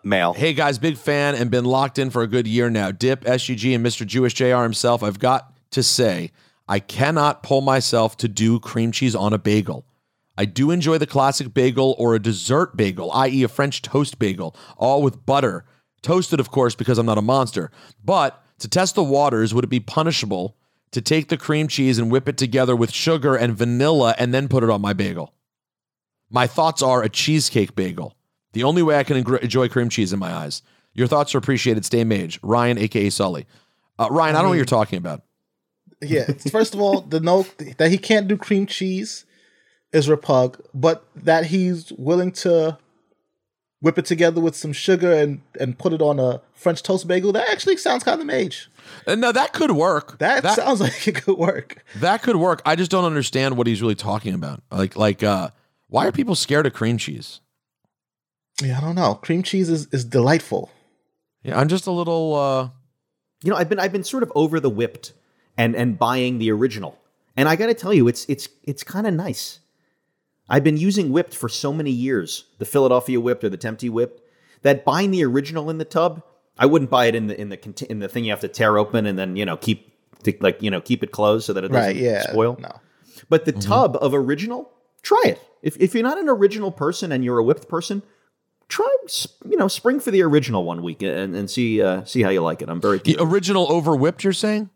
[0.03, 0.33] mail.
[0.33, 2.91] Hey guys, big fan and been locked in for a good year now.
[2.91, 4.05] Dip, SGG, and Mr.
[4.05, 5.01] Jewish JR himself.
[5.01, 6.31] I've got to say,
[6.73, 9.85] I cannot pull myself to do cream cheese on a bagel.
[10.35, 14.55] I do enjoy the classic bagel or a dessert bagel, i.e., a French toast bagel,
[14.75, 15.65] all with butter.
[16.01, 17.69] Toasted, of course, because I'm not a monster.
[18.03, 20.57] But to test the waters, would it be punishable
[20.93, 24.47] to take the cream cheese and whip it together with sugar and vanilla and then
[24.47, 25.31] put it on my bagel?
[26.31, 28.17] My thoughts are a cheesecake bagel.
[28.53, 30.63] The only way I can enjoy cream cheese in my eyes.
[30.95, 31.85] Your thoughts are appreciated.
[31.85, 32.39] Stay mage.
[32.41, 33.45] Ryan, aka Sully.
[33.99, 35.21] Uh, Ryan, I, don't know what you're talking about.
[36.03, 36.25] Yeah.
[36.51, 39.25] First of all, the note that he can't do cream cheese
[39.91, 42.77] is repug, but that he's willing to
[43.81, 47.31] whip it together with some sugar and and put it on a French toast bagel.
[47.33, 48.69] That actually sounds kind of mage.
[49.05, 50.17] Uh, no, that could work.
[50.19, 51.83] That, That- sounds like it could work.
[51.97, 52.61] That could work.
[52.65, 54.61] I just don't understand what he's really talking about.
[54.71, 55.49] Like, like, uh,
[55.87, 57.39] Why are people scared of cream cheese?
[58.61, 59.15] Yeah, I don't know.
[59.15, 60.69] Cream cheese is, is delightful.
[61.43, 62.35] Yeah, I'm just a little.
[62.35, 62.69] uh
[63.43, 65.13] You know, I've been I've been sort of over the whipped
[65.57, 66.97] and and buying the original.
[67.35, 69.59] And I got to tell you, it's it's it's kind of nice.
[70.49, 73.89] I've been using whipped for so many years, the Philadelphia whipped or the Temp Tee
[73.89, 74.21] whipped,
[74.61, 76.21] that buying the original in the tub,
[76.59, 78.47] I wouldn't buy it in the in the conti- in the thing you have to
[78.49, 79.93] tear open and then you know keep
[80.23, 82.23] to, like you know keep it closed so that it doesn't Right, yeah.
[82.31, 82.57] spoil.
[82.59, 82.71] No.
[83.29, 84.69] But the tub of original,
[85.01, 85.41] try it.
[85.61, 88.03] If if you're not an original person and you're a whipped person,
[88.67, 88.87] try
[89.49, 92.41] you know spring for the original one week and, and see uh, see how you
[92.41, 92.69] like it.
[92.69, 94.69] I'm very The original over whipped, you're saying?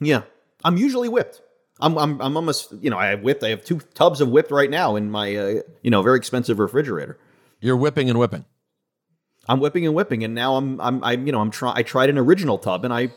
[0.00, 0.22] Yeah.
[0.64, 1.40] I'm usually whipped.
[1.80, 3.42] I'm I'm I'm almost you know I have whipped.
[3.42, 6.58] I have two tubs of whipped right now in my uh, you know very expensive
[6.58, 7.18] refrigerator.
[7.60, 8.44] You're whipping and whipping.
[9.48, 11.76] I'm whipping and whipping, and now I'm I'm I'm you know I'm trying.
[11.76, 13.14] I tried an original tub, and I it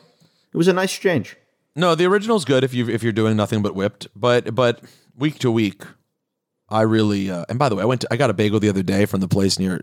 [0.53, 1.35] was a nice change.
[1.75, 4.07] No, the original's good if you if you're doing nothing but whipped.
[4.15, 4.81] But but
[5.17, 5.83] week to week,
[6.69, 7.29] I really.
[7.29, 8.01] Uh, and by the way, I went.
[8.01, 9.81] To, I got a bagel the other day from the place near.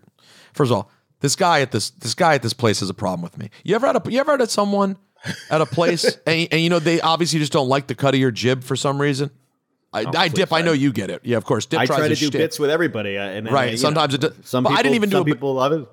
[0.55, 0.91] First of all,
[1.21, 3.51] this guy at this this guy at this place has a problem with me.
[3.63, 4.97] You ever had a you ever had someone
[5.51, 8.21] at a place and, and you know they obviously just don't like the cut of
[8.21, 9.31] your jib for some reason.
[9.93, 10.53] I, I dip.
[10.53, 11.23] I know you get it.
[11.25, 11.67] Yeah, of course.
[11.67, 12.39] Dip I tries try to do shtick.
[12.41, 14.73] bits with everybody, uh, and, and, Right, uh, sometimes know, it does- Some but I
[14.75, 15.89] people, didn't even do some people love it.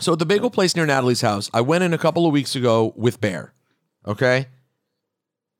[0.00, 2.56] So at the bagel place near Natalie's house, I went in a couple of weeks
[2.56, 3.52] ago with Bear.
[4.06, 4.46] Okay.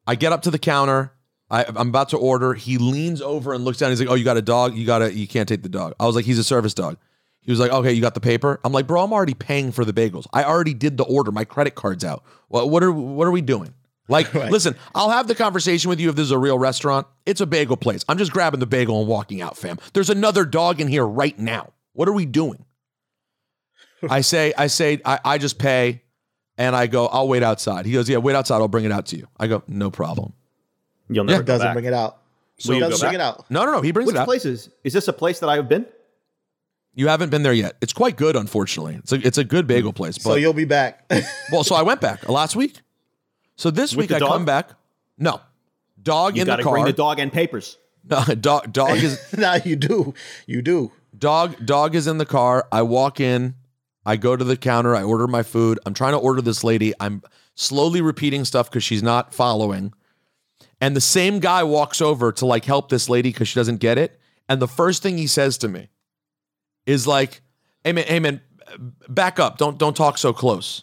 [0.07, 1.13] I get up to the counter.
[1.51, 2.55] I, I'm about to order.
[2.55, 3.91] He leans over and looks down.
[3.91, 4.75] He's like, "Oh, you got a dog?
[4.75, 6.97] You got to You can't take the dog." I was like, "He's a service dog."
[7.47, 9.85] He was like, "Okay, you got the paper?" I'm like, "Bro, I'm already paying for
[9.85, 10.27] the bagels.
[10.33, 11.33] I already did the order.
[11.33, 12.23] My credit card's out.
[12.49, 13.73] What, what are What are we doing?"
[14.09, 17.07] Like, listen, I'll have the conversation with you if this is a real restaurant.
[17.25, 18.05] It's a bagel place.
[18.09, 19.79] I'm just grabbing the bagel and walking out, fam.
[19.95, 21.73] There's another dog in here right now.
[21.93, 22.65] What are we doing?
[24.11, 26.03] I say, I say, I, I just pay
[26.59, 27.87] and I go, I'll wait outside.
[27.87, 28.57] He goes, Yeah, wait outside.
[28.57, 29.27] I'll bring it out to you.
[29.39, 30.33] I go, No problem.
[31.09, 31.75] You'll never never go Doesn't back.
[31.75, 32.19] bring it out.
[32.59, 33.15] So He doesn't bring back?
[33.15, 33.51] it out.
[33.51, 33.81] No, no, no.
[33.83, 34.27] He brings Which it out.
[34.27, 35.87] place is is this a place that I have been?
[36.97, 37.77] You haven't been there yet.
[37.81, 38.97] It's quite good, unfortunately.
[38.97, 40.17] It's a, it's a good bagel place.
[40.19, 41.05] But, So you'll be back.
[41.53, 42.81] well, so I went back last week.
[43.55, 44.31] So this With week I dog?
[44.31, 44.71] come back.
[45.19, 45.41] No,
[46.03, 46.73] dog You in the car.
[46.73, 47.79] bring the dog and papers.
[48.09, 50.15] No, dog, dog is now you do.
[50.47, 50.93] You do.
[51.19, 51.67] dog.
[51.67, 52.69] Dog is in the car.
[52.71, 53.57] I walk in.
[54.05, 54.95] I go to the counter.
[54.95, 55.81] I order my food.
[55.85, 56.95] I'm trying to order this lady.
[57.01, 57.21] I'm
[57.57, 59.93] slowly repeating stuff because she's not following.
[60.81, 63.99] And the same guy walks over to like help this lady because she doesn't get
[63.99, 64.21] it.
[64.49, 65.89] And the first thing he says to me
[66.87, 67.41] is like,
[67.85, 68.41] "Hey man, hey man,
[69.09, 69.59] back up.
[69.59, 70.83] Don't don't talk so close."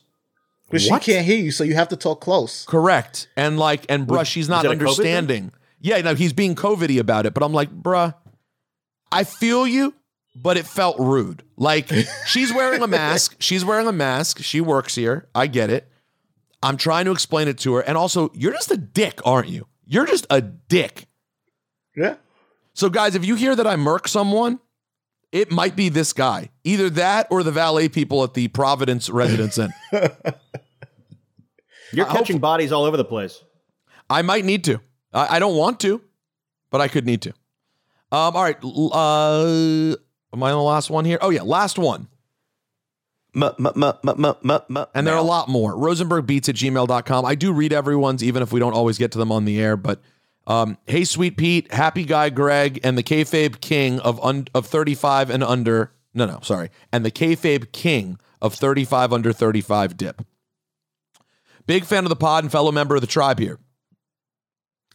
[0.70, 1.02] But she What?
[1.04, 2.66] can't hear you, so you have to talk close.
[2.66, 3.28] Correct.
[3.36, 4.88] And like, and bruh, she's not it a COVID thing?
[4.88, 5.52] understanding.
[5.80, 7.34] Yeah, no, he's being COVIDy about it.
[7.34, 8.16] But I'm like, bruh,
[9.12, 9.94] I feel you,
[10.36, 11.44] but it felt rude.
[11.58, 11.92] Like,
[12.26, 13.36] she's wearing a mask.
[13.40, 14.40] She's wearing a mask.
[14.42, 15.28] She works here.
[15.36, 15.88] I get it.
[16.64, 17.82] I'm trying to explain it to her.
[17.82, 19.68] And also, you're just a dick, aren't you?
[19.86, 21.06] You're just a dick.
[21.96, 22.16] Yeah.
[22.74, 24.60] So, guys, if you hear that I murk someone,
[25.34, 26.50] it might be this guy.
[26.64, 29.74] Either that or the valet people at the Providence Residence Inn.
[31.92, 33.44] You're Uh, catching bodies all over the place.
[34.10, 34.80] I might need to.
[35.12, 36.02] I, I don't want to,
[36.72, 37.30] but I could need to.
[38.12, 38.58] Um, all right.
[38.64, 39.96] Uh,
[40.34, 41.18] am I on the last one here?
[41.22, 41.42] Oh, yeah.
[41.42, 42.08] Last one.
[43.36, 45.74] M- m- m- And there are a lot more.
[45.74, 47.26] Rosenbergbeats at gmail.com.
[47.26, 49.76] I do read everyone's, even if we don't always get to them on the air.
[49.76, 50.00] But
[50.46, 55.30] um, hey, sweet Pete, happy guy Greg, and the kayfabe king of un- of 35
[55.30, 55.94] and under.
[56.14, 56.70] No, no, sorry.
[56.92, 60.22] And the kayfabe king of 35 under 35 dip.
[61.66, 63.58] Big fan of the pod and fellow member of the tribe here.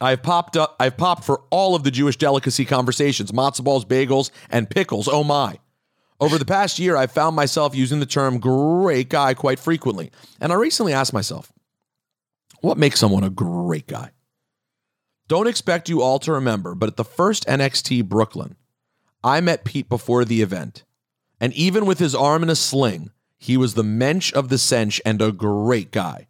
[0.01, 0.77] I've popped up.
[0.79, 5.09] I've popped for all of the Jewish delicacy conversations: matzo balls, bagels, and pickles.
[5.09, 5.59] Oh my!
[6.21, 10.53] Over the past year, I've found myself using the term "great guy" quite frequently, and
[10.53, 11.53] I recently asked myself,
[12.61, 14.11] "What makes someone a great guy?"
[15.29, 18.57] Don't expect you all to remember, but at the first NXT Brooklyn,
[19.23, 20.85] I met Pete before the event,
[21.39, 25.01] and even with his arm in a sling, he was the mensch of the sench
[25.05, 26.29] and a great guy.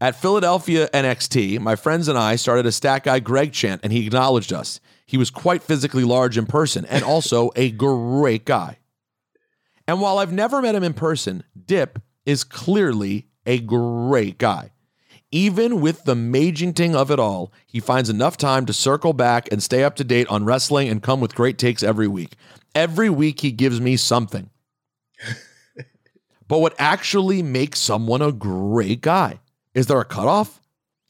[0.00, 4.04] At Philadelphia NXT, my friends and I started a stat guy Greg chant, and he
[4.04, 4.80] acknowledged us.
[5.06, 8.78] He was quite physically large in person and also a great guy.
[9.86, 14.71] And while I've never met him in person, Dip is clearly a great guy.
[15.34, 19.62] Even with the maging of it all, he finds enough time to circle back and
[19.62, 22.36] stay up to date on wrestling and come with great takes every week.
[22.74, 24.50] Every week, he gives me something.
[26.48, 29.40] but what actually makes someone a great guy?
[29.74, 30.60] Is there a cutoff?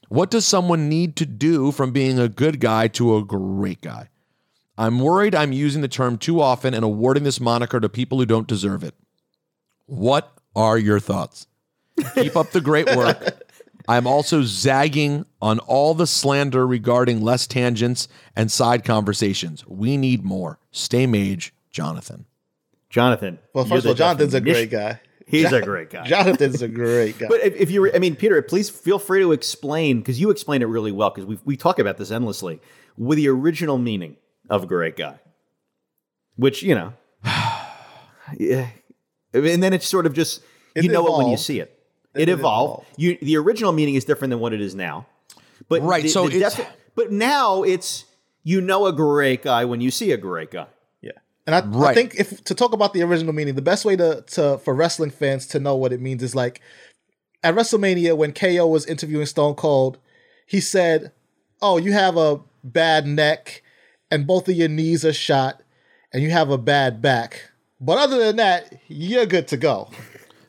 [0.08, 4.08] What does someone need to do from being a good guy to a great guy?
[4.78, 8.26] I'm worried I'm using the term too often and awarding this moniker to people who
[8.26, 8.94] don't deserve it.
[9.86, 11.46] What are your thoughts?
[12.14, 13.41] Keep up the great work.
[13.88, 19.66] I'm also zagging on all the slander regarding less tangents and side conversations.
[19.66, 20.58] We need more.
[20.70, 22.26] Stay mage, Jonathan.
[22.90, 23.38] Jonathan.
[23.54, 25.00] Well, first of all, the Jonathan's a great guy.
[25.26, 26.04] He's Jon- a great guy.
[26.04, 27.26] Jonathan's a great guy.
[27.30, 30.30] But if, if you, re- I mean, Peter, please feel free to explain because you
[30.30, 32.60] explain it really well because we we talk about this endlessly
[32.98, 34.16] with the original meaning
[34.50, 35.20] of great guy,
[36.36, 36.92] which you know,
[38.36, 38.68] yeah,
[39.32, 40.42] and then it's sort of just
[40.74, 41.81] It you know it when you see it.
[42.14, 42.82] It It evolved.
[42.84, 43.00] evolved.
[43.00, 45.06] You the original meaning is different than what it is now,
[45.68, 48.04] but Right, the- so the it's- defi- but now it's
[48.44, 50.66] you know a great guy when you see a great guy.
[51.00, 51.12] Yeah.
[51.46, 54.22] And I, I think if to talk about the original meaning, the best way to,
[54.32, 56.60] to for wrestling fans to know what it means is like
[57.44, 59.98] at WrestleMania when KO was interviewing Stone Cold,
[60.46, 61.12] he said,
[61.60, 63.62] "Oh, you have a bad neck,
[64.10, 65.62] and both of your knees are shot,
[66.12, 69.88] and you have a bad back, but other than that, you're good to go."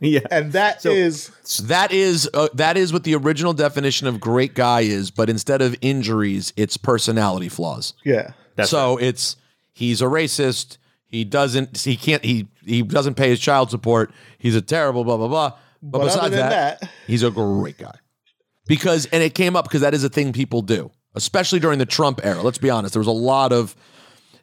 [0.03, 1.31] Yeah, and that is
[1.63, 5.61] That is uh, that is what the original definition of great guy is, but instead
[5.61, 7.93] of injuries, it's personality flaws.
[8.03, 8.31] yeah.
[8.65, 9.37] so it's
[9.71, 10.77] he's a racist.
[11.07, 11.77] He doesn't.
[11.77, 12.23] He can't.
[12.25, 14.11] He he doesn't pay his child support.
[14.39, 15.49] He's a terrible blah blah blah.
[15.81, 17.95] But, But besides that, that- he's a great guy.
[18.67, 21.85] Because and it came up because that is a thing people do, especially during the
[21.85, 22.41] Trump era.
[22.41, 22.93] Let's be honest.
[22.93, 23.75] There was a lot of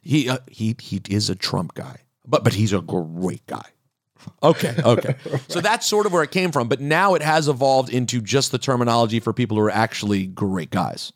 [0.01, 3.65] he uh, he he is a Trump guy, but but he's a great guy.
[4.43, 5.15] Okay, okay.
[5.47, 6.67] So that's sort of where it came from.
[6.67, 10.69] But now it has evolved into just the terminology for people who are actually great
[10.71, 11.13] guys.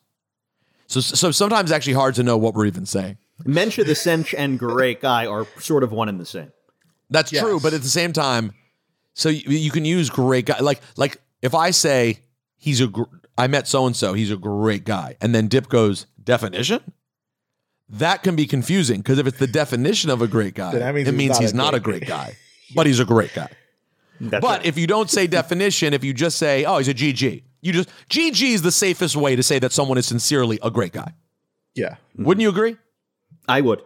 [0.87, 3.17] So so sometimes it's actually hard to know what we're even saying.
[3.43, 6.51] Mensha the Sench and great guy are sort of one and the same.
[7.09, 8.53] That's true, but at the same time,
[9.13, 10.59] so you, you can use great guy.
[10.59, 12.19] Like like if I say
[12.57, 13.03] he's a, gr-
[13.37, 16.93] I met so and so, he's a great guy, and then Dip goes definition.
[17.87, 20.95] That can be confusing because if it's the definition of a great guy, Then that
[20.95, 22.35] means it means not he's a not a great great guy,
[22.73, 23.49] but he's a great guy.
[24.21, 24.65] That's but right.
[24.65, 27.89] if you don't say definition, if you just say, "Oh, he's a GG," you just
[28.09, 31.13] GG is the safest way to say that someone is sincerely a great guy.
[31.75, 31.95] Yeah.
[32.17, 32.77] Wouldn't you agree?
[33.47, 33.81] I would.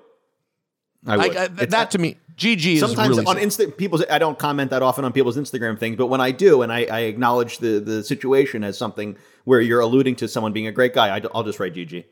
[1.07, 1.35] I would.
[1.35, 3.69] Uh, I- I- that to me, GG is Sometimes really on safe.
[3.69, 6.61] Insta, people's I don't comment that often on people's Instagram things, but when I do,
[6.61, 10.68] and I, I acknowledge the the situation as something where you're alluding to someone being
[10.68, 12.03] a great guy, I, will just write GG,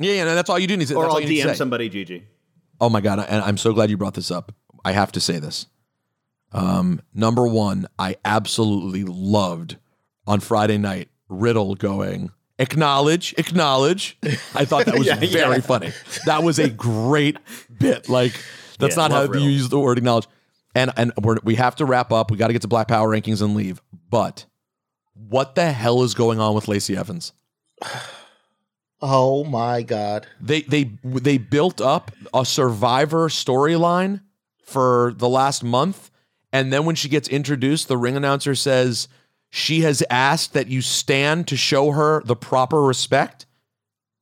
[0.00, 0.94] Yeah, yeah, no, that's all you do need to.
[0.94, 2.22] or that's I'll you DM somebody GG.
[2.80, 4.52] Oh my god, and I'm so glad you brought this up.
[4.84, 5.66] I have to say this.
[6.52, 9.76] Um, number one, I absolutely loved
[10.26, 14.18] on Friday night Riddle going acknowledge, acknowledge.
[14.54, 15.60] I thought that was Yeah, very yeah.
[15.60, 15.92] funny.
[16.26, 17.38] That was a great
[17.78, 18.08] bit.
[18.08, 18.32] Like
[18.78, 20.26] that's Yeah, not how love you use the word acknowledge.
[20.74, 22.30] And and we're, we have to wrap up.
[22.30, 23.80] We got to get to Black Power rankings and leave.
[24.10, 24.44] But
[25.14, 27.32] what the hell is going on with Lacey Evans?
[29.04, 30.28] Oh my god.
[30.40, 34.20] they they they built up a survivor storyline
[34.62, 36.10] for the last month
[36.52, 39.08] and then when she gets introduced the ring announcer says
[39.50, 43.46] she has asked that you stand to show her the proper respect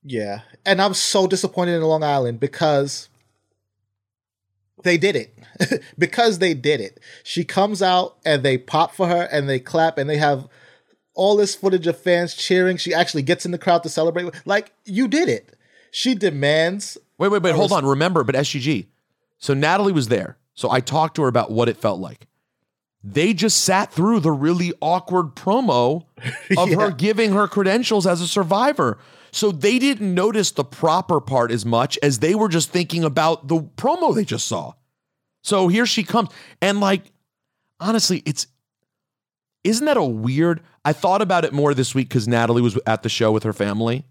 [0.02, 0.40] Yeah.
[0.64, 3.08] And I'm so disappointed in Long Island because
[4.82, 5.34] they did it.
[5.98, 7.00] because they did it.
[7.22, 10.48] She comes out and they pop for her and they clap and they have
[11.14, 12.76] all this footage of fans cheering.
[12.76, 14.32] She actually gets in the crowd to celebrate.
[14.46, 15.56] Like, you did it.
[15.90, 16.96] She demands.
[17.18, 18.86] wait wait wait hold on remember but sgg
[19.40, 20.36] so natalie was there.
[20.54, 22.28] So i talked to her about what it felt like.
[23.02, 26.04] They just sat through the really awkward promo
[26.56, 28.98] of her giving her credentials as a survivor.
[29.32, 33.48] So they didn't notice the proper part as much as they were just thinking about
[33.48, 34.74] the promo they just saw.
[35.42, 36.28] So here she comes.
[36.60, 37.10] And like
[37.80, 38.46] honestly it's
[39.64, 43.02] isn't that a weird i thought about it more this week because natalie was at
[43.02, 44.04] the show with her family.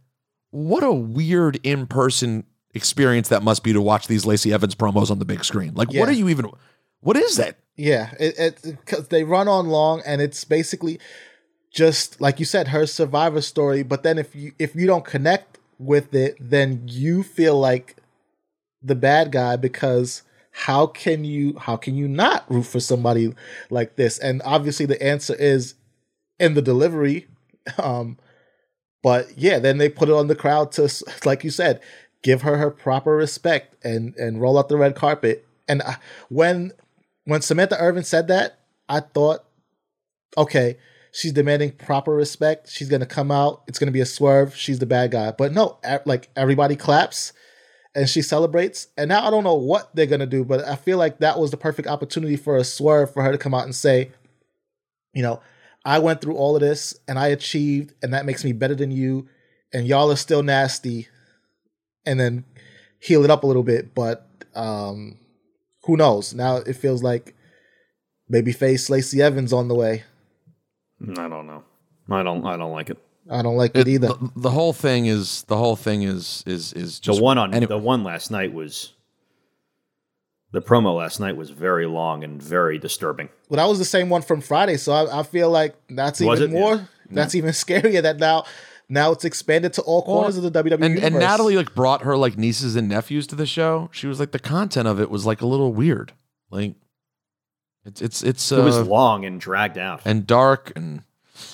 [0.52, 5.20] What a weird in-person experience that must be to watch these Lacey Evans promos on
[5.20, 5.74] the big screen.
[5.74, 6.02] Like, Yeah.
[6.02, 6.50] what are you even?
[7.02, 7.58] What is that?
[7.76, 11.00] Yeah, it, it cause they run on long, and it's basically
[11.72, 13.84] just like you said, her survivor story.
[13.84, 17.96] But then if you if you don't connect with it, then you feel like
[18.82, 23.34] the bad guy because how can you how can you not root for somebody
[23.70, 24.18] like this?
[24.20, 25.76] And obviously the answer is
[26.40, 27.28] in the delivery.
[27.78, 28.18] Um,
[29.04, 30.90] but yeah, then they put it on the crowd to,
[31.24, 31.82] like you said,
[32.24, 35.46] give her her proper respect and and roll out the red carpet.
[35.68, 35.98] And I,
[36.30, 36.74] when
[37.26, 39.44] when Samantha Irvin said that, I thought,
[40.38, 40.78] okay,
[41.12, 42.70] she's demanding proper respect.
[42.70, 43.64] She's gonna come out.
[43.68, 44.56] It's gonna be a swerve.
[44.56, 45.32] She's the bad guy.
[45.32, 47.34] But no, like everybody claps
[47.96, 48.88] and she celebrates.
[48.98, 51.52] And now I don't know what they're gonna do, but I feel like that was
[51.52, 54.12] the perfect opportunity for a swerve for her to come out and say,
[55.14, 55.42] you know,
[55.86, 58.92] I went through all of this and I achieved, and that makes me better than
[58.92, 59.28] you.
[59.74, 61.09] And y'all are still nasty.
[62.10, 62.44] And then
[63.00, 63.94] heal it up a little bit.
[63.94, 64.26] But
[64.56, 65.18] um
[65.84, 66.34] who knows?
[66.34, 67.36] Now it feels like
[68.28, 70.04] maybe face Lacey Evans on the way.
[71.02, 71.64] I don't know.
[72.10, 72.46] I don't.
[72.46, 72.98] I don't like it.
[73.30, 74.08] I don't like it, either.
[74.08, 77.54] The, the whole thing is the whole thing is is is just the one on
[77.54, 77.70] anyway.
[77.70, 78.94] the one last night was.
[80.52, 83.30] The promo last night was very long and very disturbing.
[83.50, 86.42] Well, that was the same one from Friday, so I, I feel like that's Was
[86.42, 86.60] even it?
[86.60, 86.76] more.
[86.76, 86.86] Yeah.
[87.12, 88.02] That's even scarier.
[88.02, 88.46] That now,
[88.90, 91.16] now it's expanded to all corners of the WWE and, and.
[91.16, 93.90] Natalie like brought her like nieces and nephews to the show.
[93.94, 96.14] She was like the content of it was like a little weird.
[96.50, 96.74] Like
[97.86, 100.02] it's it's it's uh, it was long and dragged out.
[100.06, 101.04] and dark and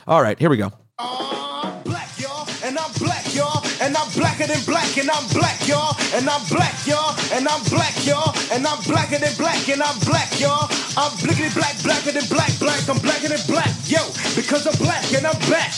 [0.08, 0.72] all right, here we go.
[0.98, 6.42] and I'm black, y'all, and I'm blacker than black, and I'm black, y'all, and I'm
[6.50, 10.66] black, y'all, and I'm black, y'all, and I'm blacker than black, and I'm black, y'all.
[10.98, 14.02] I'm blickety black, blacker than black, black, I'm blacker than black, yo,
[14.36, 15.74] because I'm black and I'm back.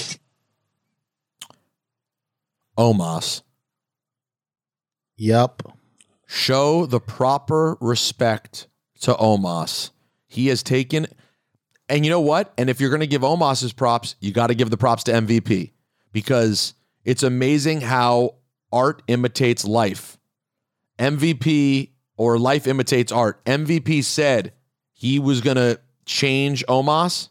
[2.77, 3.41] Omos.
[5.17, 5.63] Yep.
[6.27, 8.67] Show the proper respect
[9.01, 9.91] to Omos.
[10.27, 11.07] He has taken,
[11.89, 12.53] and you know what?
[12.57, 15.03] And if you're going to give Omos his props, you got to give the props
[15.05, 15.71] to MVP
[16.11, 16.73] because
[17.05, 18.35] it's amazing how
[18.71, 20.17] art imitates life.
[20.99, 23.43] MVP or life imitates art.
[23.45, 24.53] MVP said
[24.93, 27.29] he was going to change Omos.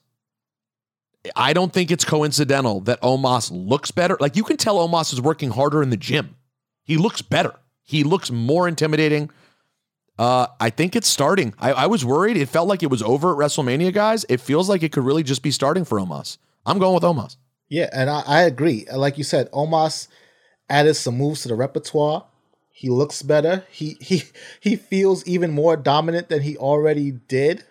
[1.34, 4.16] I don't think it's coincidental that Omos looks better.
[4.20, 6.36] Like you can tell Omos is working harder in the gym.
[6.84, 7.54] He looks better.
[7.82, 9.30] He looks more intimidating.
[10.18, 11.54] Uh, I think it's starting.
[11.58, 12.36] I, I was worried.
[12.36, 14.24] It felt like it was over at WrestleMania, guys.
[14.28, 16.38] It feels like it could really just be starting for Omos.
[16.64, 17.36] I'm going with Omos.
[17.68, 18.86] Yeah, and I, I agree.
[18.92, 20.08] Like you said, Omos
[20.68, 22.24] added some moves to the repertoire.
[22.70, 23.64] He looks better.
[23.70, 24.24] He he
[24.60, 27.64] he feels even more dominant than he already did.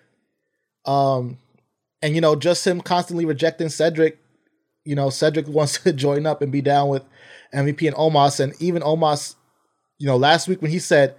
[0.86, 1.38] Um,
[2.06, 4.19] and you know, just him constantly rejecting Cedric.
[4.84, 7.03] You know, Cedric wants to join up and be down with
[7.52, 9.34] MVP and Omos, and even Omos.
[9.98, 11.15] You know, last week when he said,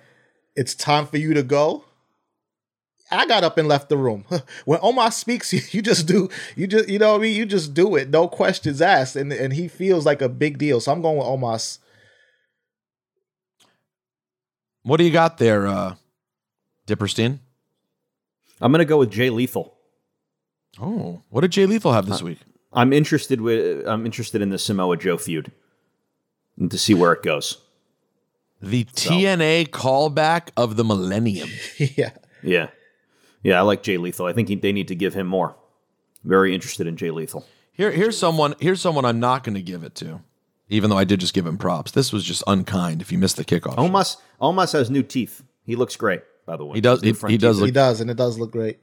[0.55, 1.85] "It's time for you to go,"
[3.11, 4.27] I got up and left the room.
[4.65, 7.37] when Omos speaks, you, you just do you just you know what I mean.
[7.37, 10.81] You just do it, no questions asked, and and he feels like a big deal.
[10.81, 11.79] So I'm going with Omos.
[14.85, 15.97] What do you got there, uh,
[16.87, 17.41] Diperstein?
[18.61, 19.76] I'm going to go with Jay Lethal.
[20.81, 22.39] Oh, what did Jay Lethal have this week?
[22.73, 23.87] I'm interested with.
[23.87, 25.51] I'm interested in the Samoa Joe feud,
[26.59, 27.59] and to see where it goes.
[28.61, 31.49] The TNA callback of the millennium.
[31.79, 32.11] yeah.
[32.43, 32.69] Yeah,
[33.43, 33.59] yeah.
[33.59, 34.27] I like Jay Lethal.
[34.27, 35.57] I think he, they need to give him more.
[36.25, 37.47] Very interested in Jay Lethal.
[37.73, 38.55] Here, here's someone.
[38.61, 40.21] Here's someone I'm not going to give it to,
[40.69, 41.93] even though I did just give him props.
[41.93, 43.01] This was just unkind.
[43.03, 45.43] If you missed the kickoff, Omos Omos has new teeth.
[45.65, 46.75] He looks great, by the way.
[46.77, 48.79] He does- he- he does look- He does, and it does look great.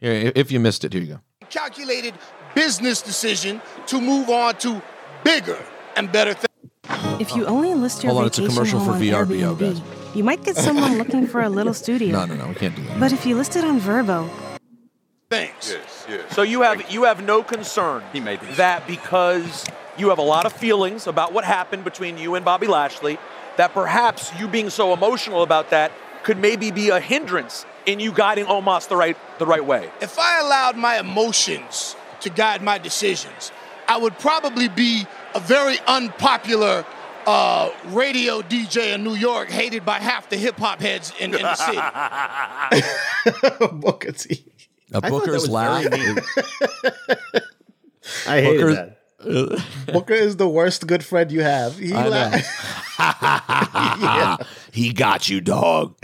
[0.00, 1.20] Here, if you missed it, here you go.
[1.50, 2.14] Calculated
[2.54, 4.80] business decision to move on to
[5.24, 5.58] bigger
[5.96, 6.46] and better things.
[7.20, 10.16] If you only list your Hold on, it's a commercial home for VRBO, Airbnb, guys.
[10.16, 12.12] you might get someone looking for a little studio.
[12.12, 13.00] No, no, no, we can't do that.
[13.00, 14.30] But if you list it on VRBO,
[15.30, 15.76] Things.
[16.30, 18.02] So you have you have no concern
[18.56, 19.66] that because
[19.98, 23.18] you have a lot of feelings about what happened between you and Bobby Lashley,
[23.58, 25.92] that perhaps you being so emotional about that
[26.22, 29.90] could maybe be a hindrance in you guiding Omos the right the right way.
[30.02, 33.50] If I allowed my emotions to guide my decisions,
[33.88, 36.84] I would probably be a very unpopular
[37.26, 41.40] uh, radio DJ in New York, hated by half the hip hop heads in, in
[41.40, 41.78] the city.
[43.80, 44.44] Booker T.
[44.92, 45.86] A I thought Booker's was laugh.
[48.26, 48.94] I hate Booker's- that.
[49.92, 51.76] Booker is the worst good friend you have.
[51.78, 52.06] He I
[52.98, 54.38] la-
[54.72, 55.96] he got you, dog.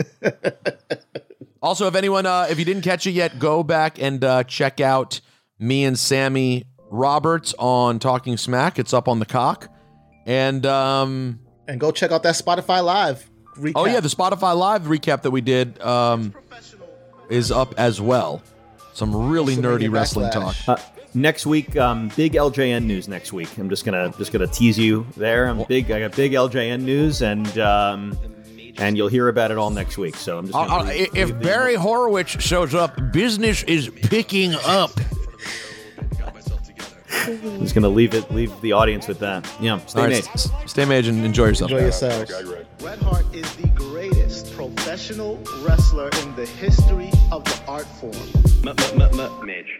[1.65, 4.79] Also, if anyone, uh, if you didn't catch it yet, go back and uh, check
[4.79, 5.19] out
[5.57, 8.77] me and Sammy Roberts on Talking Smack.
[8.77, 9.67] It's up on the cock,
[10.27, 13.29] and um, and go check out that Spotify live.
[13.57, 13.71] Recap.
[13.75, 16.35] oh yeah, the Spotify Live recap that we did um,
[17.29, 18.43] is up as well.
[18.93, 20.55] Some really nerdy wrestling talk.
[20.67, 20.77] Uh,
[21.13, 23.07] next week, um, big LJN news.
[23.07, 25.47] Next week, I'm just gonna just gonna tease you there.
[25.47, 25.89] I'm big.
[25.89, 28.17] I got big LJN news, and um,
[28.77, 30.15] and you'll hear about it all next week.
[30.15, 30.55] So I'm just.
[30.55, 34.91] Uh, Gonna uh, leave- if leave the- Barry Horowitz shows up, business is picking up.
[37.27, 38.29] I'm just gonna leave it.
[38.31, 39.49] Leave the audience with that.
[39.59, 39.79] Yeah.
[39.87, 40.27] Stay All right, made.
[40.27, 41.71] s- s- stay mage and enjoy yourself.
[41.71, 42.31] Enjoy yourselves.
[42.77, 48.13] Bret Hart is the greatest professional wrestler in the history of the art form.
[49.45, 49.79] Midge.